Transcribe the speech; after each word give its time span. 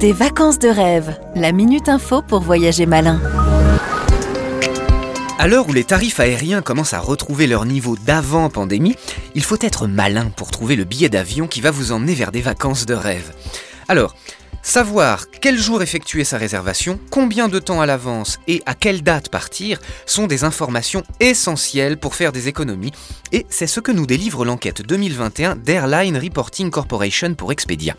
Des 0.00 0.14
vacances 0.14 0.58
de 0.58 0.68
rêve, 0.70 1.20
la 1.34 1.52
minute 1.52 1.90
info 1.90 2.22
pour 2.22 2.40
voyager 2.40 2.86
malin. 2.86 3.20
À 5.38 5.46
l'heure 5.46 5.68
où 5.68 5.74
les 5.74 5.84
tarifs 5.84 6.20
aériens 6.20 6.62
commencent 6.62 6.94
à 6.94 7.00
retrouver 7.00 7.46
leur 7.46 7.66
niveau 7.66 7.96
d'avant 7.98 8.48
pandémie, 8.48 8.96
il 9.34 9.42
faut 9.42 9.58
être 9.60 9.86
malin 9.86 10.30
pour 10.30 10.50
trouver 10.50 10.74
le 10.74 10.84
billet 10.84 11.10
d'avion 11.10 11.46
qui 11.46 11.60
va 11.60 11.70
vous 11.70 11.92
emmener 11.92 12.14
vers 12.14 12.32
des 12.32 12.40
vacances 12.40 12.86
de 12.86 12.94
rêve. 12.94 13.34
Alors, 13.88 14.14
Savoir 14.62 15.30
quel 15.30 15.58
jour 15.58 15.82
effectuer 15.82 16.22
sa 16.22 16.36
réservation, 16.36 17.00
combien 17.10 17.48
de 17.48 17.58
temps 17.58 17.80
à 17.80 17.86
l'avance 17.86 18.38
et 18.46 18.62
à 18.66 18.74
quelle 18.74 19.02
date 19.02 19.30
partir 19.30 19.80
sont 20.04 20.26
des 20.26 20.44
informations 20.44 21.02
essentielles 21.18 21.96
pour 21.96 22.14
faire 22.14 22.30
des 22.30 22.46
économies 22.46 22.92
et 23.32 23.46
c'est 23.48 23.66
ce 23.66 23.80
que 23.80 23.90
nous 23.90 24.04
délivre 24.04 24.44
l'enquête 24.44 24.82
2021 24.82 25.56
d'Airline 25.56 26.18
Reporting 26.18 26.68
Corporation 26.70 27.32
pour 27.34 27.52
Expedia. 27.52 27.96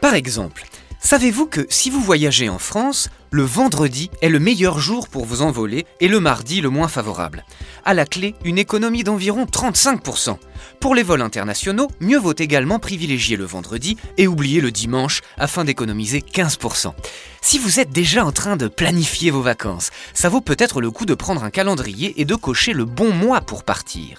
Par 0.00 0.14
exemple, 0.14 0.62
Savez-vous 1.00 1.46
que 1.46 1.66
si 1.70 1.90
vous 1.90 2.00
voyagez 2.00 2.48
en 2.48 2.58
France, 2.58 3.08
le 3.30 3.42
vendredi 3.42 4.10
est 4.20 4.28
le 4.28 4.40
meilleur 4.40 4.80
jour 4.80 5.08
pour 5.08 5.24
vous 5.24 5.42
envoler 5.42 5.86
et 6.00 6.08
le 6.08 6.18
mardi 6.18 6.60
le 6.60 6.70
moins 6.70 6.88
favorable? 6.88 7.44
À 7.84 7.94
la 7.94 8.04
clé, 8.04 8.34
une 8.44 8.58
économie 8.58 9.04
d'environ 9.04 9.44
35%. 9.44 10.36
Pour 10.80 10.94
les 10.94 11.02
vols 11.02 11.22
internationaux, 11.22 11.88
mieux 12.00 12.18
vaut 12.18 12.34
également 12.36 12.78
privilégier 12.78 13.36
le 13.36 13.44
vendredi 13.44 13.96
et 14.16 14.26
oublier 14.26 14.60
le 14.60 14.72
dimanche 14.72 15.22
afin 15.36 15.64
d'économiser 15.64 16.20
15%. 16.20 16.92
Si 17.40 17.58
vous 17.58 17.80
êtes 17.80 17.90
déjà 17.90 18.24
en 18.24 18.32
train 18.32 18.56
de 18.56 18.68
planifier 18.68 19.30
vos 19.30 19.40
vacances, 19.40 19.90
ça 20.14 20.28
vaut 20.28 20.40
peut-être 20.40 20.80
le 20.80 20.90
coup 20.90 21.06
de 21.06 21.14
prendre 21.14 21.44
un 21.44 21.50
calendrier 21.50 22.20
et 22.20 22.24
de 22.24 22.34
cocher 22.34 22.72
le 22.72 22.84
bon 22.84 23.12
mois 23.12 23.40
pour 23.40 23.62
partir. 23.62 24.18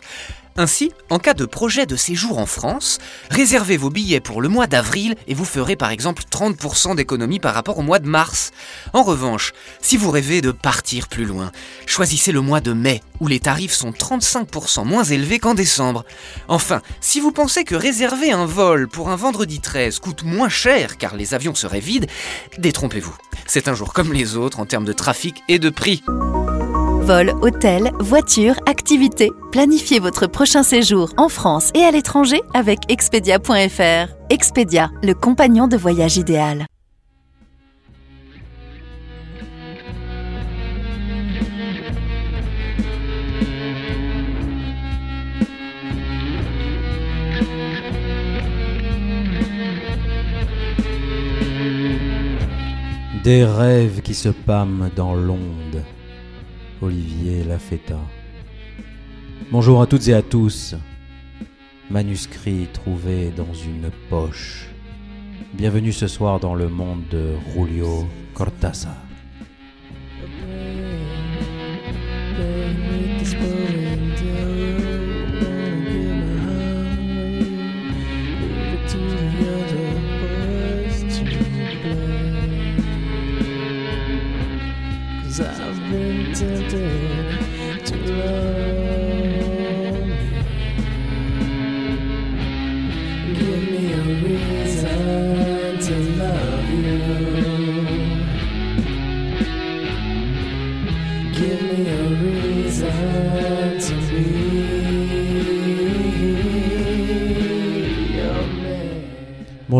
Ainsi, 0.59 0.91
en 1.09 1.19
cas 1.19 1.33
de 1.33 1.45
projet 1.45 1.85
de 1.85 1.95
séjour 1.95 2.37
en 2.37 2.45
France, 2.45 2.97
réservez 3.31 3.77
vos 3.77 3.89
billets 3.89 4.19
pour 4.19 4.41
le 4.41 4.49
mois 4.49 4.67
d'avril 4.67 5.15
et 5.25 5.33
vous 5.33 5.45
ferez 5.45 5.77
par 5.77 5.89
exemple 5.89 6.23
30% 6.29 6.97
d'économie 6.97 7.39
par 7.39 7.53
rapport 7.53 7.77
au 7.77 7.81
mois 7.81 7.99
de 7.99 8.09
mars. 8.09 8.51
En 8.91 9.03
revanche, 9.03 9.53
si 9.79 9.95
vous 9.95 10.11
rêvez 10.11 10.41
de 10.41 10.51
partir 10.51 11.07
plus 11.07 11.23
loin, 11.23 11.53
choisissez 11.85 12.33
le 12.33 12.41
mois 12.41 12.59
de 12.59 12.73
mai 12.73 13.01
où 13.21 13.27
les 13.29 13.39
tarifs 13.39 13.71
sont 13.71 13.91
35% 13.91 14.83
moins 14.83 15.05
élevés 15.05 15.39
qu'en 15.39 15.53
décembre. 15.53 16.03
Enfin, 16.49 16.81
si 16.99 17.21
vous 17.21 17.31
pensez 17.31 17.63
que 17.63 17.75
réserver 17.75 18.33
un 18.33 18.45
vol 18.45 18.89
pour 18.89 19.11
un 19.11 19.15
vendredi 19.15 19.61
13 19.61 19.99
coûte 19.99 20.23
moins 20.23 20.49
cher 20.49 20.97
car 20.97 21.15
les 21.15 21.33
avions 21.33 21.55
seraient 21.55 21.79
vides, 21.79 22.07
détrompez-vous. 22.57 23.15
C'est 23.47 23.69
un 23.69 23.75
jour 23.75 23.93
comme 23.93 24.11
les 24.11 24.35
autres 24.35 24.59
en 24.59 24.65
termes 24.65 24.83
de 24.83 24.91
trafic 24.91 25.41
et 25.47 25.57
de 25.57 25.69
prix. 25.69 26.03
Vol, 27.09 27.33
hôtel, 27.41 27.89
voiture, 27.99 28.53
activités. 28.67 29.31
Planifiez 29.51 29.97
votre 29.97 30.27
prochain 30.27 30.61
séjour 30.61 31.11
en 31.17 31.27
France 31.27 31.71
et 31.73 31.81
à 31.81 31.89
l'étranger 31.89 32.39
avec 32.53 32.81
Expedia.fr. 32.87 34.13
Expedia, 34.29 34.91
le 35.01 35.15
compagnon 35.15 35.67
de 35.67 35.75
voyage 35.75 36.17
idéal. 36.17 36.67
Des 53.23 53.43
rêves 53.45 54.03
qui 54.03 54.13
se 54.13 54.29
pâment 54.29 54.91
dans 54.95 55.15
l'onde. 55.15 55.83
Olivier 56.81 57.43
Lafetta. 57.43 57.99
Bonjour 59.51 59.81
à 59.81 59.87
toutes 59.87 60.07
et 60.07 60.13
à 60.13 60.21
tous. 60.21 60.75
Manuscrit 61.89 62.67
trouvé 62.71 63.31
dans 63.35 63.53
une 63.53 63.89
poche. 64.09 64.69
Bienvenue 65.53 65.91
ce 65.91 66.07
soir 66.07 66.39
dans 66.39 66.55
le 66.55 66.69
monde 66.69 67.03
de 67.11 67.33
Julio 67.53 68.07
Cortázar. 68.33 69.08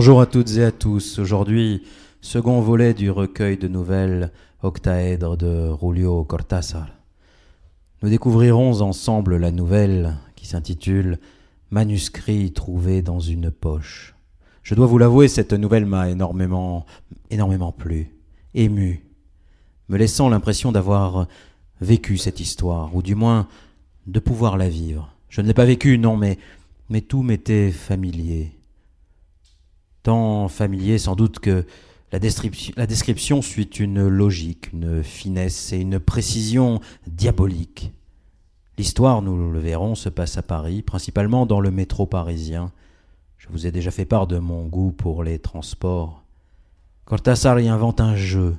Bonjour 0.10 0.22
à 0.22 0.26
toutes 0.26 0.58
et 0.58 0.64
à 0.64 0.72
tous. 0.72 1.20
Aujourd'hui, 1.20 1.84
second 2.20 2.62
volet 2.62 2.96
du 2.96 3.12
recueil 3.12 3.58
de 3.58 3.68
nouvelles 3.68 4.32
octaèdres 4.64 5.38
de 5.38 5.70
Julio 5.80 6.24
Cortázar. 6.24 6.88
Nous 8.02 8.10
découvrirons 8.10 8.82
ensemble 8.82 9.38
la 9.38 9.52
nouvelle 9.52 10.18
qui 10.36 10.48
s'intitule 10.48 11.20
Manuscrit 11.70 12.54
trouvé 12.54 13.04
dans 13.04 13.20
une 13.20 13.52
poche. 13.52 14.16
Je 14.64 14.74
dois 14.74 14.88
vous 14.88 14.98
l'avouer, 14.98 15.28
cette 15.28 15.54
nouvelle 15.54 15.86
m'a 15.86 16.10
énormément, 16.10 16.88
énormément 17.30 17.72
plu, 17.72 18.12
ému, 18.56 19.06
me 19.90 19.98
laissant 20.00 20.28
l'impression 20.28 20.72
d'avoir 20.72 21.28
vécu 21.82 22.18
cette 22.18 22.40
histoire, 22.40 22.96
ou 22.96 23.04
du 23.04 23.14
moins 23.14 23.48
de 24.08 24.20
pouvoir 24.20 24.58
la 24.58 24.70
vivre. 24.70 25.14
Je 25.30 25.42
ne 25.42 25.46
l'ai 25.46 25.54
pas 25.54 25.66
vécue, 25.66 26.00
non, 26.00 26.18
mais, 26.18 26.40
mais 26.90 27.02
tout 27.02 27.22
m'était 27.22 27.70
familier. 27.70 28.59
Tant 30.04 30.48
familier 30.48 30.98
sans 30.98 31.16
doute 31.16 31.40
que 31.40 31.66
la 32.12 32.20
description, 32.20 33.42
suit 33.42 33.66
une 33.66 34.08
logique, 34.08 34.72
une 34.74 35.04
finesse 35.04 35.74
et 35.74 35.78
une 35.78 36.00
précision 36.00 36.80
diabolique. 37.06 37.92
L'histoire, 38.78 39.22
nous 39.22 39.52
le 39.52 39.60
verrons, 39.60 39.94
se 39.94 40.10
passe 40.10 40.38
à 40.38 40.42
Paris, 40.42 40.82
principalement 40.82 41.46
dans 41.46 41.60
le 41.60 41.70
métro 41.70 42.06
parisien. 42.06 42.72
Je 43.38 43.50
vous 43.50 43.68
ai 43.68 43.72
déjà 43.72 43.92
fait 43.92 44.06
part 44.06 44.26
de 44.26 44.40
mon 44.40 44.66
goût 44.66 44.92
pour 44.92 45.24
les 45.24 45.38
transports. 45.38 46.24
Cortázar 47.04 47.60
y 47.60 47.68
invente 47.68 48.00
un 48.00 48.16
jeu, 48.16 48.56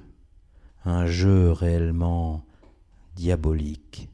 un 0.84 1.06
jeu 1.06 1.52
réellement 1.52 2.44
diabolique. 3.16 4.09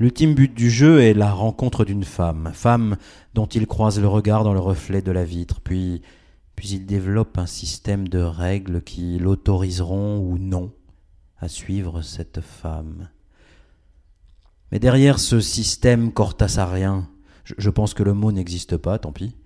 L'ultime 0.00 0.34
but 0.34 0.54
du 0.54 0.70
jeu 0.70 1.02
est 1.02 1.12
la 1.12 1.30
rencontre 1.30 1.84
d'une 1.84 2.04
femme, 2.04 2.52
femme 2.54 2.96
dont 3.34 3.44
il 3.44 3.66
croise 3.66 4.00
le 4.00 4.08
regard 4.08 4.44
dans 4.44 4.54
le 4.54 4.58
reflet 4.58 5.02
de 5.02 5.12
la 5.12 5.26
vitre, 5.26 5.60
puis, 5.60 6.00
puis 6.56 6.70
il 6.70 6.86
développe 6.86 7.36
un 7.36 7.44
système 7.44 8.08
de 8.08 8.18
règles 8.18 8.80
qui 8.80 9.18
l'autoriseront 9.18 10.18
ou 10.18 10.38
non 10.38 10.72
à 11.38 11.48
suivre 11.48 12.00
cette 12.00 12.40
femme. 12.40 13.10
Mais 14.72 14.78
derrière 14.78 15.18
ce 15.18 15.38
système 15.38 16.12
cortasarien, 16.12 17.06
je, 17.44 17.52
je 17.58 17.68
pense 17.68 17.92
que 17.92 18.02
le 18.02 18.14
mot 18.14 18.32
n'existe 18.32 18.78
pas, 18.78 18.98
tant 18.98 19.12
pis, 19.12 19.36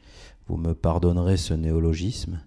vous 0.46 0.56
me 0.56 0.72
pardonnerez 0.72 1.36
ce 1.36 1.54
néologisme, 1.54 2.40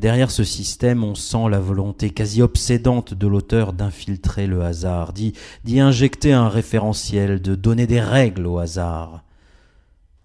derrière 0.00 0.30
ce 0.30 0.44
système, 0.44 1.04
on 1.04 1.14
sent 1.14 1.48
la 1.50 1.60
volonté 1.60 2.10
quasi 2.10 2.40
obsédante 2.42 3.14
de 3.14 3.26
l'auteur 3.26 3.72
d'infiltrer 3.72 4.46
le 4.46 4.62
hasard, 4.62 5.12
d'y, 5.12 5.34
injecter 5.80 6.32
un 6.32 6.48
référentiel, 6.48 7.42
de 7.42 7.54
donner 7.54 7.86
des 7.86 8.00
règles 8.00 8.46
au 8.46 8.58
hasard. 8.58 9.22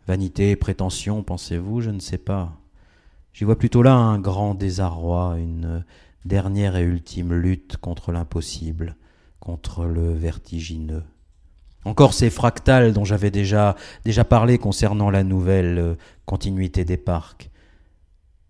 Vanité, 0.08 0.56
prétention, 0.56 1.22
pensez-vous, 1.22 1.82
je 1.82 1.90
ne 1.90 2.00
sais 2.00 2.18
pas. 2.18 2.54
J'y 3.34 3.44
vois 3.44 3.58
plutôt 3.58 3.84
là 3.84 3.94
un 3.94 4.20
grand 4.20 4.56
désarroi, 4.56 5.36
une 5.38 5.84
dernière 6.24 6.78
et 6.78 6.84
ultime 6.84 7.34
lutte 7.34 7.78
contre 7.78 8.12
l'impossible, 8.12 8.96
contre 9.40 9.86
le 9.86 10.14
vertigineux. 10.14 11.04
Encore 11.86 12.14
ces 12.14 12.30
fractales 12.30 12.94
dont 12.94 13.06
j'avais 13.06 13.32
déjà, 13.32 13.76
déjà 14.04 14.26
parlé 14.26 14.58
concernant 14.58 15.10
la 15.10 15.24
nouvelle 15.24 15.78
euh, 15.78 15.96
continuité 16.26 16.84
des 16.84 16.98
parcs. 16.98 17.50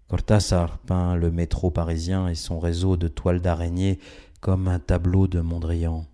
Cortázar 0.07 0.77
peint 0.79 1.15
le 1.15 1.31
métro 1.31 1.69
parisien 1.69 2.29
et 2.29 2.35
son 2.35 2.59
réseau 2.59 2.95
de 2.95 3.09
toiles 3.09 3.41
d'araignée 3.41 3.99
comme 4.39 4.69
un 4.69 4.79
tableau 4.79 5.27
de 5.27 5.41
Mondrian. 5.41 6.05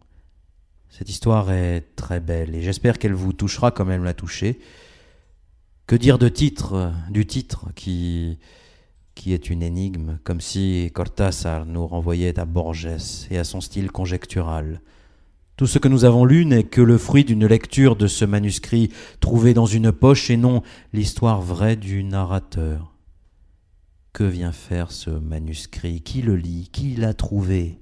Cette 0.90 1.10
histoire 1.10 1.51
est 1.51 1.95
très 1.95 2.19
belle 2.19 2.56
et 2.56 2.62
j'espère 2.62 2.98
qu'elle 2.98 3.13
vous 3.13 3.34
touchera 3.34 3.72
comme 3.72 3.92
elle 3.92 4.01
m'a 4.01 4.13
touché. 4.13 4.60
Que 5.86 5.95
dire 5.95 6.18
de 6.18 6.30
titre, 6.30 6.92
du 7.12 7.28
titre 7.28 7.68
qui, 7.75 8.40
qui 9.13 9.34
est 9.34 9.50
une 9.50 9.62
énigme, 9.62 10.18
comme 10.24 10.42
si 10.42 10.90
Cortázar 10.94 11.66
nous 11.66 11.86
renvoyait 11.86 12.40
à 12.40 12.45
Borges 12.45 13.28
et 13.30 13.38
à 13.38 13.44
son 13.44 13.62
style 13.62 13.92
conjectural. 13.92 14.81
Tout 15.56 15.68
ce 15.68 15.78
que 15.78 15.88
nous 15.88 16.04
avons 16.04 16.25
lu 16.25 16.45
n'est 16.45 16.63
que 16.63 16.81
le 16.81 16.98
fruit 16.98 17.25
d'une 17.25 17.45
lecture 17.45 17.95
de 17.95 18.07
ce 18.07 18.25
manuscrit 18.25 18.92
trouvé 19.19 19.54
dans 19.54 19.68
une 19.68 19.92
poche 19.92 20.31
et 20.31 20.38
non 20.38 20.63
l'histoire 20.94 21.42
vraie 21.42 21.75
du 21.75 22.04
narrateur. 22.04 22.93
Que 24.13 24.24
vient 24.24 24.51
faire 24.51 24.92
ce 24.92 25.10
manuscrit? 25.10 26.01
Qui 26.01 26.21
le 26.21 26.36
lit? 26.36 26.69
Qui 26.71 26.95
l'a 26.95 27.15
trouvé? 27.15 27.80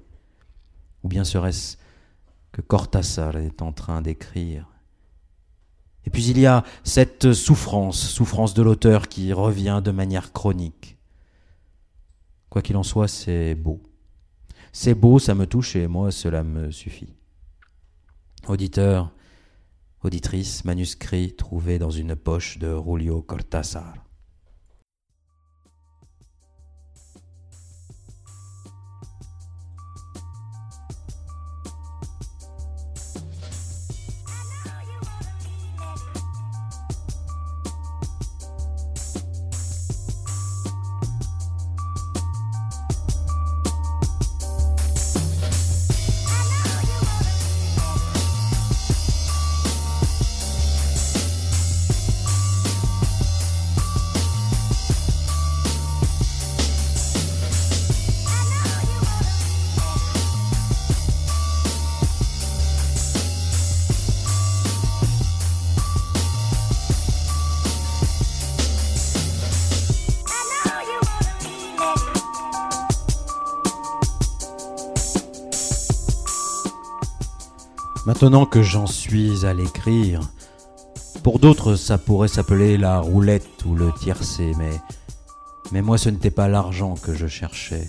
Ou 1.02 1.08
bien 1.08 1.24
serait-ce 1.24 1.76
que 2.52 2.62
Cortázar 2.62 3.36
est 3.36 3.60
en 3.60 3.72
train 3.72 4.00
d'écrire? 4.00 4.66
Et 6.06 6.10
puis 6.10 6.24
il 6.24 6.38
y 6.38 6.46
a 6.46 6.64
cette 6.84 7.34
souffrance, 7.34 8.00
souffrance 8.00 8.54
de 8.54 8.62
l'auteur 8.62 9.08
qui 9.08 9.32
revient 9.34 9.82
de 9.84 9.90
manière 9.90 10.32
chronique. 10.32 10.96
Quoi 12.48 12.62
qu'il 12.62 12.76
en 12.76 12.82
soit, 12.82 13.08
c'est 13.08 13.54
beau. 13.54 13.82
C'est 14.72 14.94
beau, 14.94 15.18
ça 15.18 15.34
me 15.34 15.46
touche 15.46 15.76
et 15.76 15.86
moi, 15.86 16.10
cela 16.10 16.42
me 16.42 16.70
suffit. 16.70 17.14
Auditeur, 18.48 19.12
auditrice, 20.02 20.64
manuscrit 20.64 21.34
trouvé 21.36 21.78
dans 21.78 21.90
une 21.90 22.16
poche 22.16 22.58
de 22.58 22.74
Julio 22.82 23.20
Cortázar. 23.20 24.01
Maintenant 78.22 78.46
que 78.46 78.62
j'en 78.62 78.86
suis 78.86 79.44
à 79.44 79.52
l'écrire, 79.52 80.20
pour 81.24 81.40
d'autres 81.40 81.74
ça 81.74 81.98
pourrait 81.98 82.28
s'appeler 82.28 82.78
la 82.78 83.00
roulette 83.00 83.64
ou 83.66 83.74
le 83.74 83.90
tiercé, 83.98 84.52
mais, 84.58 84.70
mais 85.72 85.82
moi 85.82 85.98
ce 85.98 86.08
n'était 86.08 86.30
pas 86.30 86.46
l'argent 86.46 86.94
que 86.94 87.16
je 87.16 87.26
cherchais. 87.26 87.88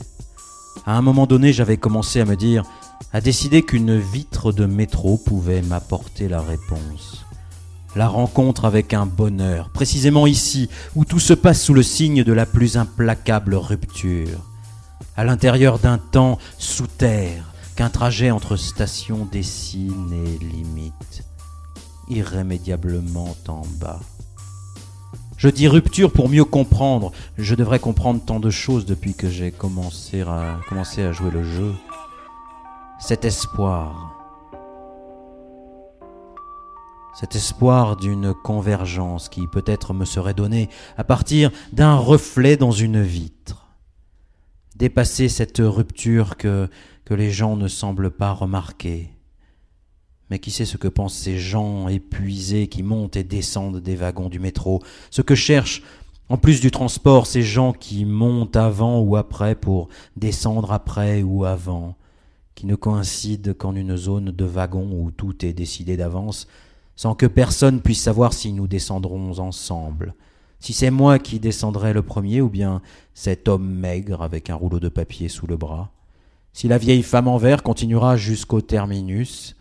À 0.88 0.98
un 0.98 1.04
moment 1.04 1.28
donné 1.28 1.54
j'avais 1.54 1.78
commencé 1.78 2.20
à 2.20 2.26
me 2.26 2.36
dire, 2.36 2.64
à 3.14 3.22
décider 3.22 3.62
qu'une 3.62 4.00
vitre 4.00 4.52
de 4.52 4.66
métro 4.66 5.20
pouvait 5.24 5.62
m'apporter 5.62 6.28
la 6.28 6.42
réponse. 6.42 7.24
La 7.96 8.08
rencontre 8.08 8.66
avec 8.66 8.96
un 8.96 9.06
bonheur, 9.06 9.70
précisément 9.70 10.26
ici, 10.26 10.68
où 10.96 11.06
tout 11.06 11.20
se 11.20 11.34
passe 11.34 11.62
sous 11.62 11.76
le 11.76 11.84
signe 11.84 12.24
de 12.24 12.34
la 12.34 12.48
plus 12.48 12.76
implacable 12.76 13.54
rupture, 13.54 14.40
à 15.16 15.26
l'intérieur 15.26 15.78
d'un 15.78 16.00
temps 16.00 16.40
sous 16.58 16.88
terre, 16.88 17.53
qu'un 17.74 17.90
trajet 17.90 18.31
entre 18.31 18.56
stations 18.56 19.25
dessine 19.25 20.12
et 20.14 20.44
limite, 20.44 21.24
irrémédiablement 22.10 23.36
en 23.48 23.64
bas. 23.80 24.00
Je 25.44 25.50
dis 25.50 25.68
rupture 25.68 26.14
pour 26.14 26.30
mieux 26.30 26.46
comprendre. 26.46 27.12
Je 27.38 27.54
devrais 27.54 27.80
comprendre 27.80 28.22
tant 28.25 28.40
de 28.40 28.50
choses 28.50 28.86
depuis 28.86 29.14
que 29.14 29.28
j'ai 29.28 29.52
commencé 29.52 30.22
à, 30.22 31.12
jouer 31.12 31.31
le 31.31 31.44
jeu. 31.44 31.74
Cet 32.98 33.25
espoir. 33.25 34.16
Cet 37.20 37.36
espoir 37.36 37.98
d'une 37.98 38.34
convergence 38.34 39.28
qui 39.28 39.46
peut-être 39.48 39.94
me 39.94 40.06
serait 40.06 40.34
donnée 40.34 40.70
à 40.96 41.04
partir 41.04 41.52
d'un 41.74 41.96
reflet 41.96 42.56
dans 42.56 42.72
une 42.72 43.02
vitre. 43.02 43.68
Dépasser 44.78 45.28
cette 45.28 45.60
rupture 45.60 46.38
que 46.38 46.70
que 47.06 47.14
les 47.14 47.32
gens 47.32 47.56
ne 47.56 47.68
semblent 47.68 48.12
pas 48.12 48.32
remarquer. 48.32 49.10
Mais 50.30 50.40
qui 50.40 50.52
sait 50.52 50.66
ce 50.66 50.78
que 50.78 50.88
pensent 50.88 51.18
ces 51.18 51.38
gens 51.38 51.88
épuisés 51.88 52.68
qui 52.68 52.82
montent 52.82 53.18
et 53.18 53.24
descendent 53.24 53.80
des 53.80 53.96
wagons 53.96 54.30
du 54.30 54.40
métro, 54.40 54.82
ce 55.12 55.22
que 55.22 55.36
cherchent, 55.36 55.84
en 56.30 56.38
plus 56.38 56.62
du 56.62 56.72
transport, 56.72 57.28
ces 57.28 57.44
gens 57.44 57.74
qui 57.74 58.06
montent 58.06 58.56
avant 58.56 59.02
ou 59.02 59.18
après 59.18 59.56
pour 59.56 59.90
descendre 60.16 60.72
après 60.72 61.22
ou 61.22 61.44
avant, 61.44 61.96
qui 62.56 62.66
ne 62.66 62.76
coïncident 62.76 63.54
qu'en 63.54 63.76
une 63.76 63.98
zone 63.98 64.32
de 64.32 64.46
wagon 64.46 64.90
où 64.94 65.12
tout 65.12 65.46
est 65.46 65.54
décidé 65.54 65.98
d'avance, 65.98 66.48
sans 66.96 67.16
que 67.16 67.26
personne 67.26 67.82
puisse 67.82 68.02
savoir 68.02 68.34
si 68.34 68.54
nous 68.54 68.68
descendrons 68.68 69.40
ensemble, 69.40 70.16
si 70.60 70.72
c'est 70.72 70.92
moi 70.92 71.20
qui 71.20 71.40
descendrai 71.40 71.92
le 71.92 72.04
premier 72.04 72.40
ou 72.40 72.50
bien 72.50 72.82
cet 73.14 73.50
homme 73.50 73.68
maigre 73.68 74.22
avec 74.22 74.50
un 74.50 74.56
rouleau 74.56 74.80
de 74.80 74.90
papier 74.90 75.28
sous 75.28 75.46
le 75.46 75.58
bras 75.58 75.92
si 76.54 76.68
la 76.68 76.78
vieille 76.78 77.04
femme 77.04 77.28
en 77.28 77.38
verre 77.38 77.64
continuera 77.64 78.16
jusqu'au 78.16 78.62
terminus, 78.62 79.56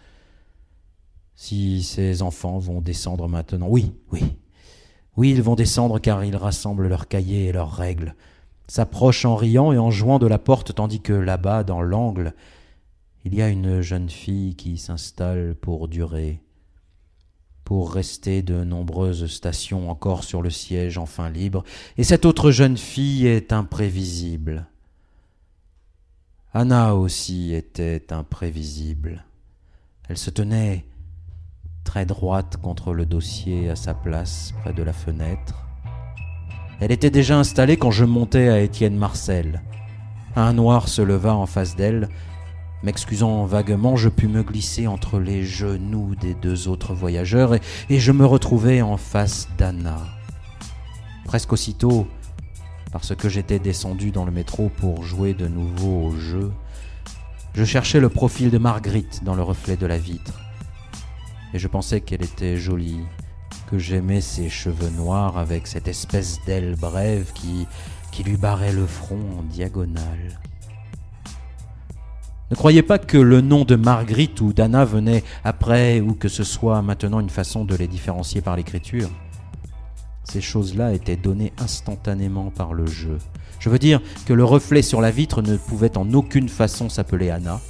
si 1.35 1.83
ses 1.83 2.23
enfants 2.23 2.59
vont 2.59 2.81
descendre 2.81 3.29
maintenant. 3.29 3.67
Oui, 3.69 3.93
oui. 4.13 4.23
Oui, 5.17 5.31
ils 5.31 5.43
vont 5.43 5.57
descendre 5.57 5.99
car 5.99 6.25
ils 6.25 6.37
rassemblent 6.37 6.89
leurs 6.89 7.09
cahiers 7.09 7.47
et 7.47 7.53
leurs 7.53 7.73
règles, 7.73 8.15
s'approchent 8.67 9.25
en 9.25 9.37
riant 9.37 9.73
et 9.73 9.79
en 9.79 9.91
jouant 9.91 10.19
de 10.19 10.27
la 10.27 10.39
porte 10.39 10.75
tandis 10.75 11.01
que 11.01 11.13
là-bas, 11.13 11.65
dans 11.65 11.83
l'angle, 11.83 12.35
il 13.25 13.35
y 13.35 13.43
a 13.43 13.49
une 13.49 13.81
jeune 13.83 14.09
fille 14.09 14.55
qui 14.57 14.79
s'installe 14.79 15.55
pour 15.55 15.89
durer, 15.89 16.41
pour 17.65 17.93
rester 17.93 18.43
de 18.43 18.65
nombreuses 18.65 19.27
stations 19.27 19.91
encore 19.91 20.25
sur 20.25 20.43
le 20.43 20.51
siège 20.51 20.97
enfin 20.97 21.29
libre, 21.29 21.63
et 21.99 22.05
cette 22.05 22.25
autre 22.25 22.51
jeune 22.51 22.79
fille 22.79 23.27
est 23.27 23.53
imprévisible. 23.53 24.67
Anna 26.55 26.95
aussi 26.95 27.55
était 27.55 28.13
imprévisible. 28.13 29.25
Elle 30.07 30.19
se 30.19 30.29
tenait 30.29 30.85
très 31.83 32.05
droite 32.05 32.59
contre 32.61 32.93
le 32.93 33.07
dossier 33.07 33.71
à 33.71 33.77
sa 33.77 33.95
place 33.95 34.53
près 34.61 34.75
de 34.75 34.83
la 34.83 34.93
fenêtre. 34.93 35.65
Elle 36.79 36.93
était 36.93 37.09
déjà 37.09 37.39
installée 37.39 37.79
quand 37.79 37.91
je 37.91 38.05
montais 38.05 38.51
à 38.51 38.61
Étienne 38.61 38.99
Marcel. 38.99 39.63
Un 40.37 40.53
noir 40.53 40.89
se 40.89 41.01
leva 41.01 41.35
en 41.35 41.47
face 41.47 41.75
d'elle. 41.75 42.11
M'excusant 42.83 43.47
vaguement, 43.47 43.97
je 43.97 44.11
pus 44.11 44.29
me 44.29 44.43
glisser 44.43 44.87
entre 44.87 45.19
les 45.19 45.45
genoux 45.45 46.15
des 46.17 46.35
deux 46.35 46.69
autres 46.69 46.93
voyageurs 46.93 47.55
et, 47.55 47.63
et 47.89 47.99
je 47.99 48.13
me 48.13 48.27
retrouvai 48.27 48.83
en 48.83 48.99
face 48.99 49.49
d'Anna. 49.57 50.03
Presque 51.25 51.55
aussitôt, 51.55 52.07
parce 52.93 53.17
que 53.17 53.29
j'étais 53.31 53.59
descendu 53.59 54.11
dans 54.11 54.27
le 54.27 54.31
métro 54.31 54.71
pour 54.77 55.03
jouer 55.03 55.33
de 55.33 55.49
nouveau 55.49 56.09
au 56.09 56.17
jeu. 56.17 56.53
Je 57.55 57.65
cherchais 57.65 58.01
le 58.01 58.11
profil 58.11 58.51
de 58.51 58.59
Marguerite 58.59 59.25
dans 59.25 59.35
le 59.35 59.43
reflet 59.43 59.77
de 59.77 59.87
la 59.87 59.99
vitre. 59.99 60.41
Et 61.55 61.59
je 61.59 61.69
pensais 61.69 62.03
qu'elle 62.03 62.23
était 62.23 62.59
jolie, 62.59 63.01
que 63.71 63.79
j'aimais 63.79 64.21
ses 64.21 64.51
cheveux 64.51 64.91
noirs 64.91 65.39
avec 65.39 65.67
cette 65.67 65.89
espèce 65.89 66.39
d'aile 66.47 66.77
brève 66.77 67.33
qui, 67.35 67.67
qui 68.11 68.23
lui 68.23 68.37
barrait 68.37 68.73
le 68.73 68.87
front 68.87 69.21
en 69.39 69.43
diagonale. 69.43 70.39
Ne 72.51 72.57
croyez 72.57 72.83
pas 72.83 72.99
que 72.99 73.17
le 73.17 73.41
nom 73.41 73.65
de 73.65 73.77
Marguerite 73.77 74.39
ou 74.43 74.53
d'Anna 74.53 74.85
venait 74.85 75.25
après 75.45 76.01
ou 76.01 76.13
que 76.13 76.29
ce 76.29 76.45
soit 76.45 76.83
maintenant 76.83 77.21
une 77.21 77.31
façon 77.31 77.65
de 77.65 77.75
les 77.75 77.89
différencier 77.89 78.43
par 78.43 78.57
l'écriture. 78.57 79.09
Ces 80.25 80.41
choses-là 80.41 80.93
étaient 80.93 81.17
données 81.17 81.53
instantanément 81.59 82.51
par 82.51 82.75
le 82.75 82.87
jeu. 82.87 83.19
Je 83.59 83.69
veux 83.69 83.79
dire 83.79 84.01
que 84.27 84.33
le 84.33 84.45
reflet 84.45 84.83
sur 84.83 85.01
la 85.01 85.11
vitre 85.11 85.43
ne 85.43 85.57
pouvait 85.57 85.97
en 85.97 86.13
aucune 86.15 86.49
façon 86.49 86.89
s'appeler 86.89 87.31
Anna, 87.31 87.61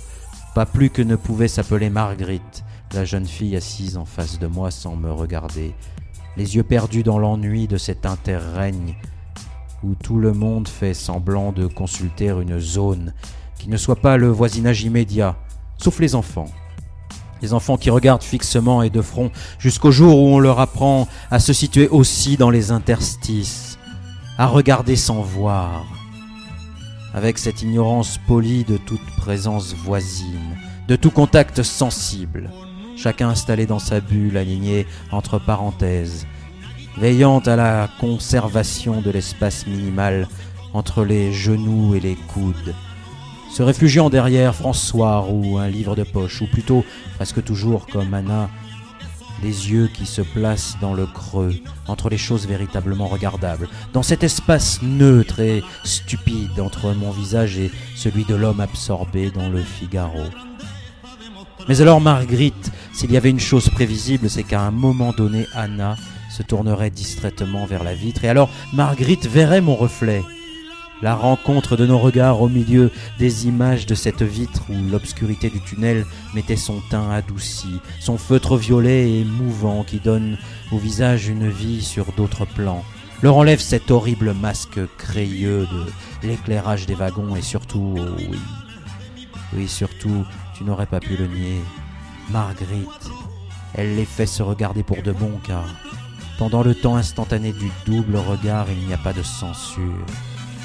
pas 0.54 0.66
plus 0.66 0.90
que 0.90 1.02
ne 1.02 1.16
pouvait 1.16 1.48
s'appeler 1.48 1.90
Marguerite, 1.90 2.64
la 2.92 3.04
jeune 3.04 3.26
fille 3.26 3.56
assise 3.56 3.96
en 3.96 4.04
face 4.04 4.38
de 4.38 4.46
moi 4.46 4.70
sans 4.70 4.96
me 4.96 5.10
regarder, 5.10 5.74
les 6.36 6.56
yeux 6.56 6.62
perdus 6.62 7.02
dans 7.02 7.18
l'ennui 7.18 7.66
de 7.68 7.76
cet 7.76 8.06
interrègne 8.06 8.94
où 9.82 9.94
tout 9.94 10.18
le 10.18 10.32
monde 10.32 10.68
fait 10.68 10.94
semblant 10.94 11.52
de 11.52 11.66
consulter 11.66 12.28
une 12.28 12.58
zone 12.58 13.12
qui 13.58 13.68
ne 13.68 13.76
soit 13.76 13.96
pas 13.96 14.16
le 14.16 14.28
voisinage 14.28 14.82
immédiat, 14.82 15.36
sauf 15.78 15.98
les 16.00 16.14
enfants. 16.14 16.48
Les 17.42 17.52
enfants 17.52 17.76
qui 17.76 17.90
regardent 17.90 18.22
fixement 18.22 18.82
et 18.82 18.90
de 18.90 19.02
front 19.02 19.32
jusqu'au 19.58 19.90
jour 19.90 20.16
où 20.16 20.28
on 20.28 20.38
leur 20.38 20.60
apprend 20.60 21.08
à 21.30 21.40
se 21.40 21.52
situer 21.52 21.88
aussi 21.88 22.36
dans 22.36 22.50
les 22.50 22.70
interstices, 22.70 23.78
à 24.38 24.46
regarder 24.46 24.94
sans 24.94 25.20
voir, 25.22 25.84
avec 27.12 27.38
cette 27.38 27.62
ignorance 27.62 28.18
polie 28.26 28.64
de 28.64 28.76
toute 28.76 29.04
présence 29.16 29.74
voisine, 29.74 30.56
de 30.86 30.94
tout 30.94 31.10
contact 31.10 31.64
sensible, 31.64 32.48
chacun 32.96 33.28
installé 33.28 33.66
dans 33.66 33.80
sa 33.80 34.00
bulle 34.00 34.36
alignée 34.36 34.86
entre 35.10 35.38
parenthèses, 35.38 36.26
veillant 36.96 37.40
à 37.40 37.56
la 37.56 37.88
conservation 38.00 39.00
de 39.00 39.10
l'espace 39.10 39.66
minimal 39.66 40.28
entre 40.74 41.04
les 41.04 41.32
genoux 41.32 41.94
et 41.94 42.00
les 42.00 42.14
coudes, 42.14 42.74
se 43.52 43.62
réfugiant 43.62 44.08
derrière 44.08 44.54
François 44.54 45.26
ou 45.28 45.58
un 45.58 45.68
livre 45.68 45.94
de 45.94 46.04
poche, 46.04 46.40
ou 46.40 46.46
plutôt, 46.46 46.84
presque 47.16 47.44
toujours 47.44 47.86
comme 47.86 48.14
Anna, 48.14 48.48
des 49.42 49.70
yeux 49.70 49.90
qui 49.92 50.06
se 50.06 50.22
placent 50.22 50.76
dans 50.80 50.94
le 50.94 51.04
creux, 51.04 51.52
entre 51.86 52.08
les 52.08 52.16
choses 52.16 52.46
véritablement 52.46 53.08
regardables, 53.08 53.68
dans 53.92 54.02
cet 54.02 54.24
espace 54.24 54.80
neutre 54.82 55.40
et 55.40 55.62
stupide 55.84 56.60
entre 56.60 56.94
mon 56.94 57.10
visage 57.10 57.58
et 57.58 57.70
celui 57.94 58.24
de 58.24 58.34
l'homme 58.34 58.60
absorbé 58.60 59.30
dans 59.30 59.50
le 59.50 59.62
Figaro. 59.62 60.24
Mais 61.68 61.82
alors 61.82 62.00
Marguerite, 62.00 62.72
s'il 62.94 63.12
y 63.12 63.16
avait 63.18 63.30
une 63.30 63.40
chose 63.40 63.68
prévisible, 63.68 64.30
c'est 64.30 64.44
qu'à 64.44 64.62
un 64.62 64.70
moment 64.70 65.12
donné, 65.12 65.46
Anna 65.54 65.96
se 66.30 66.42
tournerait 66.42 66.90
distraitement 66.90 67.66
vers 67.66 67.84
la 67.84 67.94
vitre, 67.94 68.24
et 68.24 68.30
alors 68.30 68.48
Marguerite 68.72 69.26
verrait 69.26 69.60
mon 69.60 69.76
reflet. 69.76 70.22
La 71.02 71.16
rencontre 71.16 71.76
de 71.76 71.84
nos 71.84 71.98
regards 71.98 72.40
au 72.42 72.48
milieu 72.48 72.92
des 73.18 73.48
images 73.48 73.86
de 73.86 73.96
cette 73.96 74.22
vitre 74.22 74.62
où 74.68 74.74
l'obscurité 74.88 75.50
du 75.50 75.60
tunnel 75.60 76.06
mettait 76.32 76.54
son 76.54 76.80
teint 76.90 77.10
adouci, 77.10 77.80
son 77.98 78.16
feutre 78.16 78.56
violet 78.56 79.10
et 79.10 79.24
mouvant 79.24 79.82
qui 79.82 79.98
donne 79.98 80.38
au 80.70 80.78
visage 80.78 81.26
une 81.26 81.48
vie 81.48 81.82
sur 81.82 82.12
d'autres 82.12 82.44
plans, 82.44 82.84
leur 83.20 83.36
enlève 83.36 83.58
cet 83.58 83.90
horrible 83.90 84.32
masque 84.32 84.78
crayeux 84.96 85.66
de 85.66 86.28
l'éclairage 86.28 86.86
des 86.86 86.94
wagons 86.94 87.34
et 87.34 87.42
surtout, 87.42 87.96
oh 87.98 88.14
oui, 88.16 88.38
oui, 89.54 89.66
surtout, 89.66 90.24
tu 90.56 90.62
n'aurais 90.62 90.86
pas 90.86 91.00
pu 91.00 91.16
le 91.16 91.26
nier, 91.26 91.60
Marguerite, 92.30 93.10
elle 93.74 93.96
les 93.96 94.04
fait 94.04 94.26
se 94.26 94.44
regarder 94.44 94.84
pour 94.84 95.02
de 95.02 95.10
bon 95.10 95.32
car 95.44 95.64
pendant 96.38 96.62
le 96.62 96.76
temps 96.76 96.94
instantané 96.94 97.52
du 97.52 97.70
double 97.86 98.16
regard, 98.16 98.66
il 98.70 98.86
n'y 98.86 98.94
a 98.94 98.98
pas 98.98 99.12
de 99.12 99.22
censure. 99.22 100.06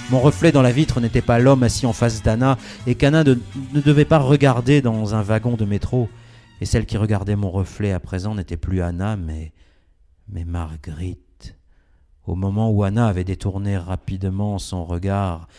Mon 0.10 0.22
reflet 0.22 0.54
dans 0.54 0.62
la 0.62 0.72
vitre 0.72 1.02
n'était 1.02 1.22
pas 1.22 1.38
l'homme 1.38 1.64
assis 1.64 1.86
en 1.86 1.92
face 1.92 2.24
d'Anna, 2.24 2.58
et 2.86 2.96
qu'Anna 2.96 3.26
ne, 3.26 3.82
devait 3.82 4.06
pas 4.06 4.20
regarder 4.20 4.82
dans 4.82 5.16
un 5.16 5.22
wagon 5.22 5.58
de 5.58 5.66
métro. 5.66 6.08
Et 6.62 6.66
celle 6.66 6.86
qui 6.86 6.96
regardait 6.96 7.36
mon 7.36 7.52
reflet 7.52 7.92
à 7.92 8.00
présent 8.00 8.34
n'était 8.34 8.56
plus 8.56 8.82
Anna, 8.82 9.18
mais, 9.18 9.52
mais 10.30 10.46
Marguerite. 10.46 11.58
Au 12.26 12.36
moment 12.36 12.72
où 12.72 12.84
Anna 12.84 13.08
avait 13.08 13.26
détourné 13.26 13.78
rapidement 13.78 14.60
son 14.60 14.86
regard, 14.86 15.50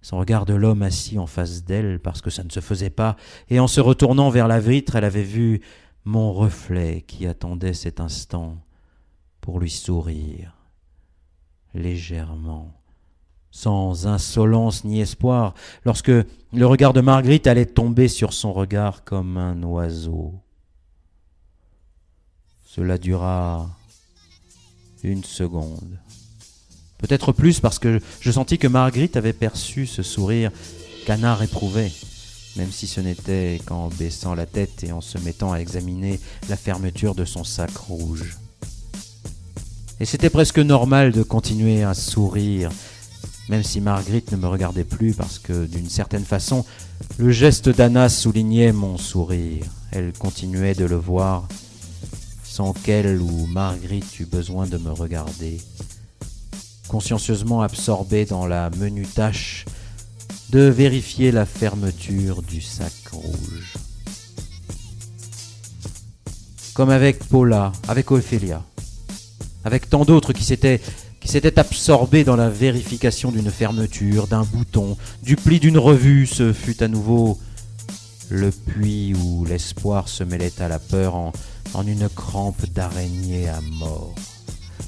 son 0.00 0.18
regard 0.18 0.46
de 0.46 0.54
l'homme 0.54 0.82
assis 0.82 1.18
en 1.18 1.26
face 1.26 1.64
d'elle, 1.64 1.98
parce 1.98 2.22
que 2.22 2.30
ça 2.30 2.44
ne 2.44 2.50
se 2.50 2.60
faisait 2.60 2.90
pas, 2.90 3.16
et 3.50 3.58
en 3.58 3.66
se 3.66 3.80
retournant 3.80 4.30
vers 4.30 4.46
la 4.46 4.60
vitre, 4.60 4.94
elle 4.94 5.04
avait 5.04 5.24
vu 5.24 5.60
mon 6.04 6.32
reflet 6.32 7.02
qui 7.08 7.26
attendait 7.26 7.74
cet 7.74 7.98
instant 7.98 8.58
pour 9.40 9.58
lui 9.58 9.70
sourire 9.70 10.54
légèrement 11.74 12.77
sans 13.58 14.06
insolence 14.06 14.84
ni 14.84 15.00
espoir, 15.00 15.52
lorsque 15.84 16.12
le 16.52 16.66
regard 16.66 16.92
de 16.92 17.00
Marguerite 17.00 17.48
allait 17.48 17.66
tomber 17.66 18.06
sur 18.06 18.32
son 18.32 18.52
regard 18.52 19.02
comme 19.02 19.36
un 19.36 19.60
oiseau. 19.64 20.32
Cela 22.64 22.98
dura 22.98 23.68
une 25.02 25.24
seconde. 25.24 25.98
Peut-être 26.98 27.32
plus 27.32 27.58
parce 27.58 27.80
que 27.80 28.00
je 28.20 28.30
sentis 28.30 28.58
que 28.58 28.68
Marguerite 28.68 29.16
avait 29.16 29.32
perçu 29.32 29.88
ce 29.88 30.04
sourire 30.04 30.52
qu'Anna 31.04 31.36
éprouvait, 31.42 31.90
même 32.56 32.70
si 32.70 32.86
ce 32.86 33.00
n'était 33.00 33.60
qu'en 33.66 33.88
baissant 33.88 34.36
la 34.36 34.46
tête 34.46 34.84
et 34.84 34.92
en 34.92 35.00
se 35.00 35.18
mettant 35.18 35.52
à 35.52 35.58
examiner 35.58 36.20
la 36.48 36.56
fermeture 36.56 37.16
de 37.16 37.24
son 37.24 37.42
sac 37.42 37.76
rouge. 37.76 38.38
Et 39.98 40.04
c'était 40.04 40.30
presque 40.30 40.60
normal 40.60 41.10
de 41.10 41.24
continuer 41.24 41.82
à 41.82 41.94
sourire 41.94 42.70
même 43.48 43.62
si 43.62 43.80
Marguerite 43.80 44.32
ne 44.32 44.36
me 44.36 44.46
regardait 44.46 44.84
plus 44.84 45.14
parce 45.14 45.38
que, 45.38 45.66
d'une 45.66 45.88
certaine 45.88 46.24
façon, 46.24 46.64
le 47.18 47.30
geste 47.30 47.68
d'Anna 47.68 48.08
soulignait 48.08 48.72
mon 48.72 48.98
sourire. 48.98 49.64
Elle 49.90 50.12
continuait 50.12 50.74
de 50.74 50.84
le 50.84 50.96
voir 50.96 51.48
sans 52.44 52.72
qu'elle 52.72 53.20
ou 53.20 53.46
Marguerite 53.46 54.18
eût 54.18 54.26
besoin 54.26 54.66
de 54.66 54.78
me 54.78 54.90
regarder, 54.90 55.58
consciencieusement 56.88 57.62
absorbée 57.62 58.24
dans 58.24 58.46
la 58.46 58.68
menue 58.70 59.06
tâche 59.06 59.64
de 60.50 60.60
vérifier 60.60 61.30
la 61.30 61.46
fermeture 61.46 62.42
du 62.42 62.60
sac 62.60 62.92
rouge. 63.12 63.74
Comme 66.74 66.90
avec 66.90 67.24
Paula, 67.24 67.72
avec 67.86 68.10
Ophélia, 68.10 68.62
avec 69.64 69.88
tant 69.88 70.04
d'autres 70.04 70.32
qui 70.32 70.44
s'étaient 70.44 70.80
s'était 71.24 71.58
absorbé 71.58 72.24
dans 72.24 72.36
la 72.36 72.48
vérification 72.48 73.30
d'une 73.30 73.50
fermeture, 73.50 74.26
d'un 74.26 74.44
bouton, 74.44 74.96
du 75.22 75.36
pli 75.36 75.60
d'une 75.60 75.78
revue, 75.78 76.26
ce 76.26 76.52
fut 76.52 76.82
à 76.82 76.88
nouveau 76.88 77.38
le 78.30 78.50
puits 78.50 79.14
où 79.14 79.44
l'espoir 79.44 80.08
se 80.08 80.22
mêlait 80.22 80.60
à 80.60 80.68
la 80.68 80.78
peur 80.78 81.14
en, 81.14 81.32
en 81.74 81.86
une 81.86 82.08
crampe 82.08 82.66
d'araignée 82.72 83.48
à 83.48 83.60
mort, 83.78 84.14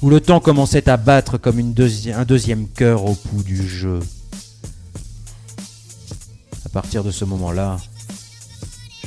où 0.01 0.09
le 0.09 0.19
temps 0.19 0.39
commençait 0.39 0.89
à 0.89 0.97
battre 0.97 1.37
comme 1.37 1.59
une 1.59 1.75
un 2.15 2.25
deuxième 2.25 2.67
cœur 2.67 3.05
au 3.05 3.15
pouls 3.15 3.43
du 3.43 3.67
jeu. 3.67 3.99
À 6.65 6.69
partir 6.69 7.03
de 7.03 7.11
ce 7.11 7.25
moment-là, 7.25 7.77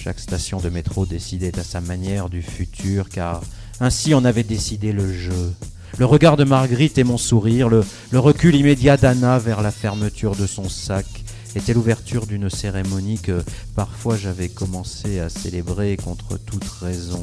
chaque 0.01 0.21
station 0.21 0.61
de 0.61 0.69
métro 0.69 1.07
décidait 1.07 1.59
à 1.59 1.65
sa 1.65 1.81
manière 1.81 2.29
du 2.29 2.43
futur, 2.43 3.09
car 3.09 3.43
ainsi 3.81 4.15
on 4.15 4.25
avait 4.25 4.43
décidé 4.43 4.93
le 4.93 5.13
jeu 5.13 5.55
le 5.99 6.05
regard 6.07 6.37
de 6.37 6.45
Marguerite 6.45 6.99
et 6.99 7.05
mon 7.05 7.19
sourire, 7.19 7.69
le, 7.69 7.85
recul 8.13 8.55
immédiat 8.55 8.97
d'Anna 8.97 9.39
vers 9.39 9.63
la 9.63 9.71
fermeture 9.71 10.35
de 10.35 10.47
son 10.47 10.69
sac, 10.69 11.07
était 11.55 11.75
l'ouverture 11.75 12.27
d'une 12.27 12.51
cérémonie 12.51 13.19
que 13.19 13.45
parfois 13.77 14.17
j'avais 14.17 14.49
commencé 14.49 15.21
à 15.21 15.29
célébrer 15.29 15.97
contre 15.97 16.37
toute 16.37 16.65
raison, 16.65 17.23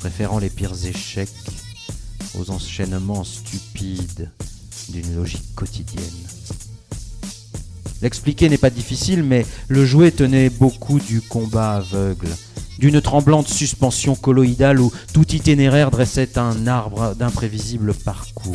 préférant 0.00 0.38
les 0.38 0.48
pires 0.48 0.86
échecs 0.86 1.28
aux 2.38 2.50
enchaînements 2.50 3.24
stupides 3.24 4.30
d'une 4.88 5.14
logique 5.14 5.54
quotidienne. 5.54 6.04
L'expliquer 8.00 8.48
n'est 8.48 8.58
pas 8.58 8.70
difficile, 8.70 9.22
mais 9.22 9.44
le 9.68 9.84
jouet 9.84 10.12
tenait 10.12 10.50
beaucoup 10.50 10.98
du 10.98 11.20
combat 11.20 11.76
aveugle, 11.76 12.28
d'une 12.78 13.00
tremblante 13.00 13.48
suspension 13.48 14.14
colloïdale 14.14 14.80
où 14.80 14.92
tout 15.12 15.34
itinéraire 15.34 15.90
dressait 15.90 16.38
un 16.38 16.66
arbre 16.66 17.14
d'imprévisible 17.14 17.94
parcours. 17.94 18.54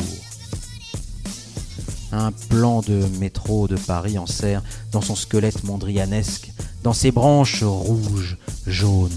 Un 2.12 2.30
plan 2.32 2.82
de 2.82 3.06
métro 3.18 3.68
de 3.68 3.76
Paris 3.76 4.18
en 4.18 4.26
serre 4.26 4.62
dans 4.92 5.00
son 5.00 5.16
squelette 5.16 5.64
mondrianesque, 5.64 6.52
dans 6.82 6.92
ses 6.92 7.10
branches 7.10 7.62
rouges, 7.62 8.36
jaunes, 8.66 9.10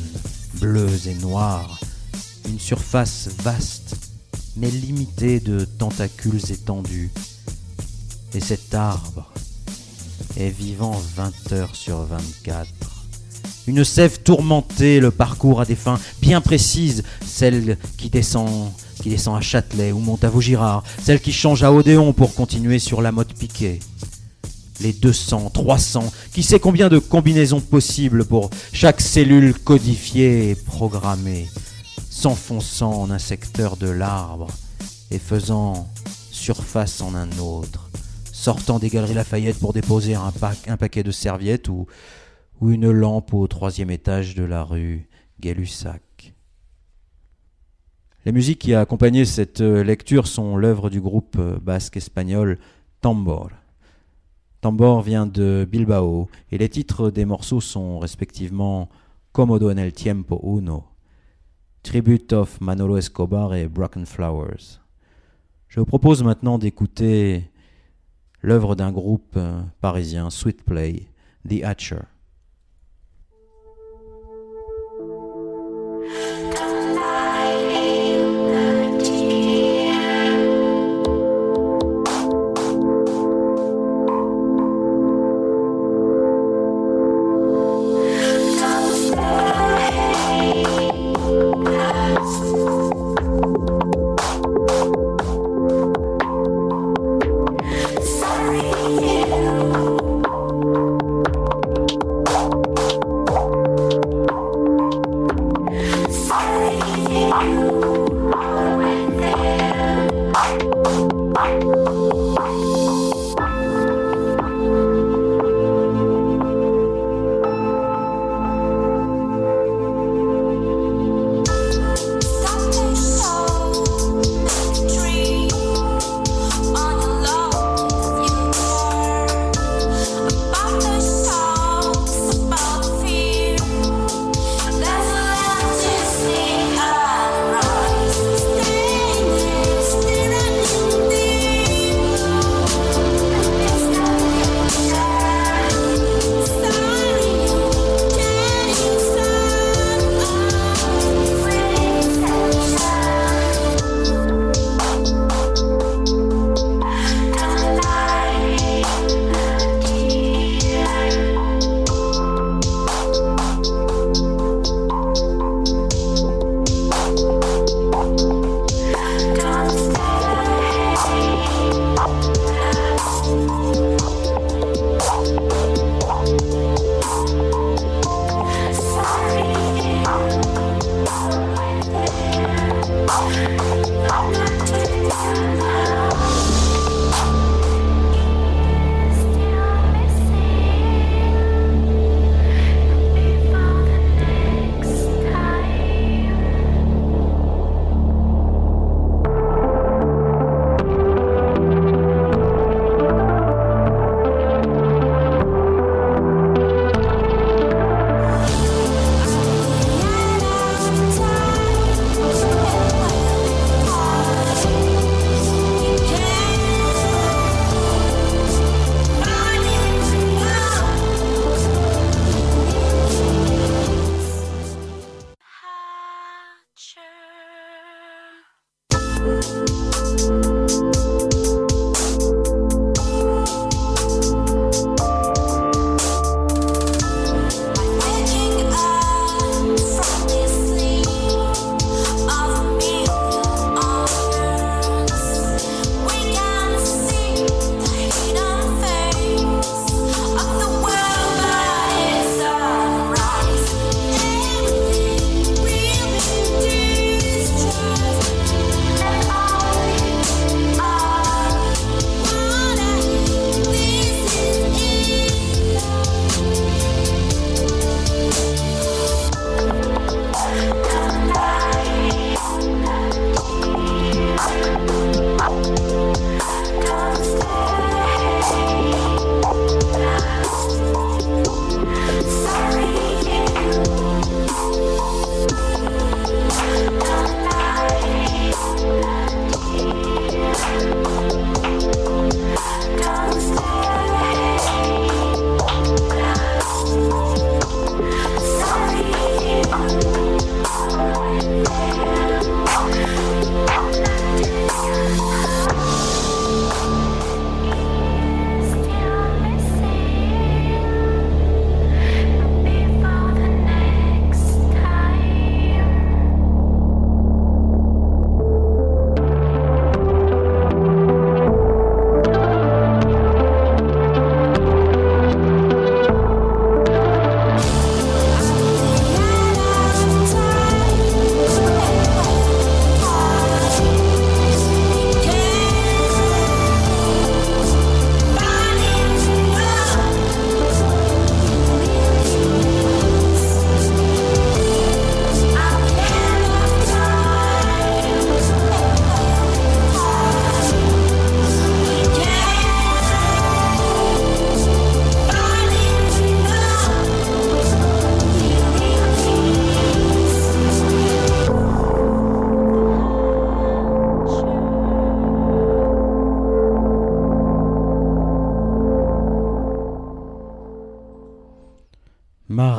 bleues 0.55 1.07
et 1.07 1.15
noires, 1.15 1.79
une 2.47 2.59
surface 2.59 3.29
vaste 3.43 3.95
mais 4.57 4.71
limitée 4.71 5.39
de 5.39 5.65
tentacules 5.65 6.51
étendus. 6.51 7.11
Et 8.33 8.39
cet 8.39 8.73
arbre 8.73 9.31
est 10.37 10.49
vivant 10.49 11.01
20 11.15 11.53
heures 11.53 11.75
sur 11.75 11.97
24 12.03 12.94
une 13.67 13.83
sève 13.83 14.19
tourmentée, 14.19 14.99
le 14.99 15.11
parcours 15.11 15.61
à 15.61 15.65
des 15.65 15.75
fins 15.75 15.99
bien 16.21 16.41
précises, 16.41 17.03
celle 17.25 17.77
qui 17.97 18.09
descend, 18.09 18.71
qui 19.01 19.09
descend 19.09 19.37
à 19.37 19.41
Châtelet 19.41 19.91
ou 19.91 19.99
monte 19.99 20.23
à 20.23 20.29
Vaugirard, 20.29 20.83
celle 21.01 21.19
qui 21.19 21.31
change 21.31 21.63
à 21.63 21.73
Odéon 21.73 22.13
pour 22.13 22.35
continuer 22.35 22.79
sur 22.79 23.01
la 23.01 23.11
motte 23.11 23.33
piquée. 23.33 23.79
Les 24.81 24.93
200, 24.93 25.51
300, 25.53 26.11
qui 26.33 26.43
sait 26.43 26.59
combien 26.59 26.89
de 26.89 26.99
combinaisons 26.99 27.61
possibles 27.61 28.25
pour 28.25 28.49
chaque 28.73 29.01
cellule 29.01 29.53
codifiée 29.53 30.51
et 30.51 30.55
programmée, 30.55 31.49
s'enfonçant 32.09 33.01
en 33.01 33.09
un 33.09 33.19
secteur 33.19 33.77
de 33.77 33.89
l'arbre 33.89 34.47
et 35.11 35.19
faisant 35.19 35.87
surface 36.29 36.99
en 36.99 37.15
un 37.15 37.29
autre, 37.39 37.89
sortant 38.33 38.77
des 38.77 38.89
galeries 38.89 39.13
Lafayette 39.13 39.59
pour 39.59 39.71
déposer 39.71 40.13
un 40.15 40.77
paquet 40.77 41.03
de 41.03 41.11
serviettes 41.11 41.69
ou 41.69 41.87
ou 42.61 42.69
une 42.69 42.91
lampe 42.91 43.33
au 43.33 43.47
troisième 43.47 43.91
étage 43.91 44.35
de 44.35 44.43
la 44.43 44.63
rue 44.63 45.07
Gay-Lussac. 45.39 46.33
Les 48.25 48.31
musiques 48.31 48.59
qui 48.59 48.73
accompagné 48.73 49.23
cette 49.23 49.61
euh, 49.61 49.83
lecture 49.83 50.25
sont 50.25 50.57
l'œuvre 50.57 50.89
du 50.89 50.99
groupe 50.99 51.35
euh, 51.37 51.59
basque 51.59 51.97
espagnol 51.97 52.57
Tambor. 52.99 53.51
Tambor 54.61 55.03
vient 55.03 55.27
de 55.27 55.67
Bilbao 55.69 56.27
et 56.51 56.57
les 56.57 56.69
titres 56.69 57.11
des 57.11 57.25
morceaux 57.25 57.61
sont 57.61 57.99
respectivement 57.99 58.89
Comodo 59.31 59.69
en 59.69 59.77
el 59.77 59.93
Tiempo 59.93 60.41
Uno, 60.43 60.85
Tribute 61.83 62.33
of 62.33 62.59
Manolo 62.61 62.97
Escobar 62.97 63.53
et 63.53 63.67
Broken 63.67 64.07
Flowers. 64.07 64.79
Je 65.67 65.79
vous 65.79 65.85
propose 65.85 66.23
maintenant 66.23 66.57
d'écouter 66.57 67.51
l'œuvre 68.41 68.75
d'un 68.75 68.91
groupe 68.91 69.35
euh, 69.37 69.61
parisien, 69.81 70.31
Sweet 70.31 70.63
Play, 70.63 71.03
The 71.47 71.63
Hatcher. 71.63 72.14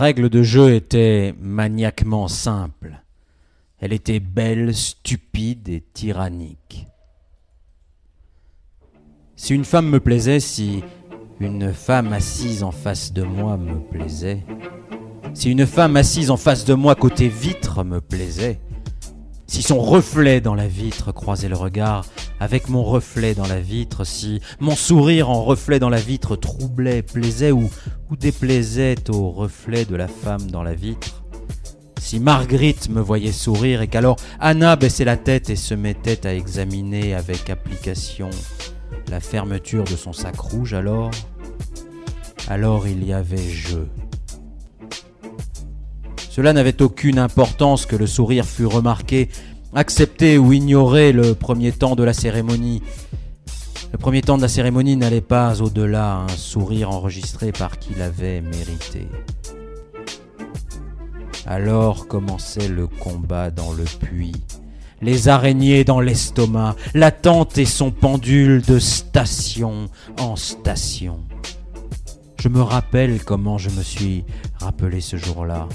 Règle 0.06 0.28
de 0.28 0.44
jeu 0.44 0.72
était 0.72 1.34
maniaquement 1.40 2.28
simple. 2.28 3.02
Elle 3.80 3.92
était 3.92 4.20
belle, 4.20 4.72
stupide 4.72 5.68
et 5.68 5.80
tyrannique. 5.80 6.86
Si 9.34 9.52
une 9.52 9.64
femme 9.64 9.90
me 9.90 9.98
plaisait, 9.98 10.38
si 10.38 10.84
une 11.40 11.72
femme 11.72 12.12
assise 12.12 12.62
en 12.62 12.70
face 12.70 13.12
de 13.12 13.24
moi 13.24 13.56
me 13.56 13.80
plaisait, 13.80 14.46
si 15.34 15.50
une 15.50 15.66
femme 15.66 15.96
assise 15.96 16.30
en 16.30 16.36
face 16.36 16.64
de 16.64 16.74
moi 16.74 16.94
côté 16.94 17.26
vitre 17.26 17.82
me 17.82 18.00
plaisait, 18.00 18.60
si 19.48 19.60
son 19.60 19.80
reflet 19.80 20.40
dans 20.40 20.54
la 20.54 20.68
vitre 20.68 21.10
croisait 21.10 21.48
le 21.48 21.56
regard 21.56 22.04
avec 22.40 22.68
mon 22.68 22.82
reflet 22.82 23.34
dans 23.34 23.46
la 23.46 23.60
vitre, 23.60 24.04
si 24.04 24.40
mon 24.60 24.76
sourire 24.76 25.30
en 25.30 25.42
reflet 25.42 25.78
dans 25.78 25.88
la 25.88 26.00
vitre 26.00 26.36
troublait, 26.36 27.02
plaisait 27.02 27.52
ou, 27.52 27.70
déplaisait 28.18 29.10
au 29.10 29.30
reflet 29.30 29.84
de 29.84 29.96
la 29.96 30.08
femme 30.08 30.50
dans 30.50 30.62
la 30.62 30.74
vitre, 30.74 31.22
si 31.98 32.20
Marguerite 32.20 32.88
me 32.88 33.00
voyait 33.00 33.32
sourire 33.32 33.82
et 33.82 33.88
qu'alors 33.88 34.16
Anna 34.38 34.76
baissait 34.76 35.04
la 35.04 35.16
tête 35.16 35.50
et 35.50 35.56
se 35.56 35.74
mettait 35.74 36.26
à 36.26 36.34
examiner 36.34 37.14
avec 37.14 37.50
application 37.50 38.30
la 39.10 39.20
fermeture 39.20 39.84
de 39.84 39.96
son 39.96 40.12
sac 40.12 40.38
rouge, 40.38 40.74
alors, 40.74 41.10
alors 42.48 42.86
il 42.86 43.04
y 43.04 43.12
avait 43.12 43.38
jeu. 43.38 43.88
Cela 46.30 46.52
n'avait 46.52 46.82
aucune 46.82 47.18
importance 47.18 47.86
que 47.86 47.96
le 47.96 48.06
sourire 48.06 48.44
fût 48.44 48.66
remarqué, 48.66 49.30
accepté 49.76 50.38
ou 50.38 50.54
ignoré 50.54 51.12
le 51.12 51.34
premier 51.34 51.70
temps 51.70 51.96
de 51.96 52.02
la 52.02 52.14
cérémonie. 52.14 52.82
Le 53.92 53.98
premier 53.98 54.22
temps 54.22 54.38
de 54.38 54.42
la 54.42 54.48
cérémonie 54.48 54.96
n'allait 54.96 55.20
pas 55.20 55.60
au-delà, 55.60 56.16
un 56.16 56.28
sourire 56.28 56.90
enregistré 56.90 57.52
par 57.52 57.78
qui 57.78 57.94
l'avait 57.94 58.40
mérité. 58.40 59.06
Alors 61.46 62.08
commençait 62.08 62.68
le 62.68 62.86
combat 62.86 63.50
dans 63.50 63.72
le 63.72 63.84
puits, 63.84 64.42
les 65.02 65.28
araignées 65.28 65.84
dans 65.84 66.00
l'estomac, 66.00 66.74
la 66.94 67.10
tente 67.10 67.58
et 67.58 67.66
son 67.66 67.90
pendule 67.90 68.62
de 68.62 68.78
station 68.78 69.90
en 70.18 70.36
station. 70.36 71.20
Je 72.40 72.48
me 72.48 72.62
rappelle 72.62 73.22
comment 73.22 73.58
je 73.58 73.68
me 73.70 73.82
suis 73.82 74.24
rappelé 74.58 75.02
ce 75.02 75.16
jour-là. 75.16 75.68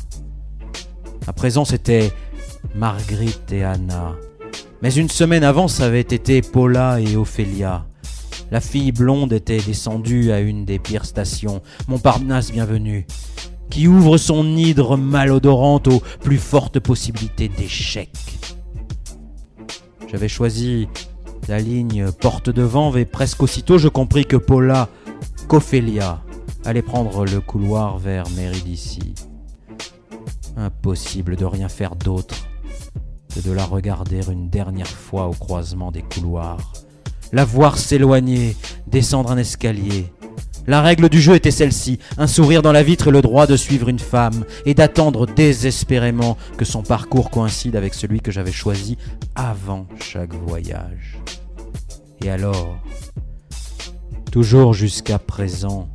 À 1.27 1.33
présent, 1.33 1.65
c'était 1.65 2.11
Marguerite 2.75 3.51
et 3.51 3.63
Anna. 3.63 4.15
Mais 4.81 4.93
une 4.93 5.09
semaine 5.09 5.43
avant, 5.43 5.67
ça 5.67 5.85
avait 5.85 5.99
été 6.01 6.41
Paula 6.41 6.99
et 7.01 7.15
Ophélia. 7.15 7.85
La 8.49 8.61
fille 8.61 8.91
blonde 8.91 9.33
était 9.33 9.59
descendue 9.59 10.31
à 10.31 10.39
une 10.39 10.65
des 10.65 10.79
pires 10.79 11.05
stations, 11.05 11.61
Montparnasse 11.87 12.51
bienvenue, 12.51 13.05
qui 13.69 13.87
ouvre 13.87 14.17
son 14.17 14.45
hydre 14.57 14.97
malodorante 14.97 15.87
aux 15.87 16.01
plus 16.21 16.37
fortes 16.37 16.79
possibilités 16.79 17.47
d'échec. 17.49 18.09
J'avais 20.09 20.27
choisi 20.27 20.87
la 21.47 21.59
ligne 21.59 22.11
porte 22.11 22.49
devant 22.49 22.95
et 22.95 23.05
presque 23.05 23.43
aussitôt 23.43 23.77
je 23.77 23.87
compris 23.87 24.25
que 24.25 24.37
Paula, 24.37 24.89
qu'Ophélia, 25.47 26.21
allait 26.65 26.81
prendre 26.81 27.25
le 27.25 27.39
couloir 27.39 27.97
vers 27.97 28.29
Méridici. 28.31 29.13
Impossible 30.57 31.35
de 31.35 31.45
rien 31.45 31.69
faire 31.69 31.95
d'autre 31.95 32.50
de 33.39 33.51
la 33.51 33.63
regarder 33.63 34.21
une 34.29 34.49
dernière 34.49 34.87
fois 34.87 35.27
au 35.27 35.31
croisement 35.31 35.91
des 35.91 36.01
couloirs, 36.01 36.73
la 37.31 37.45
voir 37.45 37.77
s'éloigner, 37.77 38.57
descendre 38.87 39.31
un 39.31 39.37
escalier. 39.37 40.11
La 40.67 40.81
règle 40.81 41.09
du 41.09 41.21
jeu 41.21 41.35
était 41.35 41.49
celle-ci, 41.49 41.97
un 42.17 42.27
sourire 42.27 42.61
dans 42.61 42.71
la 42.71 42.83
vitre 42.83 43.07
et 43.07 43.11
le 43.11 43.21
droit 43.21 43.47
de 43.47 43.55
suivre 43.55 43.87
une 43.87 43.99
femme, 43.99 44.43
et 44.65 44.73
d'attendre 44.73 45.25
désespérément 45.25 46.37
que 46.57 46.65
son 46.65 46.83
parcours 46.83 47.31
coïncide 47.31 47.75
avec 47.75 47.93
celui 47.93 48.19
que 48.19 48.31
j'avais 48.31 48.51
choisi 48.51 48.97
avant 49.35 49.87
chaque 49.99 50.33
voyage. 50.33 51.17
Et 52.21 52.29
alors, 52.29 52.77
toujours 54.31 54.73
jusqu'à 54.73 55.17
présent, 55.17 55.89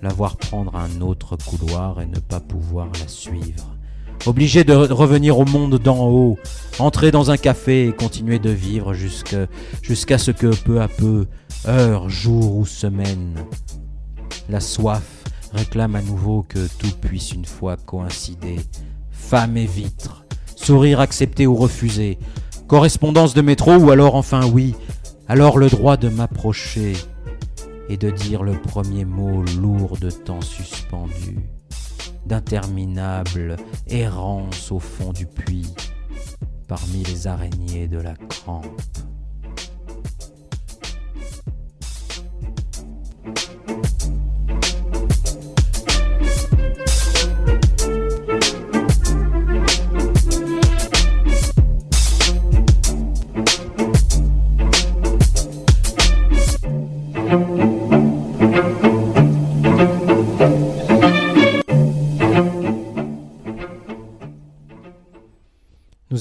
la 0.00 0.10
voir 0.10 0.36
prendre 0.36 0.76
un 0.76 1.00
autre 1.00 1.36
couloir 1.36 2.00
et 2.00 2.06
ne 2.06 2.20
pas 2.20 2.40
pouvoir 2.40 2.88
la 3.00 3.08
suivre. 3.08 3.73
Obligé 4.26 4.64
de 4.64 4.72
revenir 4.72 5.38
au 5.38 5.44
monde 5.44 5.78
d'en 5.78 6.08
haut, 6.08 6.38
entrer 6.78 7.10
dans 7.10 7.30
un 7.30 7.36
café 7.36 7.88
et 7.88 7.92
continuer 7.92 8.38
de 8.38 8.50
vivre 8.50 8.94
jusqu'à 8.94 10.18
ce 10.18 10.30
que 10.30 10.54
peu 10.54 10.80
à 10.80 10.88
peu, 10.88 11.26
heure, 11.68 12.08
jour 12.08 12.56
ou 12.56 12.64
semaine, 12.64 13.34
la 14.48 14.60
soif 14.60 15.24
réclame 15.52 15.94
à 15.94 16.02
nouveau 16.02 16.44
que 16.48 16.66
tout 16.78 16.90
puisse 17.00 17.32
une 17.32 17.44
fois 17.44 17.76
coïncider. 17.76 18.60
Femme 19.10 19.56
et 19.58 19.66
vitre, 19.66 20.24
sourire 20.56 21.00
accepté 21.00 21.46
ou 21.46 21.54
refusé, 21.54 22.18
correspondance 22.66 23.34
de 23.34 23.42
métro 23.42 23.74
ou 23.74 23.90
alors 23.90 24.14
enfin 24.14 24.46
oui, 24.46 24.74
alors 25.28 25.58
le 25.58 25.68
droit 25.68 25.96
de 25.98 26.08
m'approcher, 26.08 26.94
et 27.88 27.98
de 27.98 28.10
dire 28.10 28.42
le 28.42 28.54
premier 28.54 29.04
mot 29.04 29.44
lourd 29.60 29.98
de 30.00 30.10
temps 30.10 30.40
suspendu, 30.40 31.38
d'interminable 32.26 33.56
errance 33.86 34.72
au 34.72 34.78
fond 34.78 35.12
du 35.12 35.26
puits, 35.26 35.74
parmi 36.66 37.02
les 37.04 37.26
araignées 37.26 37.88
de 37.88 37.98
la 37.98 38.14
crampe. 38.14 38.66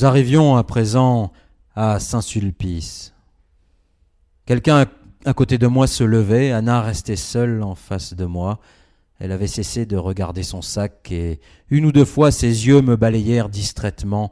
Arrivions 0.03 0.57
à 0.57 0.65
présent 0.65 1.31
à 1.75 1.97
Saint-Sulpice. 1.97 3.13
Quelqu'un 4.45 4.85
à 5.23 5.33
côté 5.33 5.57
de 5.57 5.65
moi 5.65 5.87
se 5.87 6.03
levait, 6.03 6.51
Anna 6.51 6.81
restait 6.81 7.15
seule 7.15 7.63
en 7.63 7.73
face 7.73 8.13
de 8.13 8.25
moi. 8.25 8.59
Elle 9.19 9.31
avait 9.31 9.47
cessé 9.47 9.85
de 9.85 9.95
regarder 9.95 10.43
son 10.43 10.61
sac 10.61 11.09
et 11.09 11.39
une 11.69 11.85
ou 11.85 11.93
deux 11.93 12.03
fois 12.03 12.31
ses 12.31 12.67
yeux 12.67 12.81
me 12.81 12.97
balayèrent 12.97 13.47
distraitement 13.47 14.29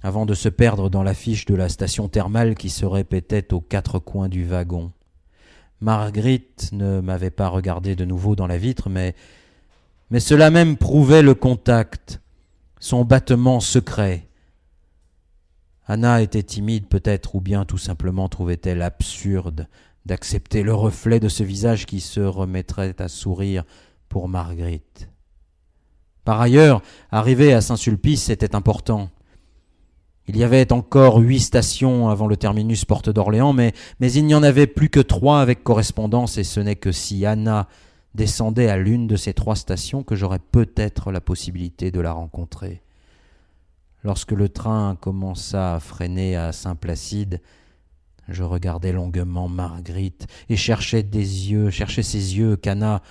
avant 0.00 0.26
de 0.26 0.34
se 0.34 0.48
perdre 0.48 0.88
dans 0.88 1.02
l'affiche 1.02 1.44
de 1.44 1.56
la 1.56 1.68
station 1.68 2.06
thermale 2.06 2.54
qui 2.54 2.70
se 2.70 2.86
répétait 2.86 3.52
aux 3.52 3.60
quatre 3.60 3.98
coins 3.98 4.28
du 4.28 4.44
wagon. 4.44 4.92
Marguerite 5.80 6.70
ne 6.70 7.00
m'avait 7.00 7.30
pas 7.30 7.48
regardé 7.48 7.96
de 7.96 8.04
nouveau 8.04 8.36
dans 8.36 8.46
la 8.46 8.58
vitre, 8.58 8.88
mais, 8.88 9.16
mais 10.10 10.20
cela 10.20 10.50
même 10.50 10.76
prouvait 10.76 11.22
le 11.22 11.34
contact, 11.34 12.20
son 12.78 13.04
battement 13.04 13.58
secret, 13.58 14.29
Anna 15.90 16.22
était 16.22 16.44
timide 16.44 16.86
peut-être, 16.86 17.34
ou 17.34 17.40
bien 17.40 17.64
tout 17.64 17.76
simplement 17.76 18.28
trouvait-elle 18.28 18.80
absurde 18.80 19.66
d'accepter 20.06 20.62
le 20.62 20.72
reflet 20.72 21.18
de 21.18 21.28
ce 21.28 21.42
visage 21.42 21.84
qui 21.84 21.98
se 21.98 22.20
remettrait 22.20 22.94
à 23.00 23.08
sourire 23.08 23.64
pour 24.08 24.28
Marguerite. 24.28 25.08
Par 26.24 26.40
ailleurs, 26.40 26.80
arriver 27.10 27.52
à 27.52 27.60
Saint-Sulpice 27.60 28.30
était 28.30 28.54
important. 28.54 29.10
Il 30.28 30.36
y 30.36 30.44
avait 30.44 30.72
encore 30.72 31.16
huit 31.16 31.40
stations 31.40 32.08
avant 32.08 32.28
le 32.28 32.36
terminus 32.36 32.84
Porte 32.84 33.10
d'Orléans, 33.10 33.52
mais, 33.52 33.72
mais 33.98 34.12
il 34.12 34.26
n'y 34.26 34.34
en 34.36 34.44
avait 34.44 34.68
plus 34.68 34.90
que 34.90 35.00
trois 35.00 35.40
avec 35.40 35.64
correspondance, 35.64 36.38
et 36.38 36.44
ce 36.44 36.60
n'est 36.60 36.76
que 36.76 36.92
si 36.92 37.26
Anna 37.26 37.66
descendait 38.14 38.68
à 38.68 38.76
l'une 38.76 39.08
de 39.08 39.16
ces 39.16 39.34
trois 39.34 39.56
stations 39.56 40.04
que 40.04 40.14
j'aurais 40.14 40.38
peut-être 40.38 41.10
la 41.10 41.20
possibilité 41.20 41.90
de 41.90 42.00
la 42.00 42.12
rencontrer. 42.12 42.80
Lorsque 44.02 44.32
le 44.32 44.48
train 44.48 44.96
commença 45.00 45.74
à 45.74 45.80
freiner 45.80 46.34
à 46.34 46.52
Saint-Placide, 46.52 47.40
je 48.28 48.42
regardais 48.42 48.92
longuement 48.92 49.48
Marguerite 49.48 50.26
et 50.48 50.56
cherchais 50.56 51.02
des 51.02 51.50
yeux, 51.50 51.70
cherchais 51.70 52.02
ses 52.02 52.38
yeux 52.38 52.56
qu'Anna 52.56 53.02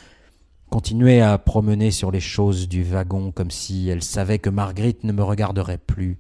continuait 0.69 1.21
à 1.21 1.37
promener 1.37 1.91
sur 1.91 2.09
les 2.09 2.19
choses 2.19 2.67
du 2.67 2.83
wagon 2.83 3.31
comme 3.31 3.51
si 3.51 3.89
elle 3.89 4.03
savait 4.03 4.39
que 4.39 4.49
Marguerite 4.49 5.03
ne 5.03 5.11
me 5.11 5.23
regarderait 5.23 5.77
plus, 5.77 6.19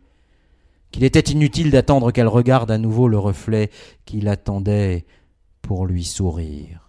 qu'il 0.91 1.03
était 1.03 1.31
inutile 1.31 1.71
d'attendre 1.71 2.11
qu'elle 2.11 2.27
regarde 2.27 2.69
à 2.69 2.77
nouveau 2.77 3.07
le 3.07 3.17
reflet 3.17 3.71
qui 4.05 4.21
l'attendait 4.21 5.05
pour 5.61 5.85
lui 5.85 6.03
sourire. 6.03 6.88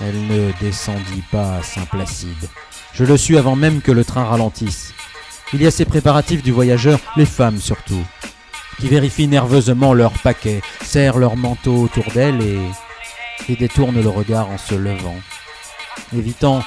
Elle 0.00 0.26
ne 0.26 0.50
descendit 0.60 1.22
pas 1.30 1.56
à 1.56 1.62
Saint-Placide. 1.62 2.48
Je 2.94 3.04
le 3.04 3.16
suis 3.16 3.36
avant 3.36 3.56
même 3.56 3.82
que 3.82 3.92
le 3.92 4.04
train 4.04 4.24
ralentisse. 4.24 4.94
Il 5.52 5.62
y 5.62 5.66
a 5.66 5.70
ces 5.70 5.84
préparatifs 5.84 6.42
du 6.42 6.52
voyageur, 6.52 6.98
les 7.16 7.26
femmes 7.26 7.58
surtout. 7.58 8.02
qui 8.78 8.88
vérifient 8.88 9.28
nerveusement 9.28 9.92
leur 9.92 10.12
paquet, 10.12 10.62
serrent 10.82 11.18
leur 11.18 11.36
manteau 11.36 11.82
autour 11.82 12.04
d'elle 12.14 12.40
et, 12.40 12.60
et 13.48 13.56
détournent 13.56 14.02
le 14.02 14.08
regard 14.08 14.48
en 14.48 14.58
se 14.58 14.74
levant, 14.74 15.16
évitant 16.16 16.62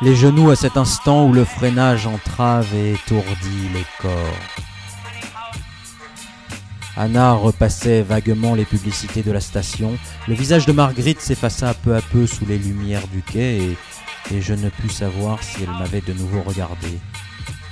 les 0.00 0.16
genoux 0.16 0.50
à 0.50 0.56
cet 0.56 0.78
instant 0.78 1.26
où 1.26 1.32
le 1.32 1.44
freinage 1.44 2.06
entrave 2.06 2.66
et 2.74 2.92
étourdit 2.92 3.68
les 3.74 3.84
corps. 4.00 4.69
Anna 7.00 7.32
repassait 7.32 8.02
vaguement 8.02 8.54
les 8.54 8.66
publicités 8.66 9.22
de 9.22 9.32
la 9.32 9.40
station. 9.40 9.96
Le 10.28 10.34
visage 10.34 10.66
de 10.66 10.72
Marguerite 10.72 11.22
s'effaça 11.22 11.72
peu 11.72 11.96
à 11.96 12.02
peu 12.02 12.26
sous 12.26 12.44
les 12.44 12.58
lumières 12.58 13.08
du 13.08 13.22
quai 13.22 13.74
et, 14.30 14.42
je 14.42 14.52
ne 14.52 14.68
pus 14.68 14.90
savoir 14.90 15.42
si 15.42 15.62
elle 15.62 15.70
m'avait 15.70 16.02
de 16.02 16.12
nouveau 16.12 16.42
regardé. 16.42 16.88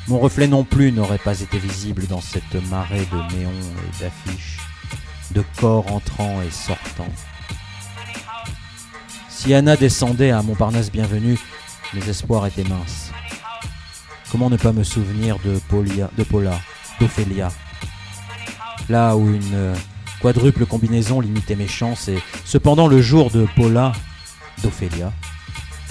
Mon 0.06 0.18
reflet 0.18 0.46
non 0.46 0.64
plus 0.64 0.92
n'aurait 0.92 1.18
pas 1.18 1.38
été 1.42 1.58
visible 1.58 2.06
dans 2.06 2.22
cette 2.22 2.54
marée 2.70 3.06
de 3.12 3.36
néons 3.36 3.50
et 3.50 4.02
d'affiches, 4.02 4.60
de 5.32 5.44
corps 5.60 5.92
entrants 5.92 6.40
et 6.40 6.50
sortants. 6.50 7.12
Si 9.28 9.52
Anna 9.52 9.76
descendait 9.76 10.30
à 10.30 10.40
Montparnasse 10.40 10.90
bienvenue, 10.90 11.38
mes 11.92 12.08
espoirs 12.08 12.46
étaient 12.46 12.64
minces. 12.64 13.10
Comment 14.32 14.48
ne 14.48 14.56
pas 14.56 14.72
me 14.72 14.84
souvenir 14.84 15.36
de, 15.44 15.60
de 16.16 16.22
Paula, 16.24 16.60
d'Ophélia? 16.98 17.52
Là 18.88 19.16
où 19.16 19.28
une 19.28 19.54
euh, 19.54 19.74
quadruple 20.20 20.66
combinaison 20.66 21.20
limitait 21.20 21.56
mes 21.56 21.68
chances, 21.68 22.08
et 22.08 22.18
cependant 22.44 22.88
le 22.88 23.02
jour 23.02 23.30
de 23.30 23.46
Paula, 23.56 23.92
d'Ophélia, 24.62 25.12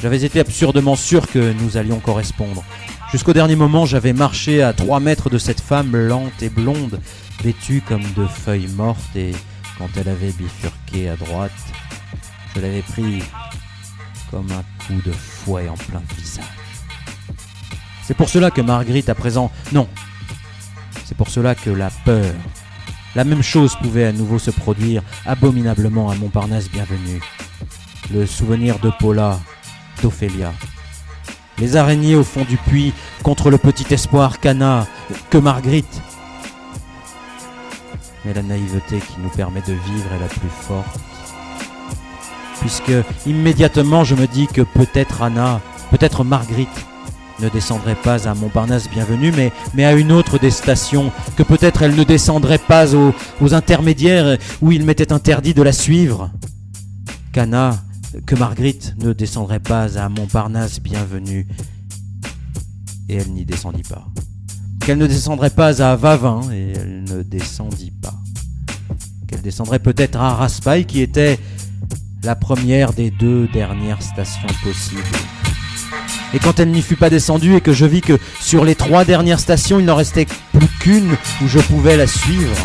j'avais 0.01 0.23
été 0.23 0.39
absurdement 0.39 0.95
sûr 0.95 1.27
que 1.27 1.53
nous 1.53 1.77
allions 1.77 1.99
correspondre. 1.99 2.63
Jusqu'au 3.11 3.33
dernier 3.33 3.55
moment, 3.55 3.85
j'avais 3.85 4.13
marché 4.13 4.61
à 4.61 4.73
trois 4.73 4.99
mètres 4.99 5.29
de 5.29 5.37
cette 5.37 5.61
femme 5.61 5.95
lente 5.95 6.41
et 6.41 6.49
blonde, 6.49 6.99
vêtue 7.43 7.81
comme 7.87 8.03
de 8.15 8.25
feuilles 8.25 8.69
mortes, 8.75 9.15
et 9.15 9.31
quand 9.77 9.89
elle 9.95 10.09
avait 10.09 10.31
bifurqué 10.31 11.09
à 11.09 11.15
droite, 11.15 11.51
je 12.55 12.61
l'avais 12.61 12.81
pris 12.81 13.23
comme 14.31 14.51
un 14.51 14.63
coup 14.85 15.01
de 15.05 15.11
fouet 15.11 15.69
en 15.69 15.75
plein 15.75 16.01
visage. 16.17 16.45
C'est 18.03 18.15
pour 18.15 18.29
cela 18.29 18.51
que 18.51 18.61
Marguerite, 18.61 19.09
à 19.09 19.15
présent, 19.15 19.51
non. 19.71 19.87
C'est 21.05 21.15
pour 21.15 21.29
cela 21.29 21.55
que 21.55 21.69
la 21.69 21.89
peur, 21.89 22.33
la 23.17 23.23
même 23.23 23.41
chose 23.41 23.75
pouvait 23.81 24.05
à 24.05 24.11
nouveau 24.11 24.37
se 24.37 24.51
produire 24.51 25.01
abominablement 25.25 26.11
à 26.11 26.15
Montparnasse 26.15 26.69
bienvenue. 26.69 27.19
Le 28.13 28.27
souvenir 28.27 28.77
de 28.77 28.91
Paula, 28.99 29.39
d'Ophélia. 30.03 30.53
Les 31.57 31.77
araignées 31.77 32.15
au 32.15 32.23
fond 32.23 32.45
du 32.47 32.57
puits 32.57 32.93
contre 33.23 33.49
le 33.49 33.57
petit 33.57 33.91
espoir 33.91 34.39
qu'Anna, 34.39 34.85
que 35.31 35.39
Marguerite. 35.39 35.99
Mais 38.23 38.35
la 38.35 38.43
naïveté 38.43 38.99
qui 38.99 39.19
nous 39.19 39.29
permet 39.29 39.61
de 39.61 39.73
vivre 39.73 40.13
est 40.15 40.19
la 40.19 40.27
plus 40.27 40.49
forte 40.49 40.99
puisque 42.59 42.91
immédiatement 43.25 44.03
je 44.03 44.13
me 44.13 44.27
dis 44.27 44.47
que 44.47 44.61
peut-être 44.61 45.23
Anna, 45.23 45.59
peut-être 45.89 46.23
Marguerite 46.23 46.85
ne 47.39 47.49
descendrait 47.49 47.95
pas 47.95 48.27
à 48.27 48.33
Montparnasse 48.33 48.89
bienvenue, 48.89 49.31
mais, 49.75 49.85
à 49.85 49.93
une 49.93 50.11
autre 50.11 50.39
des 50.39 50.51
stations, 50.51 51.11
que 51.35 51.43
peut-être 51.43 51.83
elle 51.83 51.95
ne 51.95 52.03
descendrait 52.03 52.57
pas 52.57 52.95
aux, 52.95 53.13
aux 53.41 53.53
intermédiaires 53.53 54.37
où 54.61 54.71
il 54.71 54.85
m'était 54.85 55.11
interdit 55.11 55.53
de 55.53 55.61
la 55.61 55.71
suivre. 55.71 56.31
Qu'Anna, 57.31 57.77
que 58.25 58.35
Marguerite 58.35 58.95
ne 58.99 59.13
descendrait 59.13 59.59
pas 59.59 59.97
à 59.97 60.09
Montparnasse 60.09 60.81
bienvenue. 60.81 61.47
Et 63.09 63.15
elle 63.15 63.31
n'y 63.31 63.45
descendit 63.45 63.83
pas. 63.83 64.07
Qu'elle 64.85 64.97
ne 64.97 65.07
descendrait 65.07 65.49
pas 65.49 65.81
à 65.81 65.95
Vavin, 65.95 66.41
et 66.51 66.73
elle 66.75 67.03
ne 67.03 67.23
descendit 67.23 67.91
pas. 67.91 68.15
Qu'elle 69.27 69.41
descendrait 69.41 69.79
peut-être 69.79 70.17
à 70.19 70.33
Raspail, 70.33 70.85
qui 70.85 71.01
était 71.01 71.39
la 72.23 72.35
première 72.35 72.93
des 72.93 73.11
deux 73.11 73.47
dernières 73.49 74.01
stations 74.01 74.47
possibles. 74.63 75.03
Et 76.33 76.39
quand 76.39 76.59
elle 76.59 76.71
n'y 76.71 76.81
fut 76.81 76.95
pas 76.95 77.09
descendue 77.09 77.55
et 77.55 77.61
que 77.61 77.73
je 77.73 77.85
vis 77.85 78.01
que 78.01 78.17
sur 78.39 78.65
les 78.65 78.75
trois 78.75 79.05
dernières 79.05 79.39
stations 79.39 79.79
il 79.79 79.85
n'en 79.85 79.95
restait 79.95 80.27
plus 80.53 80.67
qu'une 80.79 81.15
où 81.41 81.47
je 81.47 81.59
pouvais 81.59 81.97
la 81.97 82.07
suivre, 82.07 82.55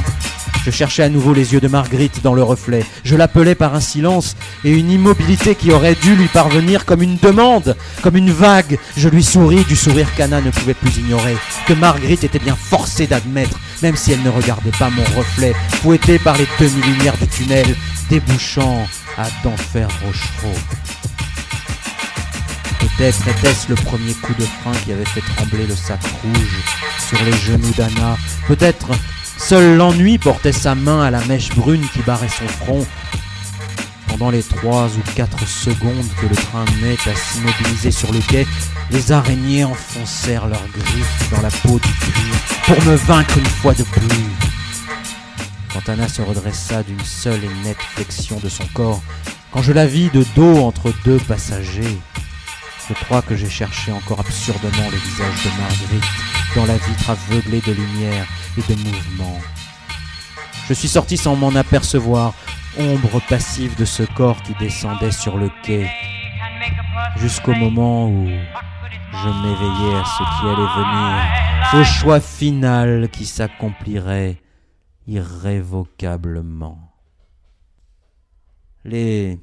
je 0.65 0.71
cherchais 0.71 1.03
à 1.03 1.09
nouveau 1.09 1.35
les 1.35 1.55
yeux 1.55 1.61
de 1.61 1.67
Marguerite 1.67 2.23
dans 2.23 2.35
le 2.35 2.43
reflet. 2.43 2.85
Je 3.03 3.17
l'appelais 3.17 3.57
par 3.57 3.75
un 3.75 3.81
silence 3.81 4.37
et 4.65 4.71
une 4.71 4.93
immobilité 4.93 5.57
qui 5.57 5.73
aurait 5.73 5.97
dû 5.97 6.15
lui 6.15 6.29
parvenir 6.29 6.85
comme 6.85 7.03
une 7.03 7.17
demande, 7.17 7.77
comme 8.01 8.17
une 8.17 8.31
vague. 8.31 8.79
Je 8.97 9.09
lui 9.09 9.25
souris 9.25 9.65
du 9.65 9.75
sourire 9.75 10.15
qu'Anna 10.15 10.41
ne 10.41 10.51
pouvait 10.51 10.75
plus 10.75 10.97
ignorer, 10.99 11.37
que 11.67 11.73
Marguerite 11.73 12.23
était 12.23 12.39
bien 12.39 12.55
forcée 12.57 13.09
d'admettre, 13.09 13.59
même 13.83 13.97
si 13.97 14.13
elle 14.13 14.23
ne 14.23 14.31
regardait 14.31 14.71
pas 14.79 14.91
mon 14.91 15.05
reflet, 15.19 15.53
fouetté 15.83 16.21
par 16.21 16.37
les 16.37 16.47
demi-lumières 16.61 17.19
du 17.19 17.27
tunnel, 17.27 17.67
débouchant 18.09 18.87
à 19.19 19.25
d'enfer 19.43 19.89
Rochereau. 20.05 20.55
Peut-être 22.83 23.29
était-ce 23.29 23.69
le 23.69 23.77
premier 23.77 24.13
coup 24.15 24.35
de 24.35 24.45
frein 24.45 24.73
qui 24.85 24.93
avait 24.93 25.05
fait 25.05 25.23
trembler 25.37 25.67
le 25.67 25.77
sac 25.77 26.01
rouge 26.03 26.65
sur 26.99 27.23
les 27.25 27.33
genoux 27.33 27.73
d'Anna. 27.77 28.17
Peut-être 28.49 28.89
seul 29.39 29.77
l'ennui 29.77 30.19
portait 30.19 30.53
sa 30.53 30.75
main 30.75 31.01
à 31.01 31.11
la 31.11 31.25
mèche 31.27 31.51
brune 31.51 31.87
qui 31.93 32.01
barrait 32.01 32.29
son 32.29 32.49
front. 32.49 32.85
Pendant 34.09 34.31
les 34.31 34.43
trois 34.43 34.87
ou 34.87 35.15
quatre 35.15 35.47
secondes 35.47 36.09
que 36.21 36.27
le 36.27 36.35
train 36.35 36.65
met 36.83 36.99
à 37.09 37.15
s'immobiliser 37.15 37.93
sur 37.93 38.13
le 38.13 38.19
quai, 38.19 38.47
les 38.91 39.13
araignées 39.13 39.65
enfoncèrent 39.65 40.49
leurs 40.49 40.69
griffes 40.77 41.31
dans 41.31 41.41
la 41.41 41.51
peau 41.51 41.79
du 41.79 41.93
cuir 41.93 42.35
pour 42.67 42.83
me 42.85 42.97
vaincre 42.97 43.39
une 43.39 43.47
fois 43.47 43.75
de 43.75 43.85
plus. 43.85 44.27
Quand 45.73 45.89
Anna 45.89 46.09
se 46.09 46.21
redressa 46.21 46.83
d'une 46.83 47.05
seule 47.05 47.45
et 47.45 47.65
nette 47.65 47.81
flexion 47.95 48.41
de 48.43 48.49
son 48.49 48.67
corps, 48.75 49.03
quand 49.53 49.63
je 49.63 49.73
la 49.73 49.87
vis 49.87 50.11
de 50.11 50.27
dos 50.35 50.59
entre 50.59 50.93
deux 51.05 51.19
passagers, 51.19 51.99
je 52.89 52.95
crois 52.95 53.23
que 53.23 53.37
j'ai 53.37 53.49
cherché 53.49 53.93
encore 53.93 54.21
absurdement 54.21 54.91
le 54.91 54.97
visage 54.97 55.45
de 55.45 55.61
Marguerite 55.61 56.11
dans 56.57 56.67
la 56.67 56.77
vitre 56.77 57.11
aveuglée 57.11 57.61
de 57.61 57.73
lumière 57.73 58.27
et 58.57 58.73
de 58.73 58.79
mouvement. 58.79 59.39
Je 60.69 60.75
suis 60.75 60.89
sorti 60.89 61.17
sans 61.17 61.37
m'en 61.37 61.55
apercevoir, 61.55 62.35
ombre 62.79 63.21
passive 63.29 63.77
de 63.77 63.85
ce 63.85 64.03
corps 64.03 64.43
qui 64.43 64.55
descendait 64.55 65.13
sur 65.13 65.37
le 65.37 65.51
quai, 65.63 65.89
jusqu'au 67.17 67.55
moment 67.55 68.09
où 68.09 68.27
je 68.27 69.29
m'éveillais 69.29 69.97
à 69.97 70.05
ce 70.05 70.23
qui 70.23 70.47
allait 70.47 70.73
venir, 70.77 71.81
au 71.81 71.85
choix 71.85 72.21
final 72.21 73.09
qui 73.11 73.27
s'accomplirait 73.27 74.41
irrévocablement. 75.07 76.79
Les, 78.85 79.39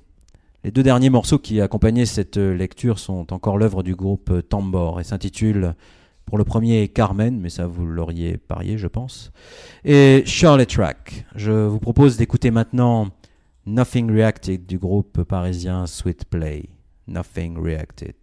les 0.64 0.72
deux 0.72 0.84
derniers 0.84 1.10
morceaux 1.10 1.40
qui 1.40 1.62
accompagnaient 1.62 2.06
cette 2.06 2.38
lecture 2.38 3.00
sont 3.00 3.34
encore 3.34 3.58
l'œuvre 3.58 3.84
du 3.84 3.96
groupe 3.96 4.48
Tambor 4.50 5.00
et 5.00 5.04
s'intitulent 5.04 5.74
pour 6.26 6.38
le 6.38 6.44
premier 6.44 6.88
Carmen, 6.90 7.40
mais 7.40 7.50
ça 7.50 7.66
vous 7.66 7.88
l'auriez 7.88 8.38
parié, 8.38 8.78
je 8.78 8.88
pense, 8.88 9.32
et 9.84 10.22
Charlie 10.26 10.68
Track. 10.68 11.26
Je 11.36 11.52
vous 11.52 11.80
propose 11.80 12.18
d'écouter 12.18 12.52
maintenant 12.52 13.10
Nothing 13.66 14.12
Reacted 14.12 14.66
du 14.66 14.78
groupe 14.78 15.24
parisien 15.24 15.88
Sweet 15.88 16.26
Play. 16.26 16.70
Nothing 17.08 17.58
Reacted. 17.58 18.19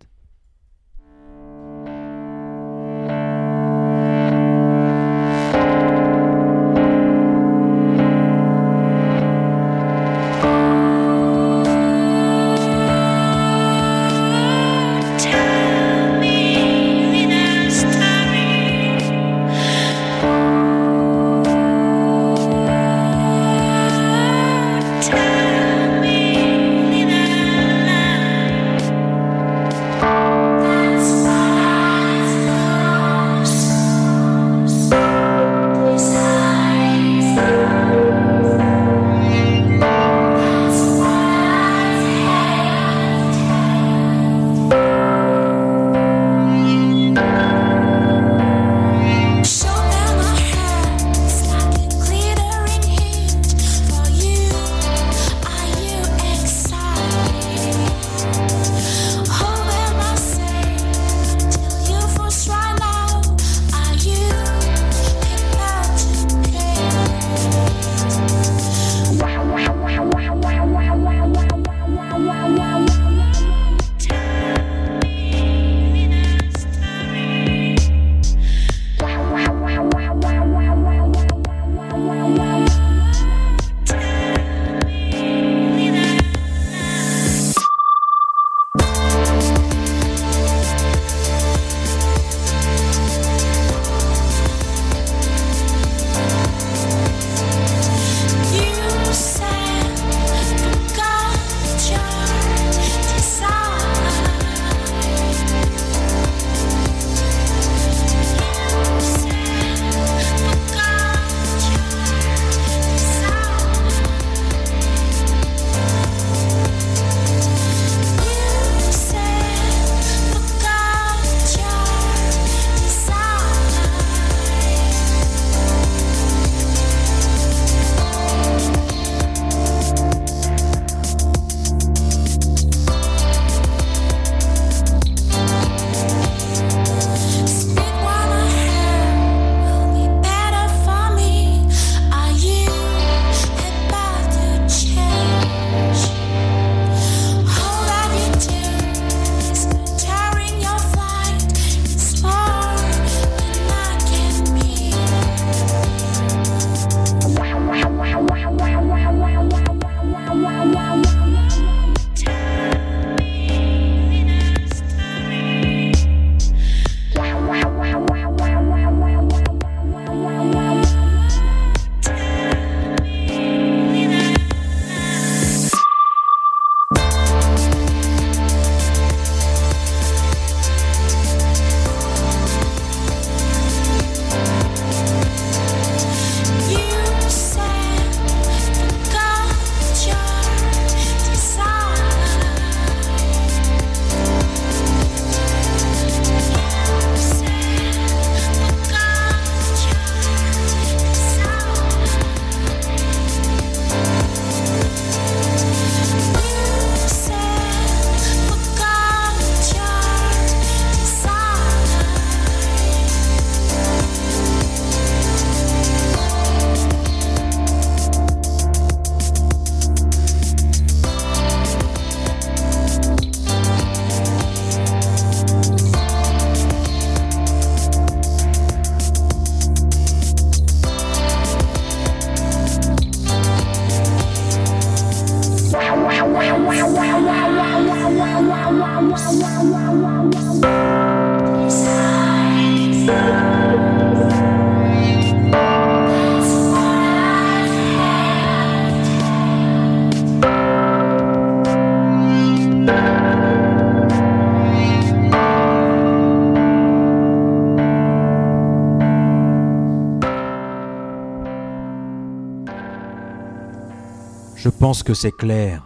Pense 264.87 265.03
que 265.03 265.15
c'est 265.15 265.37
clair. 265.37 265.83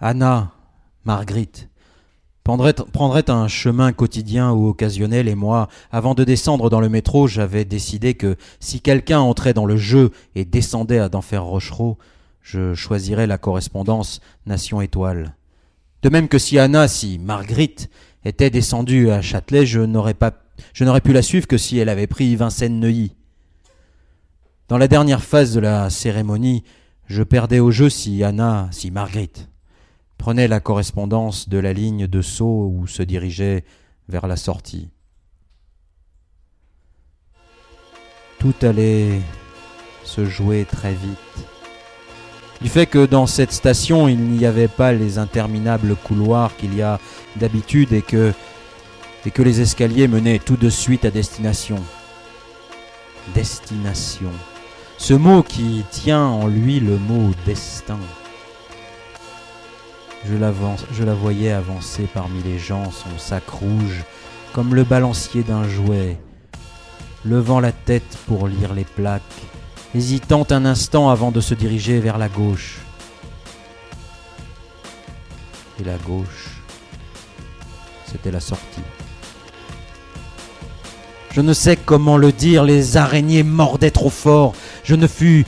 Anna, 0.00 0.52
Marguerite, 1.04 1.68
prendrait, 2.42 3.28
un 3.28 3.48
chemin 3.48 3.92
quotidien 3.92 4.50
ou 4.50 4.66
occasionnel 4.66 5.28
et 5.28 5.34
moi, 5.34 5.68
avant 5.92 6.14
de 6.14 6.24
descendre 6.24 6.70
dans 6.70 6.80
le 6.80 6.88
métro, 6.88 7.26
j'avais 7.26 7.66
décidé 7.66 8.14
que 8.14 8.36
si 8.60 8.80
quelqu'un 8.80 9.20
entrait 9.20 9.52
dans 9.52 9.66
le 9.66 9.76
jeu 9.76 10.10
et 10.34 10.46
descendait 10.46 11.00
à 11.00 11.10
d'enfer 11.10 11.44
Rochereau, 11.44 11.98
je 12.40 12.72
choisirais 12.72 13.26
la 13.26 13.36
correspondance 13.36 14.22
Nation 14.46 14.80
Étoile. 14.80 15.36
De 16.00 16.08
même 16.08 16.28
que 16.28 16.38
si 16.38 16.58
Anna, 16.58 16.88
si 16.88 17.18
Marguerite 17.18 17.90
était 18.24 18.48
descendue 18.48 19.10
à 19.10 19.20
Châtelet, 19.20 19.66
je 19.66 19.80
n'aurais 19.80 20.14
pas, 20.14 20.32
je 20.72 20.84
n'aurais 20.84 21.02
pu 21.02 21.12
la 21.12 21.20
suivre 21.20 21.46
que 21.46 21.58
si 21.58 21.76
elle 21.76 21.90
avait 21.90 22.06
pris 22.06 22.34
Vincennes 22.36 22.80
Neuilly. 22.80 23.12
Dans 24.68 24.78
la 24.78 24.88
dernière 24.88 25.22
phase 25.22 25.52
de 25.52 25.60
la 25.60 25.90
cérémonie, 25.90 26.64
je 27.06 27.22
perdais 27.22 27.60
au 27.60 27.70
jeu 27.70 27.88
si 27.88 28.22
Anna, 28.24 28.68
si 28.70 28.90
Marguerite 28.90 29.48
prenait 30.18 30.48
la 30.48 30.60
correspondance 30.60 31.48
de 31.48 31.58
la 31.58 31.72
ligne 31.72 32.06
de 32.06 32.22
saut 32.22 32.72
ou 32.74 32.86
se 32.86 33.02
dirigeait 33.02 33.64
vers 34.08 34.26
la 34.26 34.36
sortie. 34.36 34.88
Tout 38.38 38.54
allait 38.62 39.20
se 40.04 40.24
jouer 40.24 40.66
très 40.70 40.94
vite. 40.94 41.48
Du 42.60 42.68
fait 42.68 42.86
que 42.86 43.04
dans 43.04 43.26
cette 43.26 43.52
station 43.52 44.08
il 44.08 44.18
n'y 44.18 44.46
avait 44.46 44.68
pas 44.68 44.92
les 44.92 45.18
interminables 45.18 45.96
couloirs 45.96 46.56
qu'il 46.56 46.74
y 46.74 46.82
a 46.82 46.98
d'habitude 47.36 47.92
et 47.92 48.02
que, 48.02 48.32
et 49.26 49.30
que 49.30 49.42
les 49.42 49.60
escaliers 49.60 50.08
menaient 50.08 50.38
tout 50.38 50.56
de 50.56 50.70
suite 50.70 51.04
à 51.04 51.10
destination. 51.10 51.82
Destination. 53.34 54.30
Ce 54.98 55.12
mot 55.12 55.42
qui 55.42 55.84
tient 55.90 56.24
en 56.24 56.46
lui 56.46 56.80
le 56.80 56.96
mot 56.96 57.32
destin. 57.44 57.98
Je 60.26 60.36
la, 61.04 61.14
voyais 61.14 61.52
avancer 61.52 62.08
parmi 62.14 62.42
les 62.42 62.58
gens, 62.58 62.90
son 62.90 63.18
sac 63.18 63.46
rouge, 63.48 64.04
comme 64.54 64.74
le 64.74 64.84
balancier 64.84 65.42
d'un 65.42 65.68
jouet, 65.68 66.18
levant 67.26 67.60
la 67.60 67.72
tête 67.72 68.16
pour 68.26 68.48
lire 68.48 68.72
les 68.72 68.84
plaques, 68.84 69.22
hésitant 69.94 70.46
un 70.50 70.64
instant 70.64 71.10
avant 71.10 71.30
de 71.30 71.42
se 71.42 71.52
diriger 71.52 72.00
vers 72.00 72.16
la 72.16 72.28
gauche. 72.28 72.78
Et 75.78 75.84
la 75.84 75.98
gauche, 75.98 76.62
c'était 78.06 78.30
la 78.30 78.40
sortie. 78.40 78.82
Je 81.32 81.40
ne 81.40 81.52
sais 81.52 81.76
comment 81.76 82.16
le 82.16 82.30
dire, 82.30 82.62
les 82.62 82.96
araignées 82.96 83.42
mordaient 83.42 83.90
trop 83.90 84.08
fort. 84.08 84.54
Je 84.84 84.94
ne 84.94 85.06
fus, 85.06 85.44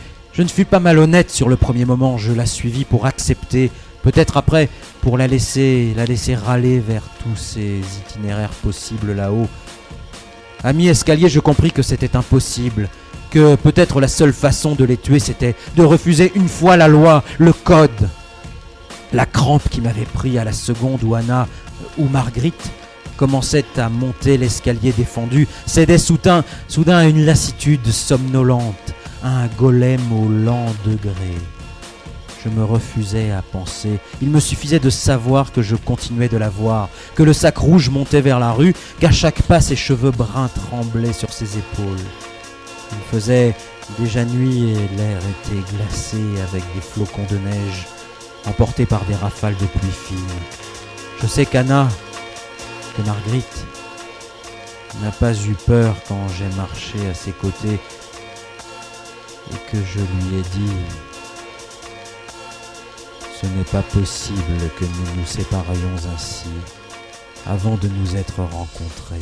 pas 0.69 0.81
malhonnête 0.81 1.31
sur 1.31 1.49
le 1.49 1.57
premier 1.57 1.85
moment, 1.85 2.19
je 2.19 2.33
la 2.33 2.47
suivis 2.47 2.85
pour 2.85 3.07
accepter 3.07 3.71
Peut-être 4.07 4.37
après, 4.37 4.69
pour 5.01 5.19
la 5.19 5.27
laisser, 5.27 5.93
la 5.97 6.05
laisser 6.05 6.37
râler 6.37 6.79
vers 6.79 7.03
tous 7.25 7.35
ces 7.35 7.81
itinéraires 8.07 8.51
possibles 8.51 9.13
là-haut. 9.13 9.49
À 10.63 10.73
mi-escalier, 10.73 11.29
je 11.29 11.41
compris 11.41 11.73
que 11.73 11.83
c'était 11.83 12.15
impossible, 12.15 12.89
que 13.33 13.57
peut-être 13.57 14.01
la 14.01 14.07
seule 14.07 14.33
façon 14.33 14.77
de 14.77 14.85
les 14.85 14.97
tuer, 14.97 15.19
c'était 15.19 15.57
de 15.77 15.83
refuser 15.83 16.31
une 16.37 16.49
fois 16.49 16.77
la 16.77 16.87
loi, 16.87 17.25
le 17.39 17.53
code. 17.53 18.09
La 19.13 19.27
crampe 19.27 19.69
qui 19.69 19.81
m'avait 19.81 20.05
pris 20.05 20.39
à 20.39 20.45
la 20.45 20.53
seconde 20.53 21.03
où 21.03 21.17
Anna 21.17 21.49
ou 21.99 22.09
Marguerite 22.09 22.71
commençait 23.17 23.65
à 23.77 23.89
monter 23.89 24.39
l'escalier 24.39 24.93
défendu 24.93 25.49
cédait 25.67 25.99
soudain, 25.99 26.45
soudain 26.69 26.99
à 26.99 27.07
une 27.07 27.25
lassitude 27.25 27.91
somnolente, 27.91 28.95
un 29.27 29.47
golem 29.49 30.01
au 30.13 30.29
lent 30.29 30.67
degré. 30.85 31.35
Je 32.45 32.49
me 32.49 32.65
refusais 32.65 33.33
à 33.33 33.43
penser. 33.43 33.99
Il 34.23 34.31
me 34.31 34.39
suffisait 34.39 34.79
de 34.79 34.91
savoir 34.91 35.53
que 35.53 35.63
je 35.63 35.75
continuais 35.75 36.29
de 36.29 36.37
la 36.37 36.49
voir, 36.49 36.89
que 37.17 37.25
le 37.25 37.33
sac 37.33 37.57
rouge 37.57 37.91
montait 37.91 38.21
vers 38.21 38.39
la 38.39 38.53
rue, 38.53 38.75
qu'à 39.01 39.11
chaque 39.11 39.43
pas 39.43 39.61
ses 39.61 39.75
cheveux 39.75 40.13
bruns 40.13 40.49
tremblaient 40.49 41.13
sur 41.13 41.33
ses 41.33 41.59
épaules. 41.59 42.07
Il 42.93 43.11
faisait 43.11 43.55
déjà 43.99 44.25
nuit 44.25 44.71
et 44.71 44.97
l'air 44.97 45.19
était 45.19 45.77
glacé 45.77 46.19
avec 46.49 46.63
des 46.75 46.81
flocons 46.81 47.27
de 47.29 47.39
neige 47.39 47.87
emportés 48.47 48.87
par 48.87 49.05
des 49.07 49.15
rafales 49.17 49.57
de 49.57 49.67
pluie 49.67 49.91
fine. 49.91 50.17
Je 51.21 51.27
sais 51.27 51.47
qu'Anna, 51.47 51.89
que 52.97 53.03
Marguerite, 53.03 53.67
n'a 55.03 55.11
pas 55.11 55.35
eu 55.35 55.57
peur 55.67 55.97
quand 56.07 56.29
j'ai 56.39 56.57
marché 56.57 56.99
à 57.11 57.15
ses 57.15 57.33
côtés 57.33 57.81
et 59.53 59.71
que 59.71 59.79
je 59.85 60.01
lui 60.01 60.39
ai 60.39 60.43
dit 60.43 60.77
ce 63.41 63.47
n'est 63.47 63.65
pas 63.65 63.83
possible 63.83 64.71
que 64.79 64.85
nous 64.85 65.21
nous 65.21 65.27
séparions 65.27 65.97
ainsi 66.15 66.49
avant 67.47 67.77
de 67.77 67.89
nous 67.89 68.17
être 68.17 68.41
rencontrés. 68.41 69.21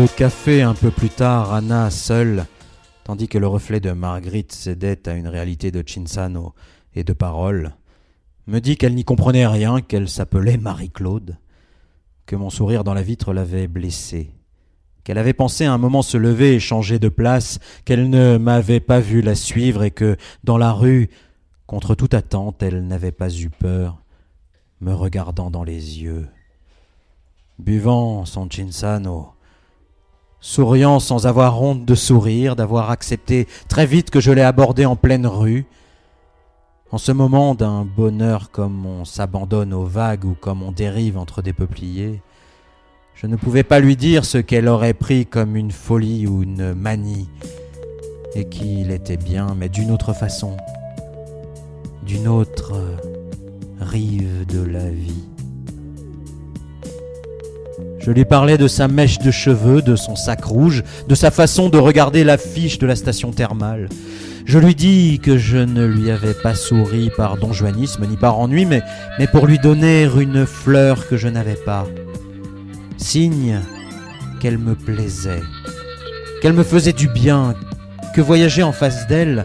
Le 0.00 0.06
café, 0.06 0.62
un 0.62 0.74
peu 0.74 0.92
plus 0.92 1.08
tard, 1.08 1.52
Anna 1.52 1.90
seule, 1.90 2.46
tandis 3.02 3.26
que 3.26 3.36
le 3.36 3.48
reflet 3.48 3.80
de 3.80 3.90
Marguerite 3.90 4.52
cédait 4.52 5.08
à 5.08 5.14
une 5.14 5.26
réalité 5.26 5.72
de 5.72 5.82
Cinsano 5.84 6.54
et 6.94 7.02
de 7.02 7.12
paroles, 7.12 7.74
me 8.46 8.60
dit 8.60 8.76
qu'elle 8.76 8.94
n'y 8.94 9.04
comprenait 9.04 9.48
rien, 9.48 9.80
qu'elle 9.80 10.08
s'appelait 10.08 10.56
Marie-Claude, 10.56 11.36
que 12.26 12.36
mon 12.36 12.48
sourire 12.48 12.84
dans 12.84 12.94
la 12.94 13.02
vitre 13.02 13.32
l'avait 13.32 13.66
blessée, 13.66 14.30
qu'elle 15.02 15.18
avait 15.18 15.32
pensé 15.32 15.64
un 15.64 15.78
moment 15.78 16.02
se 16.02 16.16
lever 16.16 16.54
et 16.54 16.60
changer 16.60 17.00
de 17.00 17.08
place, 17.08 17.58
qu'elle 17.84 18.08
ne 18.08 18.36
m'avait 18.36 18.78
pas 18.78 19.00
vu 19.00 19.20
la 19.20 19.34
suivre 19.34 19.82
et 19.82 19.90
que, 19.90 20.16
dans 20.44 20.58
la 20.58 20.70
rue, 20.70 21.10
contre 21.66 21.96
toute 21.96 22.14
attente, 22.14 22.62
elle 22.62 22.86
n'avait 22.86 23.10
pas 23.10 23.34
eu 23.34 23.50
peur, 23.50 24.00
me 24.80 24.94
regardant 24.94 25.50
dans 25.50 25.64
les 25.64 26.02
yeux. 26.02 26.28
Buvant 27.58 28.24
son 28.26 28.48
Cinsano, 28.48 29.32
souriant 30.40 31.00
sans 31.00 31.26
avoir 31.26 31.60
honte 31.62 31.84
de 31.84 31.94
sourire, 31.94 32.56
d'avoir 32.56 32.90
accepté 32.90 33.46
très 33.68 33.86
vite 33.86 34.10
que 34.10 34.20
je 34.20 34.30
l'ai 34.30 34.42
abordé 34.42 34.86
en 34.86 34.96
pleine 34.96 35.26
rue. 35.26 35.66
En 36.90 36.98
ce 36.98 37.12
moment 37.12 37.54
d'un 37.54 37.84
bonheur 37.84 38.50
comme 38.50 38.86
on 38.86 39.04
s'abandonne 39.04 39.74
aux 39.74 39.84
vagues 39.84 40.24
ou 40.24 40.34
comme 40.34 40.62
on 40.62 40.72
dérive 40.72 41.18
entre 41.18 41.42
des 41.42 41.52
peupliers, 41.52 42.22
je 43.14 43.26
ne 43.26 43.36
pouvais 43.36 43.64
pas 43.64 43.80
lui 43.80 43.96
dire 43.96 44.24
ce 44.24 44.38
qu'elle 44.38 44.68
aurait 44.68 44.94
pris 44.94 45.26
comme 45.26 45.56
une 45.56 45.72
folie 45.72 46.26
ou 46.28 46.42
une 46.44 46.72
manie, 46.72 47.28
et 48.34 48.48
qu'il 48.48 48.92
était 48.92 49.16
bien, 49.16 49.54
mais 49.56 49.68
d'une 49.68 49.90
autre 49.90 50.12
façon, 50.12 50.56
d'une 52.04 52.28
autre 52.28 52.80
rive 53.80 54.46
de 54.46 54.62
la 54.62 54.88
vie. 54.88 55.28
Je 57.98 58.10
lui 58.12 58.24
parlais 58.24 58.58
de 58.58 58.68
sa 58.68 58.88
mèche 58.88 59.18
de 59.18 59.30
cheveux, 59.30 59.82
de 59.82 59.96
son 59.96 60.16
sac 60.16 60.44
rouge, 60.44 60.84
de 61.08 61.14
sa 61.14 61.30
façon 61.30 61.68
de 61.68 61.78
regarder 61.78 62.24
l'affiche 62.24 62.78
de 62.78 62.86
la 62.86 62.96
station 62.96 63.32
thermale. 63.32 63.88
Je 64.44 64.58
lui 64.58 64.74
dis 64.74 65.20
que 65.22 65.36
je 65.36 65.58
ne 65.58 65.84
lui 65.84 66.10
avais 66.10 66.32
pas 66.32 66.54
souri 66.54 67.10
par 67.14 67.36
donjuanisme 67.36 68.06
ni 68.06 68.16
par 68.16 68.38
ennui, 68.38 68.64
mais, 68.64 68.82
mais 69.18 69.26
pour 69.26 69.46
lui 69.46 69.58
donner 69.58 70.04
une 70.04 70.46
fleur 70.46 71.06
que 71.08 71.18
je 71.18 71.28
n'avais 71.28 71.54
pas. 71.66 71.86
Signe 72.96 73.60
qu'elle 74.40 74.58
me 74.58 74.74
plaisait, 74.74 75.42
qu'elle 76.40 76.54
me 76.54 76.62
faisait 76.62 76.94
du 76.94 77.08
bien, 77.08 77.54
que 78.14 78.22
voyager 78.22 78.62
en 78.62 78.72
face 78.72 79.06
d'elle, 79.06 79.44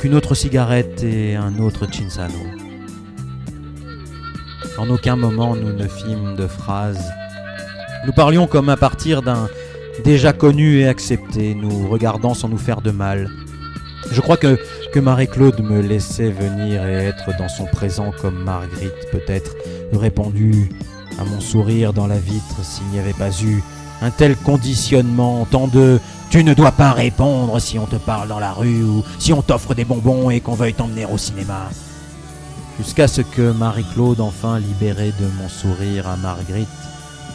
qu'une 0.00 0.14
autre 0.14 0.34
cigarette 0.34 1.02
et 1.02 1.36
un 1.36 1.58
autre 1.58 1.86
Chinsano. 1.90 2.34
En 4.76 4.90
aucun 4.90 5.16
moment 5.16 5.56
nous 5.56 5.72
ne 5.72 5.86
fîmes 5.86 6.34
de 6.36 6.46
phrases. 6.46 7.10
Nous 8.06 8.12
parlions 8.12 8.46
comme 8.46 8.68
à 8.68 8.76
partir 8.76 9.22
d'un 9.22 9.48
déjà 10.04 10.32
connu 10.32 10.80
et 10.80 10.88
accepté, 10.88 11.54
nous 11.54 11.88
regardant 11.88 12.34
sans 12.34 12.48
nous 12.48 12.58
faire 12.58 12.82
de 12.82 12.90
mal. 12.90 13.30
Je 14.10 14.20
crois 14.20 14.36
que, 14.36 14.58
Marie-Claude 14.94 15.60
me 15.60 15.80
laissait 15.80 16.30
venir 16.30 16.86
et 16.86 17.06
être 17.06 17.36
dans 17.36 17.48
son 17.48 17.64
présent 17.64 18.12
comme 18.22 18.44
Marguerite 18.44 19.10
peut-être 19.10 19.56
répondu 19.92 20.70
à 21.18 21.24
mon 21.24 21.40
sourire 21.40 21.92
dans 21.92 22.06
la 22.06 22.18
vitre 22.18 22.62
s'il 22.62 22.86
n'y 22.88 23.00
avait 23.00 23.12
pas 23.12 23.30
eu 23.42 23.60
un 24.02 24.10
tel 24.10 24.36
conditionnement, 24.36 25.46
tant 25.50 25.66
de 25.66 25.98
tu 26.30 26.44
ne 26.44 26.54
dois 26.54 26.70
pas 26.70 26.92
répondre 26.92 27.60
si 27.60 27.76
on 27.78 27.86
te 27.86 27.96
parle 27.96 28.28
dans 28.28 28.38
la 28.38 28.52
rue 28.52 28.84
ou 28.84 29.02
si 29.18 29.32
on 29.32 29.42
t'offre 29.42 29.74
des 29.74 29.84
bonbons 29.84 30.30
et 30.30 30.40
qu'on 30.40 30.54
veuille 30.54 30.74
t'emmener 30.74 31.06
au 31.06 31.18
cinéma. 31.18 31.70
Jusqu'à 32.78 33.08
ce 33.08 33.20
que 33.20 33.50
Marie-Claude, 33.50 34.20
enfin 34.20 34.60
libérée 34.60 35.12
de 35.18 35.26
mon 35.40 35.48
sourire 35.48 36.06
à 36.06 36.16
Marguerite, 36.16 36.68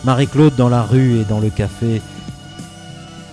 Marie-Claude 0.04 0.56
dans 0.56 0.70
la 0.70 0.84
rue 0.84 1.20
et 1.20 1.26
dans 1.26 1.40
le 1.40 1.50
café, 1.50 2.02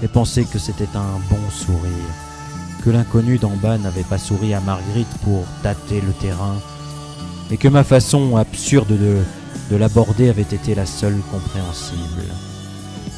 ait 0.02 0.08
pensé 0.08 0.44
que 0.44 0.58
c'était 0.58 0.94
un 0.94 1.18
bon 1.30 1.50
sourire 1.50 2.12
que 2.86 2.90
l'inconnu 2.92 3.36
d'en 3.36 3.56
bas 3.56 3.78
n'avait 3.78 4.04
pas 4.04 4.16
souri 4.16 4.54
à 4.54 4.60
Marguerite 4.60 5.12
pour 5.24 5.44
tâter 5.64 6.00
le 6.00 6.12
terrain, 6.12 6.54
et 7.50 7.56
que 7.56 7.66
ma 7.66 7.82
façon 7.82 8.36
absurde 8.36 8.90
de, 8.96 9.16
de 9.72 9.76
l'aborder 9.76 10.28
avait 10.28 10.42
été 10.42 10.76
la 10.76 10.86
seule 10.86 11.18
compréhensible. 11.32 12.22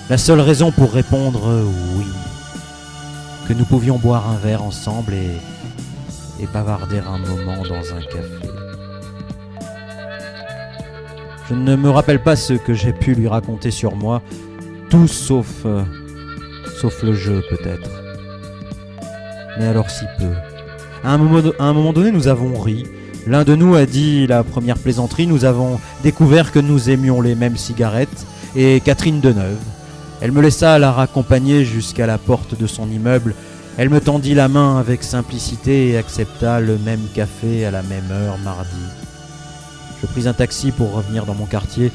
La 0.08 0.16
seule 0.16 0.40
raison 0.40 0.72
pour 0.72 0.90
répondre 0.90 1.66
oui. 1.98 2.06
Que 3.46 3.52
nous 3.52 3.66
pouvions 3.66 3.98
boire 3.98 4.30
un 4.30 4.38
verre 4.38 4.62
ensemble 4.62 5.12
et, 5.12 5.36
et 6.42 6.46
bavarder 6.46 7.00
un 7.00 7.18
moment 7.18 7.62
dans 7.62 7.94
un 7.94 8.00
café. 8.00 8.67
Je 11.48 11.54
ne 11.54 11.76
me 11.76 11.90
rappelle 11.90 12.22
pas 12.22 12.36
ce 12.36 12.52
que 12.52 12.74
j'ai 12.74 12.92
pu 12.92 13.14
lui 13.14 13.28
raconter 13.28 13.70
sur 13.70 13.96
moi, 13.96 14.22
tout 14.90 15.08
sauf, 15.08 15.64
euh, 15.64 15.82
sauf 16.80 17.02
le 17.02 17.14
jeu 17.14 17.42
peut-être 17.48 17.90
mais 19.58 19.66
alors 19.66 19.90
si 19.90 20.04
peu. 20.18 20.32
À 21.04 21.12
un 21.12 21.18
moment, 21.18 21.50
à 21.58 21.64
un 21.64 21.72
moment 21.72 21.92
donné, 21.92 22.10
nous 22.10 22.28
avons 22.28 22.58
ri. 22.58 22.86
L'un 23.26 23.44
de 23.44 23.54
nous 23.54 23.74
a 23.74 23.86
dit 23.86 24.26
la 24.26 24.42
première 24.42 24.78
plaisanterie, 24.78 25.26
nous 25.26 25.44
avons 25.44 25.78
découvert 26.02 26.52
que 26.52 26.58
nous 26.58 26.90
aimions 26.90 27.20
les 27.20 27.34
mêmes 27.34 27.56
cigarettes, 27.56 28.26
et 28.56 28.80
Catherine 28.80 29.20
Deneuve. 29.20 29.58
Elle 30.20 30.32
me 30.32 30.40
laissa 30.40 30.78
la 30.78 30.92
raccompagner 30.92 31.64
jusqu'à 31.64 32.06
la 32.06 32.18
porte 32.18 32.58
de 32.58 32.66
son 32.66 32.90
immeuble. 32.90 33.34
Elle 33.76 33.90
me 33.90 34.00
tendit 34.00 34.34
la 34.34 34.48
main 34.48 34.78
avec 34.78 35.04
simplicité 35.04 35.90
et 35.90 35.98
accepta 35.98 36.58
le 36.58 36.78
même 36.78 37.02
café 37.14 37.64
à 37.64 37.70
la 37.70 37.82
même 37.82 38.10
heure 38.10 38.38
mardi. 38.38 39.07
Je 40.00 40.06
pris 40.06 40.28
un 40.28 40.32
taxi 40.32 40.70
pour 40.70 40.92
revenir 40.92 41.26
dans 41.26 41.34
mon 41.34 41.46
quartier. 41.46 41.90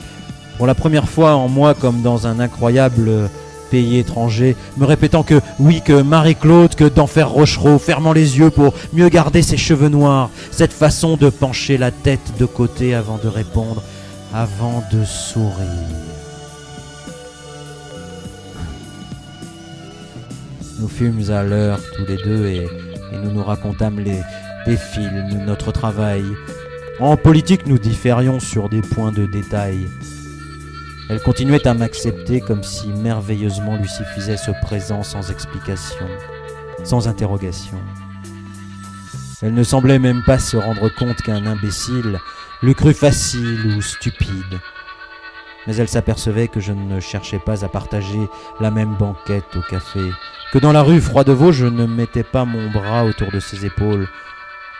Pour 0.57 0.67
la 0.67 0.75
première 0.75 1.09
fois 1.09 1.35
en 1.35 1.47
moi, 1.47 1.73
comme 1.73 2.01
dans 2.01 2.27
un 2.27 2.39
incroyable 2.39 3.29
pays 3.71 3.97
étranger, 3.97 4.55
me 4.77 4.85
répétant 4.85 5.23
que 5.23 5.41
oui, 5.59 5.81
que 5.81 6.01
Marie-Claude, 6.01 6.75
que 6.75 6.83
d'Enfer 6.83 7.29
Rochereau, 7.29 7.79
fermant 7.79 8.13
les 8.13 8.37
yeux 8.37 8.51
pour 8.51 8.73
mieux 8.93 9.09
garder 9.09 9.41
ses 9.41 9.57
cheveux 9.57 9.89
noirs, 9.89 10.29
cette 10.51 10.73
façon 10.73 11.17
de 11.17 11.29
pencher 11.29 11.77
la 11.77 11.91
tête 11.91 12.33
de 12.39 12.45
côté 12.45 12.93
avant 12.93 13.19
de 13.23 13.27
répondre, 13.27 13.81
avant 14.33 14.83
de 14.91 15.03
sourire. 15.03 15.57
Nous 20.79 20.87
fûmes 20.87 21.31
à 21.31 21.43
l'heure 21.43 21.79
tous 21.95 22.05
les 22.05 22.17
deux 22.17 22.45
et, 22.47 22.67
et 23.13 23.17
nous 23.23 23.31
nous 23.31 23.43
racontâmes 23.43 23.99
les, 23.99 24.19
des 24.65 24.77
films, 24.77 25.45
notre 25.45 25.71
travail. 25.71 26.23
En 26.99 27.17
politique, 27.17 27.65
nous 27.65 27.79
différions 27.79 28.39
sur 28.39 28.69
des 28.69 28.81
points 28.81 29.11
de 29.11 29.25
détail. 29.25 29.89
Elle 31.09 31.21
continuait 31.21 31.67
à 31.67 31.73
m'accepter 31.73 32.39
comme 32.39 32.63
si 32.63 32.87
merveilleusement 32.87 33.77
lui 33.77 33.89
suffisait 33.89 34.37
ce 34.37 34.51
présent 34.61 35.01
sans 35.01 35.31
explication, 35.31 36.07
sans 36.83 37.07
interrogation. 37.07 37.79
Elle 39.41 39.55
ne 39.55 39.63
semblait 39.63 39.97
même 39.97 40.23
pas 40.23 40.37
se 40.37 40.55
rendre 40.55 40.87
compte 40.89 41.21
qu'un 41.23 41.47
imbécile 41.47 42.19
l'eût 42.61 42.75
cru 42.75 42.93
facile 42.93 43.75
ou 43.75 43.81
stupide. 43.81 44.59
Mais 45.65 45.75
elle 45.75 45.89
s'apercevait 45.89 46.47
que 46.47 46.59
je 46.59 46.73
ne 46.73 46.99
cherchais 46.99 47.39
pas 47.39 47.65
à 47.65 47.69
partager 47.69 48.29
la 48.59 48.69
même 48.69 48.95
banquette 48.95 49.55
au 49.55 49.61
café, 49.61 50.11
que 50.51 50.59
dans 50.59 50.71
la 50.71 50.83
rue 50.83 51.01
Froidevaux 51.01 51.51
je 51.51 51.65
ne 51.65 51.87
mettais 51.87 52.23
pas 52.23 52.45
mon 52.45 52.69
bras 52.69 53.03
autour 53.03 53.31
de 53.31 53.39
ses 53.39 53.65
épaules 53.65 54.07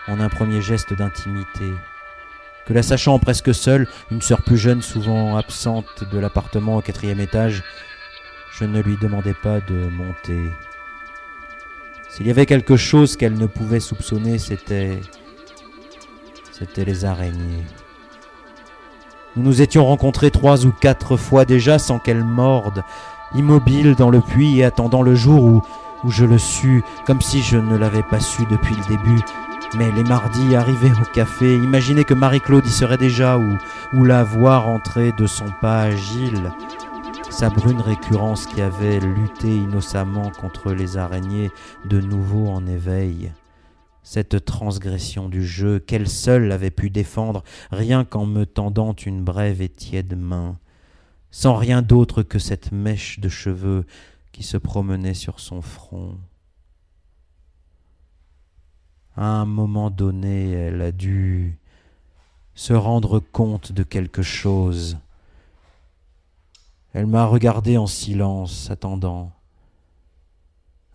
en 0.07 0.19
un 0.19 0.29
premier 0.29 0.61
geste 0.61 0.93
d'intimité, 0.93 1.73
que 2.65 2.73
la 2.73 2.83
sachant 2.83 3.19
presque 3.19 3.53
seule, 3.53 3.87
une 4.11 4.21
sœur 4.21 4.41
plus 4.41 4.57
jeune 4.57 4.81
souvent 4.81 5.35
absente 5.35 6.03
de 6.11 6.19
l'appartement 6.19 6.77
au 6.77 6.81
quatrième 6.81 7.19
étage, 7.19 7.63
je 8.53 8.65
ne 8.65 8.81
lui 8.81 8.97
demandais 9.01 9.33
pas 9.33 9.59
de 9.59 9.89
monter. 9.89 10.49
S'il 12.09 12.27
y 12.27 12.31
avait 12.31 12.45
quelque 12.45 12.77
chose 12.77 13.17
qu'elle 13.17 13.33
ne 13.33 13.47
pouvait 13.47 13.79
soupçonner, 13.79 14.37
c'était... 14.37 15.01
c'était 16.51 16.85
les 16.85 17.05
araignées. 17.05 17.63
Nous 19.35 19.43
nous 19.43 19.61
étions 19.63 19.85
rencontrés 19.85 20.29
trois 20.29 20.65
ou 20.67 20.71
quatre 20.71 21.17
fois 21.17 21.43
déjà 21.43 21.79
sans 21.79 21.97
qu'elle 21.97 22.23
morde, 22.23 22.83
immobile 23.33 23.95
dans 23.95 24.11
le 24.11 24.21
puits 24.21 24.59
et 24.59 24.63
attendant 24.63 25.01
le 25.01 25.15
jour 25.15 25.43
où, 25.43 25.61
je 26.07 26.25
le 26.25 26.37
sus, 26.37 26.83
comme 27.07 27.21
si 27.21 27.41
je 27.41 27.57
ne 27.57 27.75
l'avais 27.77 28.03
pas 28.03 28.19
su 28.19 28.43
depuis 28.51 28.75
le 28.75 28.95
début, 28.95 29.21
mais 29.75 29.91
les 29.91 30.03
mardis 30.03 30.55
arrivés 30.55 30.91
au 30.91 31.05
café, 31.13 31.57
imaginez 31.57 32.03
que 32.03 32.13
Marie-Claude 32.13 32.65
y 32.65 32.69
serait 32.69 32.97
déjà 32.97 33.37
ou, 33.37 33.57
ou 33.93 34.03
la 34.03 34.23
voir 34.23 34.67
entrer 34.67 35.11
de 35.13 35.25
son 35.25 35.45
pas 35.61 35.81
agile, 35.83 36.51
sa 37.29 37.49
brune 37.49 37.81
récurrence 37.81 38.45
qui 38.45 38.61
avait 38.61 38.99
lutté 38.99 39.47
innocemment 39.55 40.31
contre 40.31 40.71
les 40.71 40.97
araignées 40.97 41.49
de 41.85 41.99
nouveau 41.99 42.47
en 42.47 42.65
éveil. 42.67 43.31
Cette 44.03 44.45
transgression 44.45 45.29
du 45.29 45.45
jeu 45.45 45.79
qu'elle 45.79 46.09
seule 46.09 46.51
avait 46.51 46.71
pu 46.71 46.89
défendre 46.89 47.43
rien 47.71 48.03
qu'en 48.05 48.25
me 48.25 48.45
tendant 48.45 48.93
une 48.93 49.23
brève 49.23 49.61
et 49.61 49.69
tiède 49.69 50.17
main, 50.17 50.59
sans 51.31 51.55
rien 51.55 51.81
d'autre 51.81 52.21
que 52.21 52.37
cette 52.37 52.71
mèche 52.71 53.19
de 53.19 53.29
cheveux 53.29 53.85
qui 54.31 54.43
se 54.43 54.57
promenait 54.57 55.13
sur 55.13 55.39
son 55.39 55.61
front. 55.61 56.17
À 59.15 59.25
un 59.25 59.45
moment 59.45 59.91
donné, 59.91 60.51
elle 60.51 60.81
a 60.81 60.91
dû 60.91 61.57
se 62.55 62.73
rendre 62.73 63.19
compte 63.19 63.71
de 63.71 63.83
quelque 63.83 64.21
chose. 64.21 64.97
Elle 66.93 67.07
m'a 67.07 67.25
regardé 67.25 67.77
en 67.77 67.87
silence, 67.87 68.69
attendant. 68.71 69.31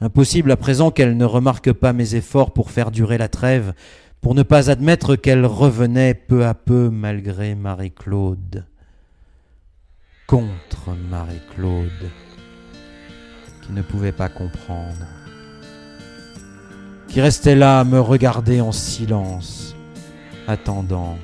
Impossible 0.00 0.52
à 0.52 0.56
présent 0.56 0.90
qu'elle 0.90 1.16
ne 1.16 1.24
remarque 1.24 1.72
pas 1.72 1.92
mes 1.92 2.14
efforts 2.14 2.52
pour 2.52 2.70
faire 2.70 2.90
durer 2.90 3.18
la 3.18 3.28
trêve, 3.28 3.72
pour 4.20 4.34
ne 4.34 4.42
pas 4.42 4.70
admettre 4.70 5.16
qu'elle 5.16 5.46
revenait 5.46 6.14
peu 6.14 6.46
à 6.46 6.54
peu 6.54 6.90
malgré 6.90 7.54
Marie-Claude. 7.54 8.64
Contre 10.26 10.92
Marie-Claude, 11.10 12.10
qui 13.62 13.72
ne 13.72 13.82
pouvait 13.82 14.12
pas 14.12 14.28
comprendre 14.28 15.17
qui 17.08 17.20
restait 17.20 17.56
là 17.56 17.80
à 17.80 17.84
me 17.84 18.00
regarder 18.00 18.60
en 18.60 18.72
silence, 18.72 19.74
attendant. 20.46 21.18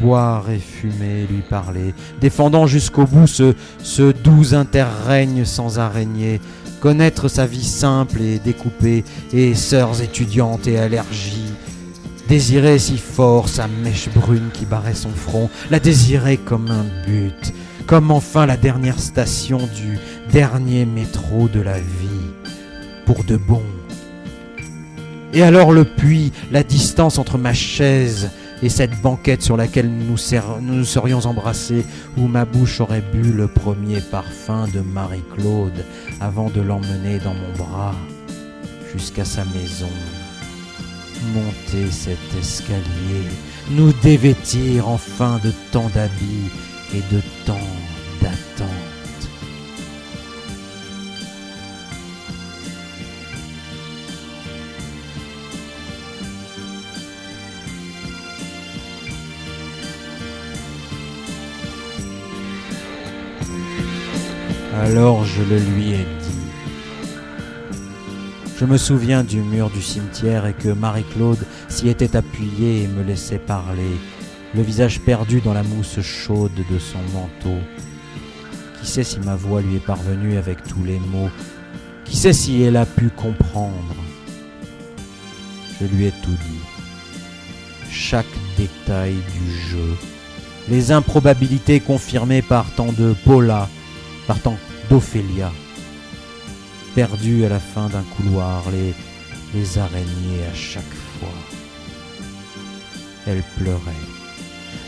Boire 0.00 0.50
et 0.50 0.58
fumer, 0.58 1.26
lui 1.30 1.42
parler, 1.42 1.94
défendant 2.20 2.66
jusqu'au 2.66 3.06
bout 3.06 3.26
ce, 3.26 3.54
ce 3.82 4.12
doux 4.12 4.54
interrègne 4.54 5.44
sans 5.44 5.78
araignée, 5.78 6.40
connaître 6.80 7.28
sa 7.28 7.46
vie 7.46 7.64
simple 7.64 8.20
et 8.20 8.38
découpée, 8.38 9.04
et 9.32 9.54
sœurs 9.54 10.02
étudiantes 10.02 10.66
et 10.66 10.78
allergies, 10.78 11.54
désirer 12.28 12.78
si 12.78 12.98
fort 12.98 13.48
sa 13.48 13.68
mèche 13.68 14.08
brune 14.10 14.50
qui 14.52 14.66
barrait 14.66 14.94
son 14.94 15.10
front, 15.10 15.48
la 15.70 15.78
désirer 15.78 16.36
comme 16.36 16.70
un 16.70 16.86
but, 17.06 17.54
comme 17.86 18.10
enfin 18.10 18.46
la 18.46 18.56
dernière 18.56 18.98
station 18.98 19.58
du 19.58 19.98
dernier 20.32 20.84
métro 20.84 21.48
de 21.48 21.60
la 21.60 21.78
vie 21.78 22.21
pour 23.06 23.24
de 23.24 23.36
bon. 23.36 23.62
Et 25.32 25.42
alors 25.42 25.72
le 25.72 25.84
puits, 25.84 26.32
la 26.50 26.62
distance 26.62 27.18
entre 27.18 27.38
ma 27.38 27.54
chaise 27.54 28.30
et 28.62 28.68
cette 28.68 29.00
banquette 29.00 29.42
sur 29.42 29.56
laquelle 29.56 29.90
nous, 29.90 30.16
nous 30.60 30.84
serions 30.84 31.20
embrassés, 31.20 31.84
où 32.16 32.28
ma 32.28 32.44
bouche 32.44 32.80
aurait 32.80 33.02
bu 33.12 33.32
le 33.32 33.48
premier 33.48 34.00
parfum 34.00 34.68
de 34.68 34.80
Marie-Claude 34.80 35.84
avant 36.20 36.48
de 36.50 36.60
l'emmener 36.60 37.18
dans 37.18 37.34
mon 37.34 37.52
bras 37.56 37.94
jusqu'à 38.92 39.24
sa 39.24 39.44
maison. 39.46 39.88
Monter 41.34 41.90
cet 41.90 42.18
escalier, 42.38 43.26
nous 43.70 43.92
dévêtir 44.02 44.88
enfin 44.88 45.40
de 45.42 45.52
tant 45.72 45.90
d'habits 45.94 46.50
et 46.94 47.14
de 47.14 47.20
tant 47.46 47.58
Alors 64.82 65.24
je 65.24 65.42
le 65.42 65.60
lui 65.60 65.92
ai 65.92 66.04
dit. 66.22 67.70
Je 68.58 68.64
me 68.64 68.76
souviens 68.76 69.22
du 69.22 69.40
mur 69.40 69.70
du 69.70 69.80
cimetière 69.80 70.44
et 70.44 70.54
que 70.54 70.70
Marie-Claude 70.70 71.38
s'y 71.68 71.88
était 71.88 72.16
appuyée 72.16 72.82
et 72.82 72.88
me 72.88 73.04
laissait 73.04 73.38
parler, 73.38 73.96
le 74.56 74.62
visage 74.62 75.00
perdu 75.02 75.40
dans 75.40 75.54
la 75.54 75.62
mousse 75.62 76.00
chaude 76.00 76.50
de 76.68 76.78
son 76.80 76.98
manteau. 77.14 77.60
Qui 78.80 78.88
sait 78.88 79.04
si 79.04 79.20
ma 79.20 79.36
voix 79.36 79.62
lui 79.62 79.76
est 79.76 79.86
parvenue 79.86 80.36
avec 80.36 80.64
tous 80.64 80.82
les 80.82 80.98
mots? 80.98 81.30
Qui 82.04 82.16
sait 82.16 82.32
si 82.32 82.60
elle 82.62 82.76
a 82.76 82.84
pu 82.84 83.08
comprendre? 83.10 83.94
Je 85.80 85.86
lui 85.86 86.06
ai 86.06 86.12
tout 86.24 86.30
dit. 86.30 87.88
Chaque 87.88 88.26
détail 88.58 89.14
du 89.14 89.60
jeu. 89.70 89.96
Les 90.68 90.90
improbabilités 90.90 91.78
confirmées 91.78 92.42
par 92.42 92.68
tant 92.74 92.90
de 92.92 93.14
Paula, 93.24 93.68
par 94.26 94.40
tant 94.40 94.56
d'Ophélia, 94.92 95.50
perdue 96.94 97.46
à 97.46 97.48
la 97.48 97.60
fin 97.60 97.88
d'un 97.88 98.02
couloir, 98.14 98.62
les, 98.70 98.92
les 99.58 99.78
araignées 99.78 100.44
à 100.50 100.54
chaque 100.54 100.82
fois. 101.18 101.30
Elle 103.26 103.42
pleurait. 103.56 104.04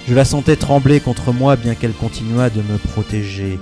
Je 0.07 0.12
la 0.12 0.26
sentais 0.26 0.57
trembler 0.57 1.00
contre 1.00 1.32
moi 1.32 1.57
bien 1.57 1.74
qu'elle 1.74 1.94
continuât 1.94 2.50
de 2.50 2.61
me 2.61 2.76
protéger, 2.76 3.59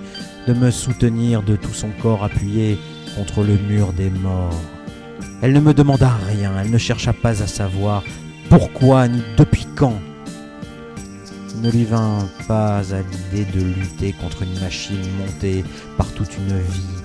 de 0.49 0.53
me 0.53 0.73
soutenir 0.73 1.45
de 1.45 1.55
tout 1.55 1.73
son 1.73 1.91
corps 2.03 2.25
appuyé 2.25 2.77
contre 3.17 3.45
le 3.45 3.57
mur 3.57 3.93
des 3.93 4.11
morts. 4.11 4.61
Elle 5.43 5.53
ne 5.53 5.61
me 5.61 5.73
demanda 5.73 6.11
rien, 6.27 6.55
elle 6.61 6.73
ne 6.73 6.79
chercha 6.79 7.13
pas 7.13 7.41
à 7.41 7.47
savoir 7.47 8.03
pourquoi 8.49 9.07
ni 9.07 9.23
depuis 9.37 9.69
quand 9.77 10.01
ne 11.63 11.71
lui 11.71 11.85
vint 11.85 12.29
pas 12.49 12.79
à 12.79 13.03
l'idée 13.03 13.45
de 13.53 13.61
lutter 13.61 14.13
contre 14.15 14.43
une 14.43 14.59
machine 14.59 15.07
montée 15.17 15.65
par 15.97 16.11
toute 16.13 16.37
une 16.37 16.59
vie 16.59 17.03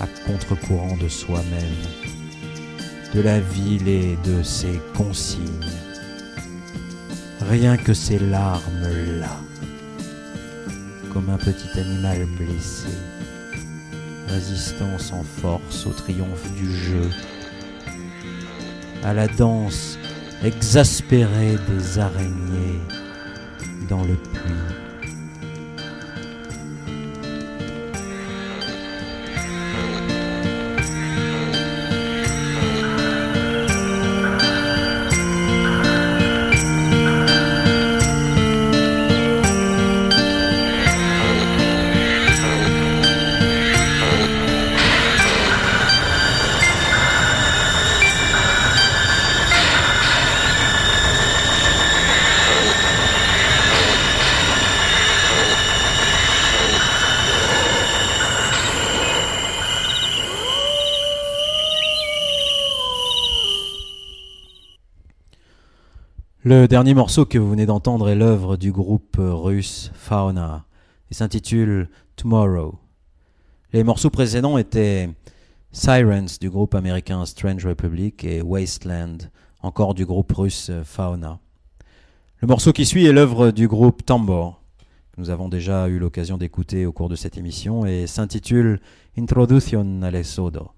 à 0.00 0.06
contre-courant 0.26 0.96
de 0.96 1.08
soi-même, 1.08 1.62
de 3.14 3.20
la 3.20 3.38
ville 3.38 3.86
et 3.86 4.18
de 4.24 4.42
ses 4.42 4.80
consignes. 4.96 5.44
Rien 7.48 7.76
que 7.76 7.94
ces 7.94 8.18
larmes-là, 8.18 9.36
comme 11.12 11.30
un 11.30 11.38
petit 11.38 11.78
animal 11.78 12.26
blessé, 12.36 12.88
résistant 14.26 14.98
sans 14.98 15.22
force 15.22 15.86
au 15.86 15.90
triomphe 15.90 16.52
du 16.54 16.76
jeu, 16.76 17.10
à 19.04 19.14
la 19.14 19.28
danse 19.28 19.98
exaspérée 20.42 21.58
des 21.68 21.98
araignées 22.00 22.80
dans 23.90 24.04
le 24.04 24.14
puits. 24.14 24.79
Le 66.60 66.68
dernier 66.68 66.92
morceau 66.92 67.24
que 67.24 67.38
vous 67.38 67.48
venez 67.48 67.64
d'entendre 67.64 68.10
est 68.10 68.14
l'œuvre 68.14 68.58
du 68.58 68.70
groupe 68.70 69.16
russe 69.18 69.90
Fauna 69.94 70.66
et 71.10 71.14
s'intitule 71.14 71.88
Tomorrow. 72.16 72.74
Les 73.72 73.82
morceaux 73.82 74.10
précédents 74.10 74.58
étaient 74.58 75.08
Sirens 75.72 76.38
du 76.38 76.50
groupe 76.50 76.74
américain 76.74 77.24
Strange 77.24 77.64
Republic 77.64 78.24
et 78.24 78.42
Wasteland, 78.42 79.16
encore 79.62 79.94
du 79.94 80.04
groupe 80.04 80.32
russe 80.32 80.70
Fauna. 80.84 81.38
Le 82.42 82.48
morceau 82.48 82.74
qui 82.74 82.84
suit 82.84 83.06
est 83.06 83.12
l'œuvre 83.12 83.52
du 83.52 83.66
groupe 83.66 84.04
Tambor, 84.04 84.60
que 85.14 85.20
nous 85.22 85.30
avons 85.30 85.48
déjà 85.48 85.88
eu 85.88 85.98
l'occasion 85.98 86.36
d'écouter 86.36 86.84
au 86.84 86.92
cours 86.92 87.08
de 87.08 87.16
cette 87.16 87.38
émission, 87.38 87.86
et 87.86 88.06
s'intitule 88.06 88.82
Introduction 89.16 90.02
al 90.02 90.22
Sodo. 90.26 90.72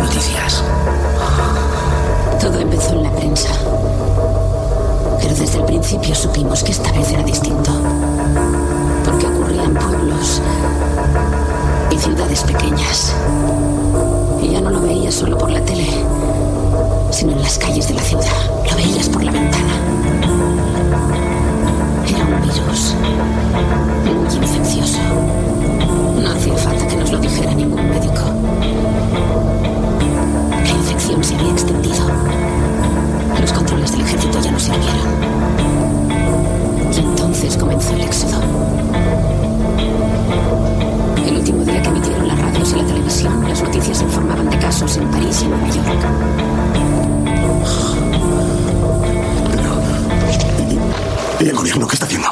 Noticias. 0.00 0.62
Todo 2.40 2.58
empezó 2.58 2.92
en 2.92 3.02
la 3.02 3.10
prensa. 3.10 3.48
Pero 5.20 5.34
desde 5.34 5.58
el 5.58 5.64
principio 5.64 6.14
supimos 6.14 6.62
que 6.62 6.72
esta 6.72 6.90
vez 6.92 7.10
era 7.10 7.22
distinto. 7.22 7.70
Porque 9.04 9.26
ocurría 9.26 9.64
en 9.64 9.74
pueblos 9.74 10.40
y 11.90 11.98
ciudades 11.98 12.42
pequeñas. 12.42 13.14
Y 14.42 14.48
ya 14.48 14.60
no 14.60 14.70
lo 14.70 14.80
veías 14.80 15.14
solo 15.14 15.36
por 15.36 15.50
la 15.50 15.60
tele, 15.60 15.88
sino 17.10 17.32
en 17.32 17.42
las 17.42 17.58
calles 17.58 17.88
de 17.88 17.94
la 17.94 18.02
ciudad. 18.02 18.50
Lo 18.70 18.76
veías 18.76 19.08
por 19.08 19.22
la 19.22 19.32
ventana. 19.32 19.74
Era 22.08 22.24
un 22.24 22.40
virus 22.42 22.94
muy 24.04 24.46
infeccioso. 24.46 24.98
No 26.22 26.30
hacía 26.30 26.56
falta 26.56 26.86
que 26.86 26.96
nos 26.96 27.12
lo 27.12 27.18
dijera 27.18 27.54
ningún 27.54 27.90
médico 27.90 28.30
se 31.22 31.34
había 31.34 31.50
extendido. 31.50 32.06
Los 33.40 33.52
controles 33.52 33.92
del 33.92 34.00
ejército 34.02 34.40
ya 34.40 34.50
no 34.52 34.58
sirvieron. 34.58 35.08
Y 36.94 36.98
entonces 36.98 37.56
comenzó 37.56 37.94
el 37.94 38.00
éxodo. 38.02 38.40
El 41.26 41.36
último 41.36 41.64
día 41.64 41.82
que 41.82 41.88
emitieron 41.88 42.28
las 42.28 42.38
radios 42.38 42.72
y 42.72 42.76
la 42.76 42.86
televisión, 42.86 43.48
las 43.48 43.62
noticias 43.62 44.02
informaban 44.02 44.48
de 44.48 44.58
casos 44.58 44.96
en 44.96 45.10
París 45.10 45.42
y 45.42 45.48
Nueva 45.48 45.68
York. 45.68 46.06
¿Y 51.40 51.48
el 51.48 51.56
gobierno 51.56 51.86
qué 51.86 51.94
está 51.94 52.06
haciendo? 52.06 52.28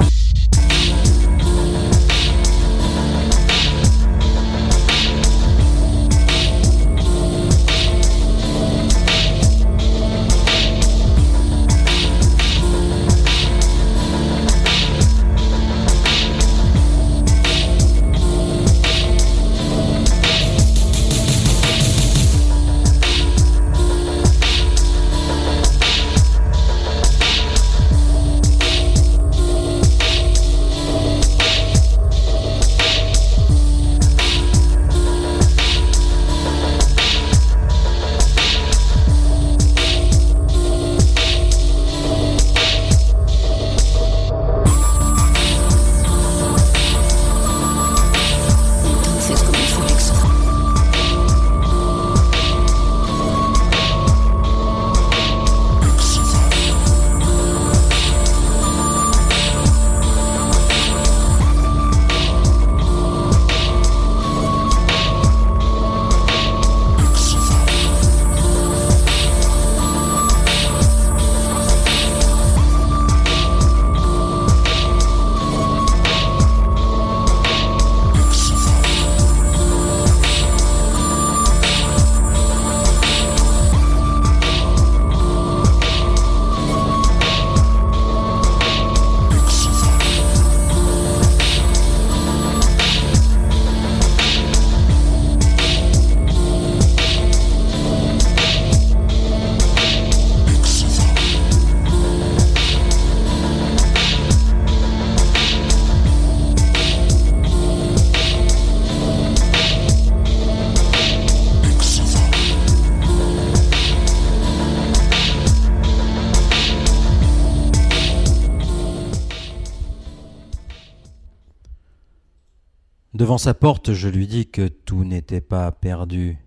Devant 123.29 123.37
sa 123.37 123.53
porte, 123.53 123.93
je 123.93 124.09
lui 124.09 124.26
dis 124.26 124.47
que 124.47 124.68
tout 124.68 125.05
n'était 125.05 125.43
pas 125.43 125.70
perdu, 125.70 126.39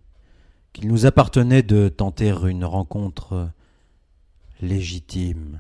qu'il 0.74 0.88
nous 0.88 1.06
appartenait 1.06 1.62
de 1.62 1.90
tenter 1.90 2.34
une 2.48 2.66
rencontre 2.66 3.50
légitime. 4.64 5.60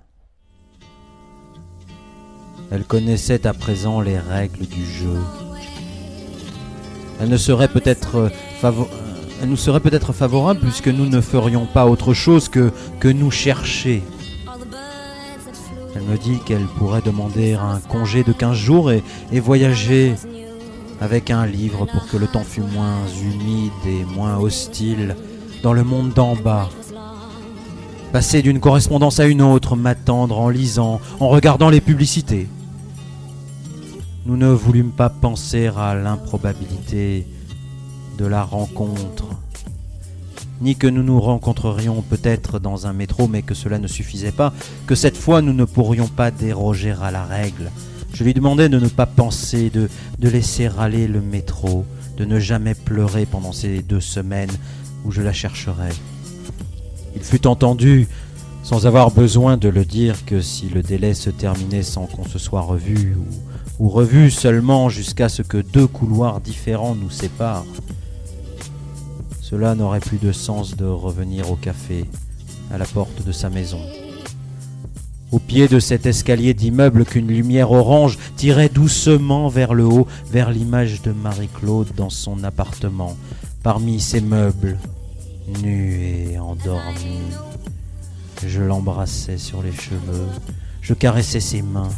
Elle 2.71 2.85
connaissait 2.85 3.45
à 3.45 3.53
présent 3.53 4.01
les 4.01 4.17
règles 4.17 4.65
du 4.65 4.83
jeu. 4.83 5.19
Elle 7.19 7.29
nous 7.29 7.37
serait 7.37 7.69
peut-être 7.69 8.31
favorable 8.59 10.59
puisque 10.59 10.87
nous 10.87 11.05
ne 11.05 11.21
ferions 11.21 11.67
pas 11.67 11.85
autre 11.85 12.15
chose 12.15 12.49
que, 12.49 12.71
nous 13.03 13.29
chercher. 13.29 14.01
Elle 15.95 16.01
me 16.01 16.17
dit 16.17 16.39
qu'elle 16.47 16.65
pourrait 16.79 17.03
demander 17.03 17.53
un 17.53 17.79
congé 17.79 18.23
de 18.23 18.33
15 18.33 18.57
jours 18.57 18.91
et 18.91 19.39
voyager 19.39 20.15
avec 21.01 21.31
un 21.31 21.47
livre 21.47 21.87
pour 21.87 22.07
que 22.07 22.15
le 22.15 22.27
temps 22.27 22.43
fût 22.43 22.61
moins 22.61 22.99
humide 23.21 23.71
et 23.87 24.05
moins 24.05 24.37
hostile 24.37 25.15
dans 25.63 25.73
le 25.73 25.83
monde 25.83 26.13
d'en 26.13 26.35
bas. 26.35 26.69
Passer 28.13 28.43
d'une 28.43 28.59
correspondance 28.59 29.19
à 29.19 29.25
une 29.25 29.41
autre, 29.41 29.75
m'attendre 29.75 30.39
en 30.39 30.49
lisant, 30.49 31.01
en 31.19 31.27
regardant 31.27 31.71
les 31.71 31.81
publicités. 31.81 32.47
Nous 34.27 34.37
ne 34.37 34.49
voulûmes 34.49 34.91
pas 34.91 35.09
penser 35.09 35.71
à 35.75 35.95
l'improbabilité 35.95 37.25
de 38.19 38.25
la 38.25 38.43
rencontre, 38.43 39.25
ni 40.61 40.75
que 40.75 40.85
nous 40.85 41.01
nous 41.01 41.19
rencontrerions 41.19 42.03
peut-être 42.03 42.59
dans 42.59 42.85
un 42.85 42.93
métro, 42.93 43.27
mais 43.27 43.41
que 43.41 43.55
cela 43.55 43.79
ne 43.79 43.87
suffisait 43.87 44.31
pas, 44.31 44.53
que 44.85 44.93
cette 44.93 45.17
fois 45.17 45.41
nous 45.41 45.53
ne 45.53 45.65
pourrions 45.65 46.07
pas 46.07 46.29
déroger 46.29 46.93
à 47.01 47.09
la 47.09 47.25
règle. 47.25 47.71
Je 48.13 48.23
lui 48.23 48.33
demandais 48.33 48.69
de 48.69 48.79
ne 48.79 48.87
pas 48.87 49.05
penser, 49.05 49.69
de, 49.69 49.89
laisser 50.19 50.67
râler 50.67 51.07
le 51.07 51.21
métro, 51.21 51.85
de 52.17 52.25
ne 52.25 52.39
jamais 52.39 52.75
pleurer 52.75 53.25
pendant 53.25 53.51
ces 53.51 53.81
deux 53.81 54.01
semaines 54.01 54.51
où 55.05 55.11
je 55.11 55.21
la 55.21 55.33
chercherais. 55.33 55.93
Il 57.15 57.23
fut 57.23 57.47
entendu, 57.47 58.07
sans 58.63 58.85
avoir 58.85 59.11
besoin 59.11 59.57
de 59.57 59.69
le 59.69 59.85
dire, 59.85 60.25
que 60.25 60.41
si 60.41 60.69
le 60.69 60.83
délai 60.83 61.13
se 61.13 61.29
terminait 61.29 61.83
sans 61.83 62.05
qu'on 62.05 62.25
se 62.25 62.37
soit 62.37 62.61
revu, 62.61 63.15
ou, 63.17 63.85
ou 63.85 63.89
revu 63.89 64.29
seulement 64.29 64.89
jusqu'à 64.89 65.29
ce 65.29 65.41
que 65.41 65.57
deux 65.57 65.87
couloirs 65.87 66.41
différents 66.41 66.95
nous 66.95 67.09
séparent, 67.09 67.65
cela 69.41 69.75
n'aurait 69.75 69.99
plus 69.99 70.17
de 70.17 70.31
sens 70.31 70.77
de 70.77 70.85
revenir 70.85 71.51
au 71.51 71.55
café, 71.55 72.05
à 72.73 72.77
la 72.77 72.85
porte 72.85 73.25
de 73.25 73.31
sa 73.31 73.49
maison. 73.49 73.81
Au 75.31 75.39
pied 75.39 75.69
de 75.69 75.79
cet 75.79 76.05
escalier 76.05 76.53
d'immeuble 76.53 77.05
qu'une 77.05 77.27
lumière 77.27 77.71
orange 77.71 78.17
tirait 78.35 78.67
doucement 78.67 79.47
vers 79.47 79.73
le 79.73 79.85
haut, 79.85 80.05
vers 80.29 80.51
l'image 80.51 81.01
de 81.03 81.13
Marie-Claude 81.13 81.87
dans 81.95 82.09
son 82.09 82.43
appartement, 82.43 83.15
parmi 83.63 84.01
ses 84.01 84.19
meubles, 84.19 84.77
nus 85.63 86.31
et 86.33 86.37
endormis. 86.37 87.31
Je 88.45 88.61
l'embrassais 88.61 89.37
sur 89.37 89.63
les 89.63 89.71
cheveux, 89.71 90.27
je 90.81 90.93
caressais 90.93 91.39
ses 91.39 91.61
mains. 91.61 91.91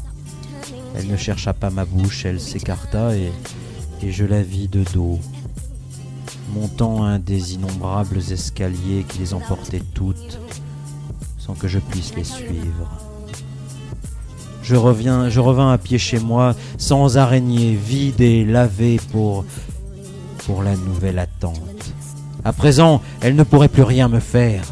Elle 0.96 1.08
ne 1.08 1.18
chercha 1.18 1.54
pas 1.54 1.72
ma 1.72 1.86
bouche, 1.86 2.26
elle 2.26 2.40
s'écarta 2.40 3.16
et, 3.16 3.32
et 4.04 4.12
je 4.12 4.26
la 4.26 4.44
vis 4.44 4.68
de 4.68 4.84
dos, 4.94 5.20
montant 6.54 7.04
un 7.04 7.18
des 7.18 7.56
innombrables 7.56 8.20
escaliers 8.32 9.06
qui 9.08 9.18
les 9.18 9.34
emportaient 9.34 9.82
toutes, 9.96 10.40
sans 11.40 11.56
que 11.56 11.68
je 11.68 11.80
puisse 11.80 12.14
les 12.16 12.24
suivre. 12.24 13.03
Je 14.64 14.78
reviens, 14.78 15.30
je 15.30 15.42
revins 15.42 15.72
à 15.72 15.78
pied 15.78 15.98
chez 15.98 16.20
moi, 16.20 16.56
sans 16.78 17.18
araignée, 17.18 17.76
vide 17.76 18.22
et 18.22 18.46
lavé 18.46 19.00
pour, 19.12 19.44
pour 20.46 20.64
la 20.64 20.76
nouvelle 20.78 21.20
attente. 21.20 21.94
À 22.46 22.54
présent, 22.54 23.02
elle 23.22 23.36
ne 23.36 23.44
pourrait 23.44 23.68
plus 23.68 23.84
rien 23.84 24.08
me 24.08 24.20
faire. 24.20 24.64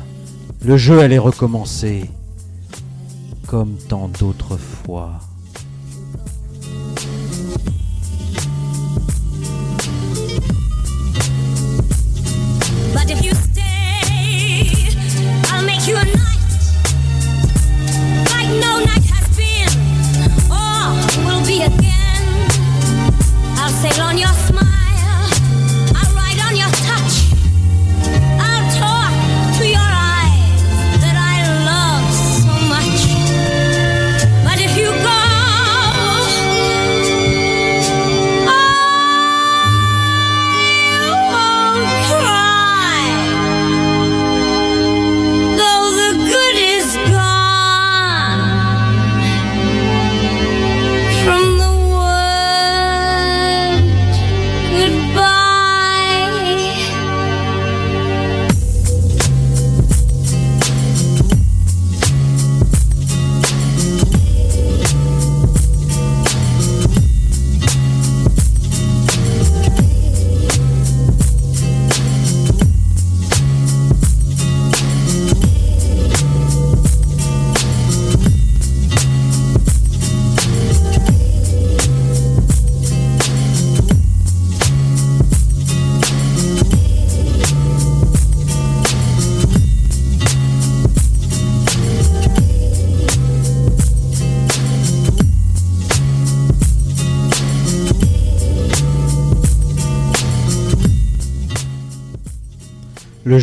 Le 0.64 0.78
jeu 0.78 1.02
allait 1.02 1.18
recommencer, 1.18 2.10
comme 3.48 3.76
tant 3.90 4.08
d'autres 4.08 4.58
fois. 4.58 5.20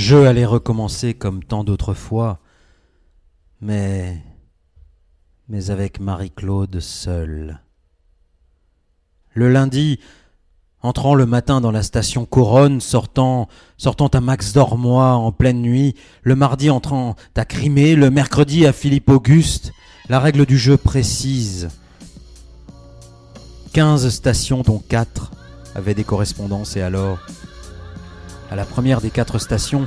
Jeu 0.08 0.26
allait 0.26 0.46
recommencer 0.46 1.12
comme 1.12 1.44
tant 1.44 1.64
d'autres 1.64 1.92
fois, 1.92 2.38
mais. 3.60 4.16
mais 5.50 5.68
avec 5.68 6.00
Marie-Claude 6.00 6.80
seule. 6.80 7.60
Le 9.34 9.50
lundi, 9.50 10.00
entrant 10.80 11.14
le 11.14 11.26
matin 11.26 11.60
dans 11.60 11.70
la 11.70 11.82
station 11.82 12.24
Couronne, 12.24 12.80
sortant, 12.80 13.48
sortant 13.76 14.06
à 14.06 14.22
Max 14.22 14.54
Dormois 14.54 15.12
en 15.12 15.30
pleine 15.30 15.60
nuit, 15.60 15.94
le 16.22 16.34
mardi 16.34 16.70
entrant 16.70 17.14
à 17.36 17.44
Crimée, 17.44 17.94
le 17.94 18.08
mercredi 18.08 18.64
à 18.64 18.72
Philippe 18.72 19.10
Auguste, 19.10 19.72
la 20.08 20.20
règle 20.20 20.46
du 20.46 20.56
jeu 20.56 20.78
précise. 20.78 21.68
Quinze 23.74 24.08
stations, 24.08 24.62
dont 24.62 24.78
quatre, 24.78 25.32
avaient 25.74 25.92
des 25.92 26.04
correspondances, 26.04 26.78
et 26.78 26.80
alors 26.80 27.18
à 28.50 28.56
la 28.56 28.64
première 28.64 29.00
des 29.00 29.10
quatre 29.10 29.38
stations, 29.38 29.86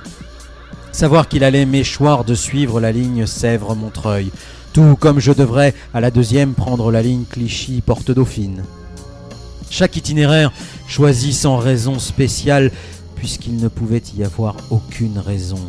savoir 0.91 1.27
qu'il 1.27 1.43
allait 1.43 1.65
m'échoir 1.65 2.23
de 2.23 2.35
suivre 2.35 2.79
la 2.79 2.91
ligne 2.91 3.25
Sèvres-Montreuil, 3.25 4.31
tout 4.73 4.95
comme 4.99 5.19
je 5.19 5.31
devrais 5.31 5.73
à 5.93 6.01
la 6.01 6.11
deuxième 6.11 6.53
prendre 6.53 6.91
la 6.91 7.01
ligne 7.01 7.25
Clichy-Porte-Dauphine. 7.29 8.63
Chaque 9.69 9.95
itinéraire 9.95 10.51
choisi 10.87 11.33
sans 11.33 11.57
raison 11.57 11.99
spéciale, 11.99 12.71
puisqu'il 13.15 13.57
ne 13.57 13.67
pouvait 13.67 14.03
y 14.17 14.23
avoir 14.23 14.55
aucune 14.69 15.19
raison. 15.19 15.59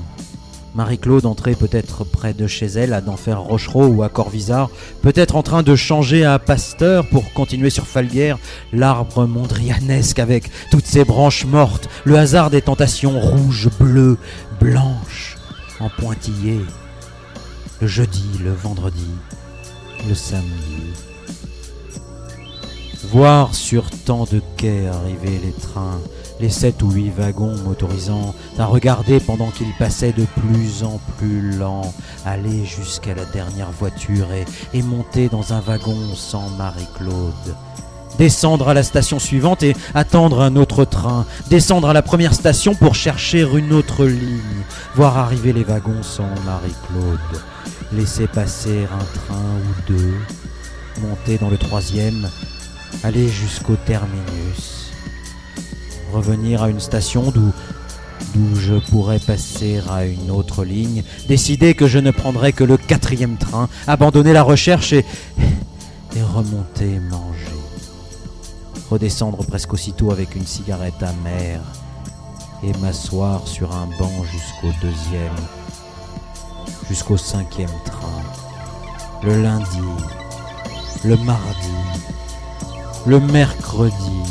Marie-Claude 0.74 1.26
entrait 1.26 1.54
peut-être 1.54 2.04
près 2.04 2.32
de 2.32 2.46
chez 2.46 2.66
elle, 2.66 2.94
à 2.94 3.02
d'enfer 3.02 3.40
Rochereau 3.40 3.86
ou 3.86 4.02
à 4.02 4.08
Corvisart, 4.08 4.70
peut-être 5.02 5.36
en 5.36 5.42
train 5.42 5.62
de 5.62 5.76
changer 5.76 6.24
à 6.24 6.38
Pasteur 6.38 7.06
pour 7.06 7.32
continuer 7.34 7.68
sur 7.68 7.86
Falguière, 7.86 8.38
l'arbre 8.72 9.26
mondrianesque 9.26 10.18
avec 10.18 10.50
toutes 10.70 10.86
ses 10.86 11.04
branches 11.04 11.44
mortes, 11.44 11.88
le 12.04 12.16
hasard 12.16 12.48
des 12.48 12.62
tentations 12.62 13.20
rouges, 13.20 13.68
bleues, 13.78 14.16
blanches, 14.60 15.36
en 15.78 15.90
pointillés. 15.90 16.64
Le 17.80 17.86
jeudi, 17.86 18.38
le 18.42 18.52
vendredi, 18.52 19.10
le 20.08 20.14
samedi. 20.14 20.92
Voir 23.10 23.54
sur 23.54 23.90
tant 24.06 24.24
de 24.24 24.40
quais 24.56 24.86
arriver 24.86 25.38
les 25.42 25.52
trains, 25.52 26.00
les 26.40 26.48
sept 26.48 26.82
ou 26.82 26.90
huit 26.90 27.10
wagons 27.10 27.54
m'autorisant 27.64 28.34
à 28.58 28.66
regarder 28.66 29.20
pendant 29.20 29.50
qu'ils 29.50 29.72
passaient 29.78 30.12
de 30.12 30.26
plus 30.40 30.82
en 30.82 31.00
plus 31.18 31.56
lents, 31.56 31.94
aller 32.24 32.64
jusqu'à 32.64 33.14
la 33.14 33.24
dernière 33.24 33.70
voiture 33.70 34.32
et, 34.32 34.44
et 34.76 34.82
monter 34.82 35.28
dans 35.28 35.52
un 35.52 35.60
wagon 35.60 36.14
sans 36.14 36.48
Marie-Claude. 36.50 37.54
Descendre 38.18 38.68
à 38.68 38.74
la 38.74 38.82
station 38.82 39.18
suivante 39.18 39.62
et 39.62 39.74
attendre 39.94 40.42
un 40.42 40.56
autre 40.56 40.84
train, 40.84 41.24
descendre 41.48 41.88
à 41.88 41.92
la 41.92 42.02
première 42.02 42.34
station 42.34 42.74
pour 42.74 42.94
chercher 42.94 43.42
une 43.42 43.72
autre 43.72 44.04
ligne, 44.04 44.64
voir 44.94 45.16
arriver 45.16 45.52
les 45.52 45.64
wagons 45.64 46.02
sans 46.02 46.28
Marie-Claude, 46.44 47.42
laisser 47.92 48.26
passer 48.26 48.86
un 48.92 49.04
train 49.18 49.40
ou 49.40 49.92
deux, 49.92 50.14
monter 51.00 51.38
dans 51.38 51.48
le 51.48 51.56
troisième, 51.56 52.28
aller 53.02 53.28
jusqu'au 53.28 53.76
terminus, 53.76 54.81
revenir 56.12 56.62
à 56.62 56.68
une 56.68 56.80
station 56.80 57.30
d'où 57.30 57.52
je 58.54 58.74
pourrais 58.90 59.18
passer 59.18 59.80
à 59.90 60.04
une 60.04 60.30
autre 60.30 60.64
ligne, 60.64 61.02
décider 61.28 61.74
que 61.74 61.86
je 61.86 61.98
ne 61.98 62.10
prendrais 62.10 62.52
que 62.52 62.64
le 62.64 62.76
quatrième 62.76 63.36
train, 63.36 63.68
abandonner 63.86 64.32
la 64.32 64.42
recherche 64.42 64.92
et, 64.92 65.04
et 66.16 66.22
remonter 66.22 66.98
manger. 67.10 67.38
Redescendre 68.90 69.44
presque 69.44 69.72
aussitôt 69.72 70.10
avec 70.12 70.34
une 70.36 70.46
cigarette 70.46 71.02
amère 71.02 71.62
et 72.62 72.72
m'asseoir 72.78 73.48
sur 73.48 73.72
un 73.74 73.88
banc 73.98 74.22
jusqu'au 74.30 74.72
deuxième, 74.80 75.32
jusqu'au 76.88 77.16
cinquième 77.16 77.70
train, 77.84 78.22
le 79.24 79.42
lundi, 79.42 79.78
le 81.04 81.16
mardi, 81.16 81.68
le 83.06 83.18
mercredi, 83.18 84.22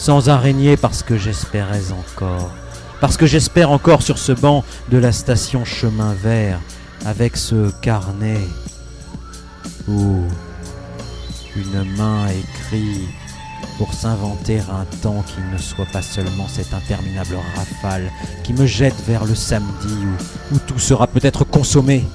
sans 0.00 0.30
araignée 0.30 0.78
parce 0.78 1.02
que 1.02 1.18
j'espérais 1.18 1.92
encore, 1.92 2.50
parce 3.02 3.18
que 3.18 3.26
j'espère 3.26 3.70
encore 3.70 4.00
sur 4.00 4.16
ce 4.16 4.32
banc 4.32 4.64
de 4.88 4.96
la 4.96 5.12
station 5.12 5.66
chemin 5.66 6.14
vert, 6.14 6.58
avec 7.04 7.36
ce 7.36 7.70
carnet 7.82 8.40
où 9.86 10.22
une 11.54 11.84
main 11.98 12.28
écrit 12.28 13.08
pour 13.76 13.92
s'inventer 13.92 14.60
un 14.60 14.86
temps 15.02 15.22
qui 15.26 15.40
ne 15.52 15.58
soit 15.58 15.84
pas 15.92 16.02
seulement 16.02 16.48
cette 16.48 16.72
interminable 16.72 17.36
rafale 17.54 18.10
qui 18.42 18.54
me 18.54 18.64
jette 18.64 18.96
vers 19.06 19.26
le 19.26 19.34
samedi 19.34 19.94
où, 20.50 20.58
tout 20.66 20.78
sera 20.78 21.08
peut-être 21.08 21.44
consommé, 21.44 22.06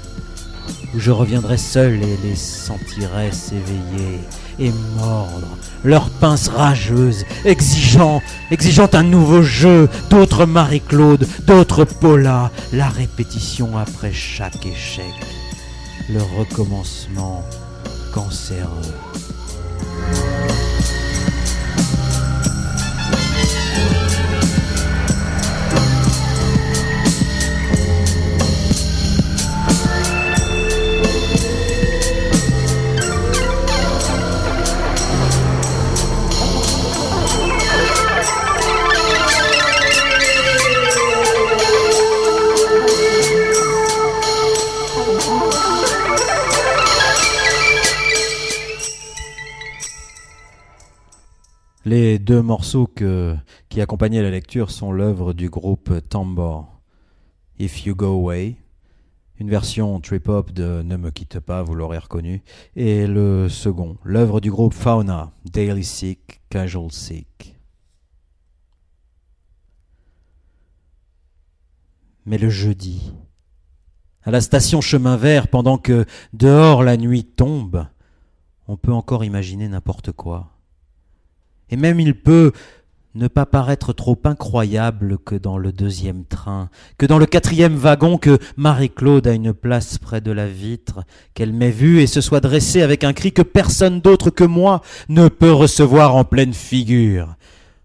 où 0.95 0.99
je 0.99 1.11
reviendrai 1.11 1.57
seul 1.57 2.01
et 2.01 2.17
les 2.23 2.35
sentirai 2.35 3.31
s'éveiller 3.31 4.21
et 4.59 4.71
mordre, 4.97 5.57
leurs 5.83 6.09
pinces 6.09 6.47
rageuses, 6.47 7.25
exigeant, 7.43 8.21
exigeant 8.51 8.89
un 8.93 9.03
nouveau 9.03 9.41
jeu, 9.41 9.89
d'autres 10.09 10.45
Marie-Claude, 10.45 11.27
d'autres 11.45 11.83
Paula, 11.83 12.51
la 12.71 12.87
répétition 12.87 13.77
après 13.77 14.13
chaque 14.13 14.65
échec, 14.65 15.13
le 16.09 16.21
recommencement 16.39 17.43
cancéreux. 18.13 18.93
Deux 52.25 52.41
morceaux 52.41 52.89
qui 53.69 53.81
accompagnaient 53.81 54.23
la 54.23 54.31
lecture 54.31 54.71
sont 54.71 54.91
l'œuvre 54.91 55.33
du 55.33 55.47
groupe 55.47 55.93
Tambor. 56.09 56.81
If 57.59 57.85
You 57.85 57.93
Go 57.93 58.07
Away, 58.07 58.55
une 59.37 59.51
version 59.51 59.99
trip-hop 60.01 60.51
de 60.51 60.81
Ne 60.81 60.97
me 60.97 61.11
quitte 61.11 61.39
pas, 61.39 61.61
vous 61.61 61.75
l'aurez 61.75 61.99
reconnu, 61.99 62.41
et 62.75 63.05
le 63.05 63.47
second, 63.47 63.97
l'œuvre 64.03 64.41
du 64.41 64.49
groupe 64.49 64.73
Fauna, 64.73 65.31
Daily 65.45 65.83
Sick, 65.83 66.41
Casual 66.49 66.91
Sick. 66.91 67.55
Mais 72.25 72.39
le 72.39 72.49
jeudi, 72.49 73.13
à 74.23 74.31
la 74.31 74.41
station 74.41 74.81
chemin 74.81 75.15
vert, 75.15 75.47
pendant 75.47 75.77
que 75.77 76.05
dehors 76.33 76.81
la 76.81 76.97
nuit 76.97 77.23
tombe, 77.23 77.85
on 78.67 78.77
peut 78.77 78.93
encore 78.93 79.23
imaginer 79.23 79.67
n'importe 79.67 80.11
quoi. 80.11 80.54
Et 81.69 81.77
même 81.77 81.99
il 81.99 82.15
peut 82.15 82.51
ne 83.15 83.27
pas 83.29 83.45
paraître 83.45 83.93
trop 83.93 84.19
incroyable 84.25 85.17
que 85.17 85.35
dans 85.35 85.57
le 85.57 85.71
deuxième 85.71 86.25
train, 86.25 86.69
que 86.97 87.05
dans 87.05 87.17
le 87.17 87.25
quatrième 87.25 87.75
wagon, 87.75 88.17
que 88.17 88.37
Marie-Claude 88.57 89.27
a 89.27 89.33
une 89.33 89.53
place 89.53 89.97
près 89.97 90.21
de 90.21 90.31
la 90.31 90.47
vitre, 90.47 91.03
qu'elle 91.33 91.53
m'ait 91.53 91.71
vue 91.71 92.01
et 92.01 92.07
se 92.07 92.21
soit 92.21 92.41
dressée 92.41 92.81
avec 92.81 93.03
un 93.03 93.13
cri 93.13 93.31
que 93.31 93.41
personne 93.41 94.01
d'autre 94.01 94.29
que 94.29 94.43
moi 94.43 94.81
ne 95.07 95.29
peut 95.29 95.53
recevoir 95.53 96.15
en 96.15 96.25
pleine 96.25 96.53
figure, 96.53 97.35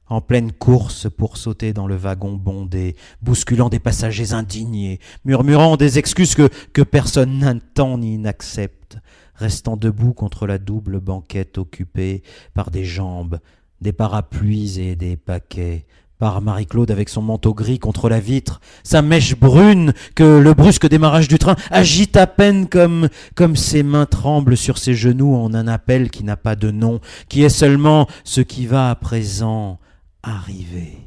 en 0.08 0.20
pleine 0.20 0.50
course 0.50 1.06
pour 1.08 1.36
sauter 1.36 1.72
dans 1.72 1.86
le 1.86 1.94
wagon 1.94 2.32
bondé, 2.32 2.96
bousculant 3.22 3.68
des 3.68 3.78
passagers 3.78 4.32
indignés, 4.32 4.98
murmurant 5.24 5.76
des 5.76 5.98
excuses 6.00 6.34
que, 6.34 6.48
que 6.72 6.82
personne 6.82 7.38
n'entend 7.38 7.98
ni 7.98 8.18
n'accepte, 8.18 8.98
restant 9.36 9.76
debout 9.76 10.12
contre 10.12 10.48
la 10.48 10.58
double 10.58 10.98
banquette 10.98 11.56
occupée 11.56 12.24
par 12.52 12.72
des 12.72 12.84
jambes, 12.84 13.38
des 13.80 13.92
parapluies 13.92 14.80
et 14.80 14.96
des 14.96 15.16
paquets, 15.16 15.86
par 16.20 16.42
Marie-Claude 16.42 16.90
avec 16.90 17.08
son 17.08 17.22
manteau 17.22 17.54
gris 17.54 17.78
contre 17.78 18.08
la 18.10 18.20
vitre, 18.20 18.60
sa 18.84 19.00
mèche 19.00 19.36
brune 19.36 19.94
que 20.14 20.38
le 20.38 20.52
brusque 20.52 20.86
démarrage 20.86 21.28
du 21.28 21.38
train 21.38 21.56
agite 21.70 22.16
à 22.16 22.26
peine 22.26 22.68
comme, 22.68 23.08
comme 23.34 23.56
ses 23.56 23.82
mains 23.82 24.06
tremblent 24.06 24.56
sur 24.56 24.76
ses 24.76 24.94
genoux 24.94 25.34
en 25.34 25.54
un 25.54 25.66
appel 25.66 26.10
qui 26.10 26.22
n'a 26.22 26.36
pas 26.36 26.56
de 26.56 26.70
nom, 26.70 27.00
qui 27.28 27.42
est 27.42 27.48
seulement 27.48 28.06
ce 28.22 28.42
qui 28.42 28.66
va 28.66 28.90
à 28.90 28.94
présent 28.94 29.78
arriver. 30.22 30.98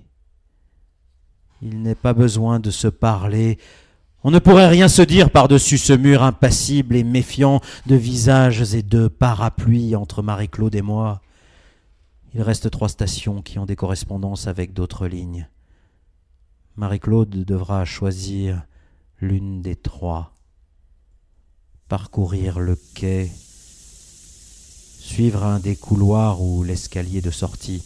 Il 1.62 1.84
n'est 1.84 1.96
pas 1.96 2.14
besoin 2.14 2.60
de 2.60 2.72
se 2.72 2.88
parler, 2.88 3.60
on 4.24 4.32
ne 4.32 4.40
pourrait 4.40 4.68
rien 4.68 4.88
se 4.88 5.02
dire 5.02 5.30
par-dessus 5.30 5.78
ce 5.78 5.94
mur 5.94 6.24
impassible 6.24 6.96
et 6.96 7.04
méfiant 7.04 7.62
de 7.86 7.96
visages 7.96 8.74
et 8.74 8.82
de 8.82 9.08
parapluies 9.10 9.96
entre 9.96 10.24
Marie-Claude 10.24 10.76
et 10.76 10.82
moi. 10.82 11.22
Il 12.36 12.42
reste 12.42 12.72
trois 12.72 12.90
stations 12.90 13.42
qui 13.42 13.60
ont 13.60 13.66
des 13.66 13.76
correspondances 13.76 14.48
avec 14.48 14.74
d'autres 14.74 15.08
lignes. 15.08 15.48
Marie-Claude 16.76 17.30
devra 17.30 17.86
choisir 17.86 18.64
l'une 19.22 19.62
des 19.62 19.76
trois, 19.76 20.34
parcourir 21.88 22.60
le 22.60 22.76
quai, 22.96 23.30
suivre 25.00 25.44
un 25.44 25.60
des 25.60 25.76
couloirs 25.76 26.42
ou 26.42 26.64
l'escalier 26.64 27.22
de 27.22 27.30
sortie, 27.30 27.84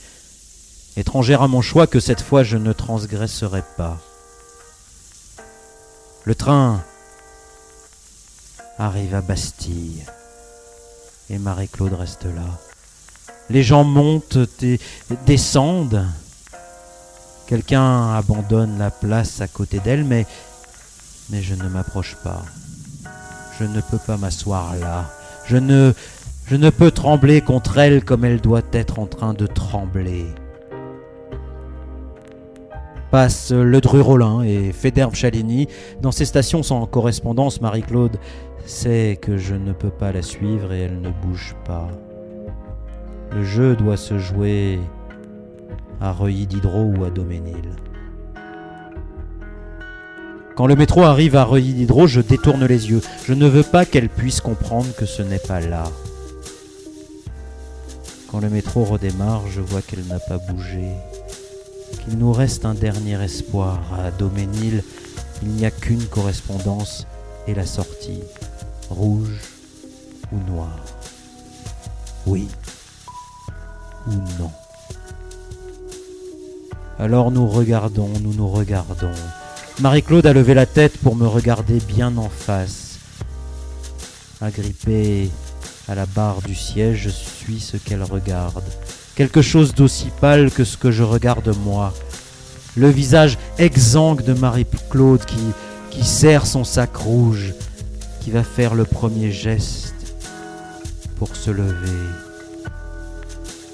étrangère 0.96 1.42
à 1.42 1.50
mon 1.50 1.62
choix 1.62 1.86
que 1.86 2.00
cette 2.00 2.22
fois 2.22 2.44
je 2.44 2.56
ne 2.56 2.72
transgresserai 2.72 3.64
pas. 3.76 4.00
Le 6.24 6.36
train 6.36 6.82
arrive 8.78 9.14
à 9.14 9.22
Bastille 9.22 10.06
et 11.30 11.38
Marie-Claude 11.38 11.94
reste 11.94 12.26
là. 12.26 12.60
Les 13.50 13.64
gens 13.64 13.84
montent 13.84 14.40
et 14.62 14.80
descendent. 15.26 16.06
Quelqu'un 17.48 18.14
abandonne 18.14 18.78
la 18.78 18.92
place 18.92 19.40
à 19.40 19.48
côté 19.48 19.80
d'elle, 19.80 20.04
mais, 20.04 20.26
je 21.32 21.56
ne 21.56 21.70
m'approche 21.70 22.18
pas. 22.24 22.44
Je 23.58 23.64
ne 23.64 23.80
peux 23.80 24.00
pas 24.06 24.18
m'asseoir 24.18 24.76
là. 24.76 25.06
Je 25.46 25.56
ne, 25.56 26.70
peux 26.70 26.92
trembler 26.92 27.40
contre 27.40 27.78
elle 27.78 28.04
comme 28.04 28.26
elle 28.26 28.42
doit 28.42 28.64
être 28.74 29.00
en 29.00 29.06
train 29.06 29.34
de 29.34 29.48
trembler. 29.48 30.26
Passe 33.10 33.52
le 33.52 33.80
Dru-Rollin 33.80 34.42
et 34.42 34.74
Federbe 34.74 35.16
Chalini. 35.16 35.68
Dans 36.02 36.12
ces 36.12 36.26
stations 36.26 36.64
sans 36.64 36.86
correspondance, 36.86 37.62
Marie-Claude 37.62 38.20
sait 38.66 39.18
que 39.22 39.38
je 39.38 39.56
ne 39.56 39.72
peux 39.72 39.90
pas 39.90 40.12
la 40.12 40.22
suivre 40.22 40.74
et 40.74 40.82
elle 40.82 41.00
ne 41.00 41.12
bouge 41.12 41.56
pas. 41.64 41.88
Le 43.32 43.44
jeu 43.44 43.76
doit 43.76 43.98
se 43.98 44.18
jouer 44.18 44.80
à 46.00 46.12
Reuilly 46.12 46.48
Diderot 46.48 46.94
ou 46.98 47.04
à 47.04 47.10
Doménil. 47.10 47.72
Quand 50.56 50.66
le 50.66 50.76
métro 50.76 51.04
arrive 51.04 51.36
à 51.36 51.44
Reuilly 51.44 51.74
Diderot, 51.74 52.08
je 52.08 52.22
détourne 52.22 52.66
les 52.66 52.90
yeux. 52.90 53.02
Je 53.26 53.34
ne 53.34 53.48
veux 53.48 53.64
pas 53.64 53.86
qu'elle 53.86 54.10
puisse 54.10 54.42
comprendre 54.42 54.88
que 54.96 55.06
ce 55.06 55.22
n'est 55.22 55.40
pas 55.40 55.60
là. 55.60 55.84
Quand 58.32 58.40
le 58.40 58.50
métro 58.50 58.84
redémarre, 58.84 59.48
je 59.48 59.62
vois 59.62 59.82
qu'elle 59.82 60.06
n'a 60.08 60.20
pas 60.20 60.38
bougé. 60.38 60.94
Qu'il 62.04 62.18
nous 62.18 62.32
reste 62.32 62.66
un 62.66 62.74
dernier 62.74 63.22
espoir. 63.22 63.80
À 64.04 64.12
Doménil, 64.12 64.84
il 65.44 65.50
n'y 65.50 65.66
a 65.66 65.72
qu'une 65.72 66.06
correspondance 66.06 67.06
et 67.48 67.54
la 67.54 67.66
sortie. 67.66 68.24
Rouge 68.90 69.40
ou 70.32 70.52
noir. 70.52 70.76
Oui 72.26 72.48
non. 74.40 74.52
Alors 77.00 77.32
nous 77.32 77.48
regardons, 77.48 78.10
nous 78.22 78.34
nous 78.34 78.48
regardons. 78.48 79.12
Marie-Claude 79.80 80.26
a 80.26 80.34
levé 80.34 80.56
la 80.56 80.66
tête 80.66 80.98
pour 80.98 81.16
me 81.16 81.28
regarder 81.28 81.80
bien 81.80 82.18
en 82.18 82.30
face. 82.30 82.98
Agrippée 84.42 85.30
à 85.88 85.96
la 85.96 86.06
barre 86.06 86.42
du 86.42 86.56
siège, 86.56 87.04
je 87.04 87.10
suis 87.10 87.60
ce 87.60 87.78
qu'elle 87.78 88.04
regarde. 88.04 88.64
Quelque 89.16 89.42
chose 89.42 89.76
d'aussi 89.76 90.08
pâle 90.20 90.52
que 90.52 90.64
ce 90.64 90.78
que 90.78 90.92
je 90.92 91.04
regarde 91.04 91.56
moi. 91.64 91.94
Le 92.76 92.90
visage 92.90 93.38
exsangue 93.58 94.24
de 94.24 94.34
Marie-Claude 94.34 95.26
qui, 95.26 95.38
qui 95.92 96.04
serre 96.04 96.46
son 96.46 96.64
sac 96.64 96.96
rouge, 96.96 97.54
qui 98.22 98.32
va 98.32 98.44
faire 98.44 98.76
le 98.76 98.86
premier 98.86 99.32
geste 99.32 99.94
pour 101.18 101.36
se 101.36 101.52
lever. 101.52 102.27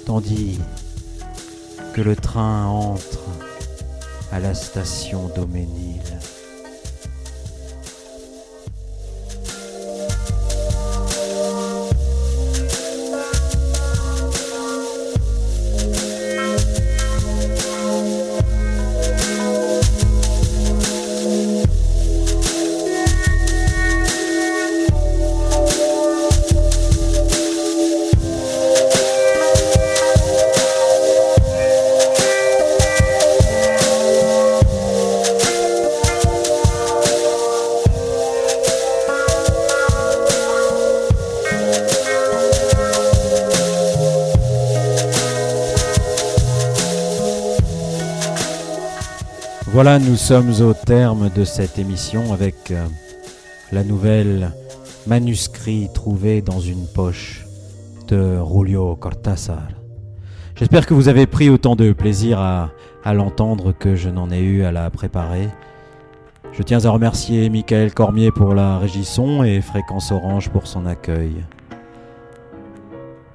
Tandis 0.06 0.58
que 1.94 2.02
le 2.02 2.14
train 2.14 2.66
entre 2.66 3.20
à 4.32 4.38
la 4.38 4.54
station 4.54 5.30
Doménil. 5.34 6.02
Voilà, 49.84 49.98
nous 49.98 50.16
sommes 50.16 50.62
au 50.62 50.72
terme 50.72 51.28
de 51.28 51.44
cette 51.44 51.78
émission 51.78 52.32
avec 52.32 52.70
euh, 52.70 52.86
la 53.70 53.84
nouvelle 53.84 54.50
manuscrit 55.06 55.90
trouvé 55.92 56.40
dans 56.40 56.58
une 56.58 56.86
poche 56.86 57.44
de 58.08 58.38
Julio 58.42 58.96
Cortázar. 58.96 59.68
J'espère 60.56 60.86
que 60.86 60.94
vous 60.94 61.08
avez 61.08 61.26
pris 61.26 61.50
autant 61.50 61.76
de 61.76 61.92
plaisir 61.92 62.38
à, 62.38 62.70
à 63.04 63.12
l'entendre 63.12 63.72
que 63.72 63.94
je 63.94 64.08
n'en 64.08 64.30
ai 64.30 64.40
eu 64.40 64.64
à 64.64 64.72
la 64.72 64.88
préparer. 64.88 65.50
Je 66.54 66.62
tiens 66.62 66.82
à 66.86 66.88
remercier 66.88 67.50
Michael 67.50 67.92
Cormier 67.92 68.30
pour 68.30 68.54
la 68.54 68.78
régisson 68.78 69.44
et 69.44 69.60
Fréquence 69.60 70.12
Orange 70.12 70.48
pour 70.48 70.66
son 70.66 70.86
accueil. 70.86 71.44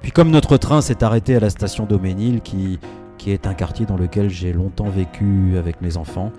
Puis 0.02 0.10
comme 0.10 0.32
notre 0.32 0.56
train 0.56 0.80
s'est 0.80 1.04
arrêté 1.04 1.36
à 1.36 1.40
la 1.40 1.50
station 1.50 1.86
Doménil 1.86 2.40
qui 2.40 2.80
qui 3.20 3.32
est 3.32 3.46
un 3.46 3.52
quartier 3.52 3.84
dans 3.84 3.98
lequel 3.98 4.30
j'ai 4.30 4.54
longtemps 4.54 4.88
vécu 4.88 5.58
avec 5.58 5.82
mes 5.82 5.98
enfants. 5.98 6.32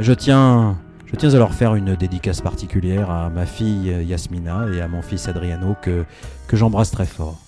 Je 0.00 0.12
tiens, 0.12 0.76
je 1.06 1.14
tiens 1.14 1.32
à 1.32 1.38
leur 1.38 1.54
faire 1.54 1.76
une 1.76 1.94
dédicace 1.94 2.40
particulière 2.40 3.10
à 3.10 3.30
ma 3.30 3.46
fille 3.46 3.96
Yasmina 4.04 4.66
et 4.74 4.80
à 4.80 4.88
mon 4.88 5.02
fils 5.02 5.28
Adriano 5.28 5.76
que, 5.80 6.04
que 6.48 6.56
j'embrasse 6.56 6.90
très 6.90 7.06
fort. 7.06 7.38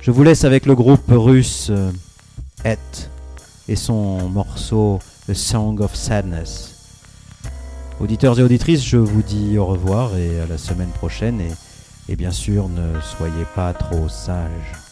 Je 0.00 0.12
vous 0.12 0.22
laisse 0.22 0.44
avec 0.44 0.66
le 0.66 0.76
groupe 0.76 1.02
russe 1.08 1.68
euh, 1.70 1.90
Et 2.64 2.78
et 3.66 3.76
son 3.76 4.28
morceau 4.28 5.00
The 5.26 5.34
Song 5.34 5.80
of 5.80 5.96
Sadness. 5.96 6.76
Auditeurs 7.98 8.38
et 8.38 8.42
auditrices, 8.44 8.84
je 8.84 8.98
vous 8.98 9.22
dis 9.22 9.58
au 9.58 9.66
revoir 9.66 10.16
et 10.16 10.40
à 10.40 10.46
la 10.46 10.58
semaine 10.58 10.90
prochaine 10.90 11.40
et, 11.40 11.50
et 12.08 12.14
bien 12.14 12.30
sûr 12.30 12.68
ne 12.68 13.00
soyez 13.00 13.46
pas 13.56 13.72
trop 13.72 14.08
sages. 14.08 14.83